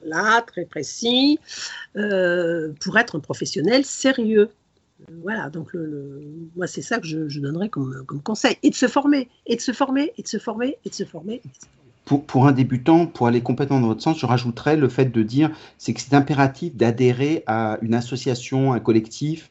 voilà, 0.00 0.42
très 0.46 0.64
précis, 0.64 1.38
pour 1.94 2.98
être 2.98 3.16
un 3.16 3.20
professionnel 3.20 3.84
sérieux. 3.84 4.50
Voilà, 5.22 5.48
donc 5.48 5.76
moi 6.56 6.66
c'est 6.66 6.82
ça 6.82 6.98
que 6.98 7.06
je, 7.06 7.40
donnerais 7.40 7.68
comme, 7.68 8.04
conseil. 8.24 8.56
Et 8.62 8.70
de 8.70 8.74
se 8.74 8.88
former, 8.88 9.28
et 9.46 9.56
de 9.56 9.60
se 9.60 9.72
former, 9.72 10.12
et 10.18 10.22
de 10.22 10.28
se 10.28 10.38
former, 10.38 10.78
et 10.84 10.88
de 10.88 10.94
se 10.94 11.04
former. 11.04 11.40
Former 11.40 11.78
pour, 12.08 12.46
un 12.46 12.52
débutant, 12.52 13.06
pour 13.06 13.26
aller 13.26 13.42
complètement 13.42 13.80
dans 13.80 13.88
votre 13.88 14.02
sens, 14.02 14.18
je 14.18 14.26
rajouterais 14.26 14.76
le 14.76 14.88
fait 14.88 15.06
de 15.06 15.22
dire 15.22 15.50
c'est 15.76 15.92
que 15.92 16.00
c'est 16.00 16.14
impératif 16.14 16.74
d'adhérer 16.74 17.42
à 17.46 17.78
une 17.82 17.94
association, 17.94 18.72
un 18.72 18.80
collectif, 18.80 19.50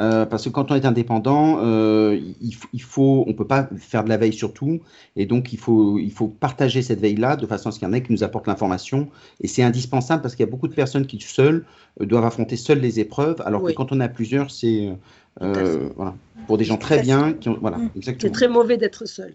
euh, 0.00 0.26
parce 0.26 0.44
que 0.44 0.48
quand 0.50 0.70
on 0.70 0.74
est 0.74 0.84
indépendant, 0.84 1.58
euh, 1.62 2.20
il, 2.40 2.82
faut, 2.82 3.24
on 3.26 3.34
peut 3.34 3.46
pas 3.46 3.68
faire 3.78 4.04
de 4.04 4.08
la 4.08 4.16
veille 4.16 4.32
sur 4.32 4.52
tout, 4.52 4.80
et 5.16 5.26
donc 5.26 5.52
il 5.52 5.58
faut, 5.58 5.98
il 5.98 6.12
faut 6.12 6.28
partager 6.28 6.82
cette 6.82 7.00
veille-là 7.00 7.36
de 7.36 7.46
façon 7.46 7.68
à 7.68 7.72
ce 7.72 7.78
qu'il 7.78 7.88
y 7.88 7.90
en 7.90 7.94
ait 7.94 8.02
qui 8.02 8.12
nous 8.12 8.22
apportent 8.22 8.46
l'information, 8.46 9.08
et 9.40 9.48
c'est 9.48 9.62
indispensable 9.62 10.22
parce 10.22 10.36
qu'il 10.36 10.44
y 10.44 10.48
a 10.48 10.50
beaucoup 10.50 10.68
de 10.68 10.74
personnes 10.74 11.06
qui 11.06 11.20
seules 11.20 11.64
euh, 12.00 12.06
doivent 12.06 12.24
affronter 12.24 12.56
seules 12.56 12.80
les 12.80 13.00
épreuves, 13.00 13.42
alors 13.44 13.62
que 13.62 13.72
quand 13.72 13.92
on 13.92 14.00
a 14.00 14.08
plusieurs, 14.08 14.50
c'est 14.50 14.92
voilà, 15.40 16.14
pour 16.46 16.58
des 16.58 16.64
gens 16.64 16.78
très 16.78 17.02
bien, 17.02 17.32
qui 17.32 17.48
ont, 17.48 17.58
voilà, 17.60 17.78
mm. 17.78 17.90
exactement. 17.96 18.32
C'est 18.32 18.38
très 18.38 18.48
mauvais 18.48 18.76
d'être 18.76 19.06
seul 19.06 19.34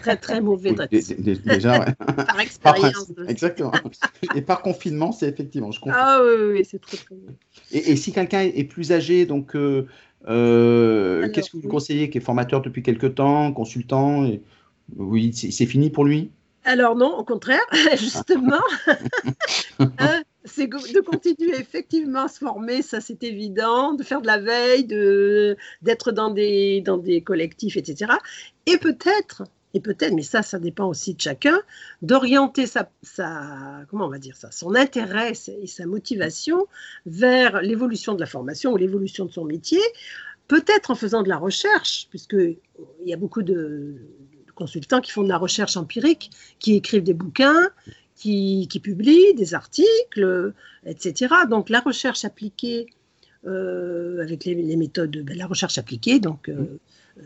très 0.00 0.16
très 0.16 0.40
mauvais 0.40 0.74
Déjà, 1.44 1.84
par 2.26 2.40
expérience. 2.40 3.12
Exactement. 3.28 3.72
Et 4.34 4.42
par 4.42 4.62
confinement, 4.62 5.12
c'est 5.12 5.28
effectivement, 5.28 5.70
je 5.70 5.80
comprends. 5.80 5.98
Ah 5.98 6.20
oui, 6.22 6.52
oui 6.52 6.64
c'est 6.68 6.80
très 6.80 6.96
très 6.96 7.14
et, 7.72 7.92
et, 7.92 7.96
si 7.96 8.12
quelqu'un 8.12 8.40
est 8.40 8.64
plus 8.64 8.92
âgé, 8.92 9.24
donc 9.26 9.56
euh, 9.56 9.86
euh, 10.28 11.28
qu'est-ce 11.30 11.50
que 11.50 11.56
vous 11.56 11.68
conseillez, 11.68 12.10
qui 12.10 12.18
est 12.18 12.22
formateur 12.22 12.60
depuis 12.60 12.82
quelque 12.82 13.06
temps, 13.06 13.52
consultant 13.52 14.24
et... 14.24 14.42
Oui, 14.96 15.32
c'est 15.32 15.64
fini 15.64 15.90
pour 15.90 16.04
lui? 16.04 16.30
Alors 16.64 16.96
non, 16.96 17.16
au 17.16 17.24
contraire, 17.24 17.64
justement. 17.96 18.60
Hein, 19.78 20.22
c'est 20.44 20.66
de 20.66 21.00
continuer 21.00 21.56
effectivement 21.58 22.24
à 22.24 22.28
se 22.28 22.38
former, 22.38 22.82
ça 22.82 23.00
c'est 23.00 23.22
évident, 23.22 23.94
de 23.94 24.02
faire 24.02 24.20
de 24.20 24.26
la 24.26 24.38
veille, 24.38 24.84
d'être 25.82 26.12
dans 26.12 26.30
des, 26.30 26.80
dans 26.80 26.98
des 26.98 27.22
collectifs, 27.22 27.76
etc. 27.76 28.12
Et 28.66 28.78
peut-être, 28.78 29.44
et 29.74 29.80
peut-être, 29.80 30.14
mais 30.14 30.22
ça, 30.22 30.42
ça 30.42 30.58
dépend 30.58 30.86
aussi 30.86 31.14
de 31.14 31.20
chacun, 31.20 31.60
d'orienter 32.02 32.66
sa, 32.66 32.90
comment 33.88 34.06
on 34.06 34.10
va 34.10 34.18
dire 34.18 34.36
ça, 34.36 34.50
son 34.50 34.74
intérêt 34.74 35.32
et 35.32 35.66
sa 35.66 35.86
motivation 35.86 36.66
vers 37.06 37.62
l'évolution 37.62 38.14
de 38.14 38.20
la 38.20 38.26
formation 38.26 38.72
ou 38.72 38.76
l'évolution 38.76 39.24
de 39.24 39.32
son 39.32 39.44
métier, 39.44 39.80
peut-être 40.48 40.90
en 40.90 40.94
faisant 40.94 41.22
de 41.22 41.28
la 41.28 41.38
recherche, 41.38 42.08
puisqu'il 42.10 42.58
y 43.06 43.14
a 43.14 43.16
beaucoup 43.16 43.42
de 43.42 43.94
consultants 44.54 45.00
qui 45.00 45.10
font 45.10 45.22
de 45.22 45.28
la 45.28 45.38
recherche 45.38 45.76
empirique, 45.76 46.30
qui 46.58 46.74
écrivent 46.74 47.02
des 47.02 47.14
bouquins, 47.14 47.70
qui, 48.22 48.80
publient 48.82 49.34
des 49.34 49.54
articles, 49.54 50.52
etc. 50.86 51.34
Donc 51.48 51.68
la 51.70 51.80
recherche 51.80 52.24
appliquée 52.24 52.86
euh, 53.46 54.22
avec 54.22 54.44
les, 54.44 54.76
méthodes 54.76 55.10
de 55.10 55.22
ben, 55.22 55.36
la 55.36 55.46
recherche 55.46 55.76
appliquée, 55.76 56.20
donc 56.20 56.48
euh, 56.48 56.78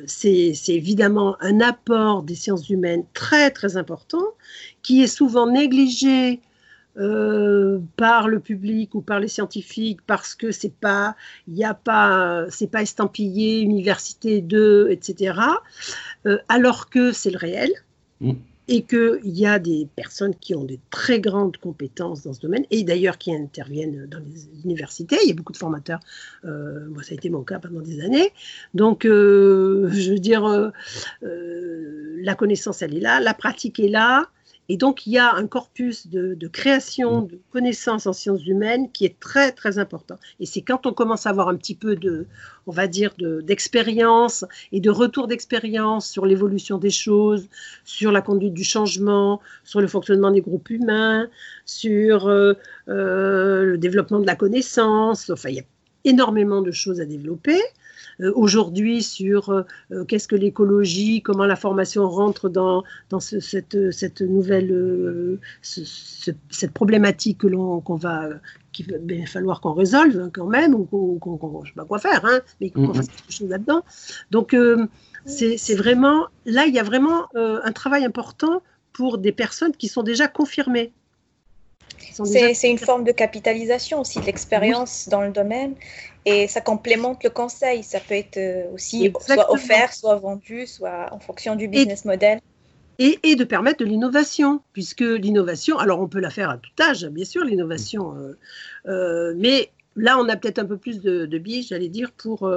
c'est 0.06 0.54
évidemment 0.68 1.36
un 1.40 1.60
apport 1.60 2.22
des 2.22 2.34
sciences 2.34 2.70
humaines 2.70 3.04
très 3.12 3.50
très 3.50 3.76
important 3.76 4.24
qui 4.82 5.02
est 5.02 5.08
souvent 5.08 5.46
négligé 5.46 6.40
euh, 6.96 7.80
par 7.96 8.28
le 8.28 8.40
public 8.40 8.94
ou 8.94 9.02
par 9.02 9.20
les 9.20 9.28
scientifiques 9.28 10.00
parce 10.06 10.34
que 10.34 10.52
c'est 10.52 10.74
pas 10.74 11.16
il 11.48 11.62
a 11.64 11.74
pas 11.74 12.46
c'est 12.48 12.70
pas 12.70 12.80
estampillé 12.80 13.60
université 13.60 14.40
2 14.40 14.88
etc 14.90 15.38
alors 16.48 16.88
que 16.88 17.12
c'est 17.12 17.30
le 17.30 17.36
réel 17.36 17.70
mm 18.22 18.32
et 18.68 18.82
qu'il 18.82 19.20
y 19.24 19.46
a 19.46 19.58
des 19.58 19.88
personnes 19.94 20.34
qui 20.34 20.54
ont 20.54 20.64
de 20.64 20.78
très 20.90 21.20
grandes 21.20 21.56
compétences 21.56 22.22
dans 22.24 22.32
ce 22.32 22.40
domaine, 22.40 22.64
et 22.70 22.82
d'ailleurs 22.82 23.18
qui 23.18 23.34
interviennent 23.34 24.06
dans 24.06 24.18
les 24.18 24.48
universités. 24.64 25.16
Il 25.22 25.28
y 25.28 25.32
a 25.32 25.34
beaucoup 25.34 25.52
de 25.52 25.58
formateurs. 25.58 26.00
Euh, 26.44 26.86
moi, 26.88 27.02
ça 27.02 27.12
a 27.12 27.14
été 27.14 27.30
mon 27.30 27.42
cas 27.42 27.58
pendant 27.58 27.80
des 27.80 28.00
années. 28.00 28.32
Donc, 28.74 29.04
euh, 29.04 29.88
je 29.92 30.12
veux 30.12 30.18
dire, 30.18 30.44
euh, 30.46 30.70
la 32.22 32.34
connaissance, 32.34 32.82
elle 32.82 32.96
est 32.96 33.00
là, 33.00 33.20
la 33.20 33.34
pratique 33.34 33.78
est 33.78 33.88
là. 33.88 34.28
Et 34.68 34.76
donc, 34.76 35.06
il 35.06 35.12
y 35.12 35.18
a 35.18 35.34
un 35.34 35.46
corpus 35.46 36.08
de, 36.08 36.48
création 36.48 37.22
mm. 37.22 37.26
de 37.28 37.40
connaissances 37.50 38.06
en 38.06 38.12
sciences 38.12 38.44
humaines 38.46 38.90
qui 38.92 39.04
est 39.04 39.18
très, 39.20 39.52
très 39.52 39.78
important. 39.78 40.16
Et 40.40 40.46
c'est 40.46 40.60
quand 40.60 40.86
on 40.86 40.92
commence 40.92 41.26
à 41.26 41.30
avoir 41.30 41.48
un 41.48 41.56
petit 41.56 41.74
peu 41.74 41.96
de, 41.96 42.26
on 42.66 42.72
va 42.72 42.86
dire, 42.86 43.14
d'expérience 43.18 44.44
et 44.72 44.80
de 44.80 44.90
retour 44.90 45.28
d'expérience 45.28 46.08
sur 46.08 46.26
l'évolution 46.26 46.78
des 46.78 46.90
choses, 46.90 47.48
sur 47.84 48.12
la 48.12 48.22
conduite 48.22 48.54
du 48.54 48.64
changement, 48.64 49.40
sur 49.64 49.80
le 49.80 49.86
fonctionnement 49.86 50.30
des 50.30 50.40
groupes 50.40 50.70
humains, 50.70 51.28
sur 51.64 52.26
euh, 52.26 52.54
euh, 52.88 53.64
le 53.64 53.78
développement 53.78 54.18
de 54.18 54.26
la 54.26 54.36
connaissance. 54.36 55.30
Enfin, 55.30 55.50
il 55.50 55.56
y 55.56 55.60
a 55.60 55.64
énormément 56.04 56.62
de 56.62 56.70
choses 56.70 57.00
à 57.00 57.04
développer. 57.04 57.60
Euh, 58.20 58.32
aujourd'hui 58.34 59.02
sur 59.02 59.50
euh, 59.50 59.62
euh, 59.92 60.04
qu'est-ce 60.04 60.28
que 60.28 60.36
l'écologie, 60.36 61.22
comment 61.22 61.44
la 61.44 61.56
formation 61.56 62.08
rentre 62.08 62.48
dans, 62.48 62.84
dans 63.10 63.20
cette, 63.20 63.92
cette, 63.92 64.20
nouvelle 64.22 65.38
cette 65.62 66.72
problématique 66.72 67.38
que 67.38 67.46
l'on 67.46 67.80
qu'on 67.80 67.96
va 67.96 68.28
qu'il 68.72 68.86
va 68.90 69.26
falloir 69.26 69.60
qu'on 69.60 69.72
résolve 69.72 70.30
quand 70.32 70.46
même 70.46 70.74
ou 70.74 70.84
qu'on 70.84 71.60
ne 71.62 71.66
sais 71.66 71.72
pas 71.74 71.84
quoi 71.84 71.98
faire, 71.98 72.24
hein, 72.24 72.40
mais 72.60 72.70
qu'on 72.70 72.92
fasse 72.92 73.08
quelque 73.08 73.32
chose 73.32 73.48
là-dedans. 73.48 73.82
Donc 74.30 74.56
c'est 75.24 75.74
vraiment 75.74 76.26
là 76.44 76.66
il 76.66 76.74
y 76.74 76.78
a 76.78 76.82
vraiment 76.82 77.26
un 77.34 77.72
travail 77.72 78.04
important 78.04 78.62
pour 78.92 79.18
des 79.18 79.32
personnes 79.32 79.72
qui 79.72 79.88
sont 79.88 80.02
déjà 80.02 80.28
confirmées. 80.28 80.92
C'est 82.24 82.70
une 82.70 82.78
forme 82.78 83.04
de 83.04 83.12
capitalisation 83.12 84.00
aussi 84.00 84.20
de 84.20 84.26
l'expérience 84.26 85.08
dans 85.08 85.22
le 85.22 85.30
domaine 85.30 85.74
et 86.24 86.48
ça 86.48 86.60
complémente 86.60 87.22
le 87.24 87.30
conseil. 87.30 87.82
Ça 87.82 88.00
peut 88.00 88.14
être 88.14 88.36
euh, 88.36 88.74
aussi 88.74 89.12
soit 89.20 89.52
offert, 89.52 89.92
soit 89.92 90.16
vendu, 90.16 90.66
soit 90.66 91.08
en 91.12 91.18
fonction 91.18 91.56
du 91.56 91.68
business 91.68 92.04
model. 92.04 92.40
Et, 92.98 93.18
et, 93.22 93.36
de 93.36 93.44
permettre 93.44 93.80
de 93.80 93.84
l'innovation, 93.84 94.62
puisque 94.72 95.02
l'innovation, 95.02 95.78
alors 95.78 96.00
on 96.00 96.08
peut 96.08 96.20
la 96.20 96.30
faire 96.30 96.48
à 96.48 96.56
tout 96.56 96.70
âge, 96.80 97.06
bien 97.06 97.26
sûr, 97.26 97.44
l'innovation, 97.44 98.16
euh, 98.16 98.38
euh, 98.88 99.34
mais 99.36 99.70
là 99.96 100.16
on 100.18 100.26
a 100.30 100.36
peut-être 100.36 100.58
un 100.58 100.64
peu 100.64 100.78
plus 100.78 101.02
de, 101.02 101.26
de 101.26 101.38
billes, 101.38 101.62
j'allais 101.62 101.90
dire, 101.90 102.10
pour, 102.12 102.50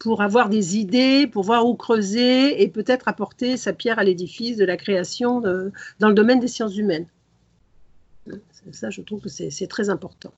pour 0.00 0.22
avoir 0.22 0.48
des 0.48 0.76
idées, 0.76 1.28
pour 1.28 1.44
voir 1.44 1.66
où 1.66 1.76
creuser 1.76 2.60
et 2.60 2.66
peut-être 2.66 3.06
apporter 3.06 3.56
sa 3.56 3.72
pierre 3.72 4.00
à 4.00 4.04
l'édifice 4.04 4.56
de 4.56 4.64
la 4.64 4.76
création 4.76 5.40
dans 5.40 6.08
le 6.08 6.14
domaine 6.14 6.40
des 6.40 6.48
sciences 6.48 6.76
humaines. 6.76 7.06
Ça, 8.72 8.90
je 8.90 9.00
trouve 9.02 9.20
que 9.20 9.28
c'est 9.28 9.66
très 9.66 9.90
important. 9.90 10.32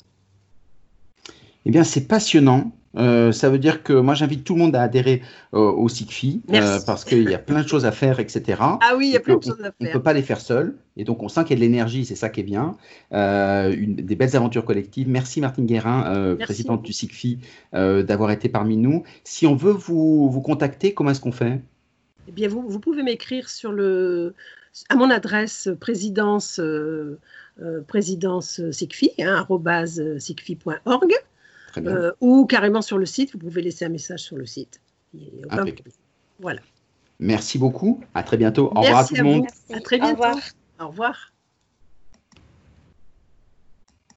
Eh 1.64 1.70
bien, 1.70 1.84
c'est 1.84 2.06
passionnant. 2.06 2.72
Euh, 2.94 3.32
ça 3.32 3.48
veut 3.48 3.58
dire 3.58 3.82
que 3.82 3.94
moi, 3.94 4.14
j'invite 4.14 4.44
tout 4.44 4.54
le 4.54 4.60
monde 4.60 4.76
à 4.76 4.82
adhérer 4.82 5.22
euh, 5.54 5.58
au 5.58 5.88
SIGFI 5.88 6.42
euh, 6.52 6.78
parce 6.84 7.04
qu'il 7.04 7.28
y 7.28 7.34
a 7.34 7.38
plein 7.38 7.62
de 7.62 7.68
choses 7.68 7.86
à 7.86 7.92
faire, 7.92 8.20
etc. 8.20 8.58
Ah 8.60 8.94
oui, 8.98 9.06
il 9.06 9.12
y 9.12 9.16
a 9.16 9.20
plein 9.20 9.36
de 9.36 9.42
choses 9.42 9.60
à 9.60 9.64
faire. 9.64 9.72
On 9.80 9.84
ne 9.84 9.92
peut 9.92 10.02
pas 10.02 10.12
les 10.12 10.22
faire 10.22 10.40
seul. 10.40 10.76
Et 10.96 11.04
donc, 11.04 11.22
on 11.22 11.28
sent 11.28 11.44
qu'il 11.44 11.50
y 11.50 11.52
a 11.54 11.56
de 11.56 11.60
l'énergie, 11.62 12.04
c'est 12.04 12.16
ça 12.16 12.28
qui 12.28 12.40
est 12.40 12.44
bien. 12.44 12.76
Une, 13.12 13.96
des 13.96 14.16
belles 14.16 14.36
aventures 14.36 14.64
collectives. 14.64 15.08
Merci 15.08 15.40
Martine 15.40 15.66
Guérin, 15.66 16.36
présidente 16.40 16.82
du 16.82 16.92
SIGFI, 16.92 17.38
d'avoir 17.72 18.30
été 18.30 18.48
parmi 18.48 18.76
nous. 18.76 19.04
Si 19.24 19.46
on 19.46 19.54
veut 19.54 19.72
vous, 19.72 20.30
vous 20.30 20.42
contacter, 20.42 20.92
comment 20.92 21.10
est-ce 21.10 21.20
qu'on 21.20 21.32
fait? 21.32 21.60
Eh 22.28 22.32
bien, 22.32 22.48
vous, 22.48 22.62
vous 22.68 22.78
pouvez 22.78 23.02
m'écrire 23.02 23.48
sur 23.48 23.72
le, 23.72 24.34
à 24.88 24.96
mon 24.96 25.10
adresse 25.10 25.68
présidence, 25.80 26.60
présidence 27.86 28.60
SIGFI, 28.70 29.10
hein, 29.18 29.46
sigfi.org. 30.18 31.12
Euh, 31.78 32.12
ou 32.20 32.46
carrément 32.46 32.82
sur 32.82 32.98
le 32.98 33.06
site, 33.06 33.32
vous 33.32 33.38
pouvez 33.38 33.62
laisser 33.62 33.84
un 33.84 33.90
message 33.90 34.20
sur 34.20 34.36
le 34.36 34.46
site. 34.46 34.80
Voilà. 36.38 36.60
Merci 37.18 37.58
beaucoup. 37.58 38.02
À 38.14 38.22
très 38.22 38.36
bientôt. 38.36 38.72
Au 38.74 38.80
revoir 38.80 39.00
à 39.00 39.04
tout 39.04 39.14
le 39.14 39.22
monde. 39.22 39.46
À 39.72 39.80
très 39.80 39.98
bientôt. 39.98 40.22
Au 40.22 40.26
revoir. 40.26 40.42
Au 40.80 40.88
revoir. 40.88 41.31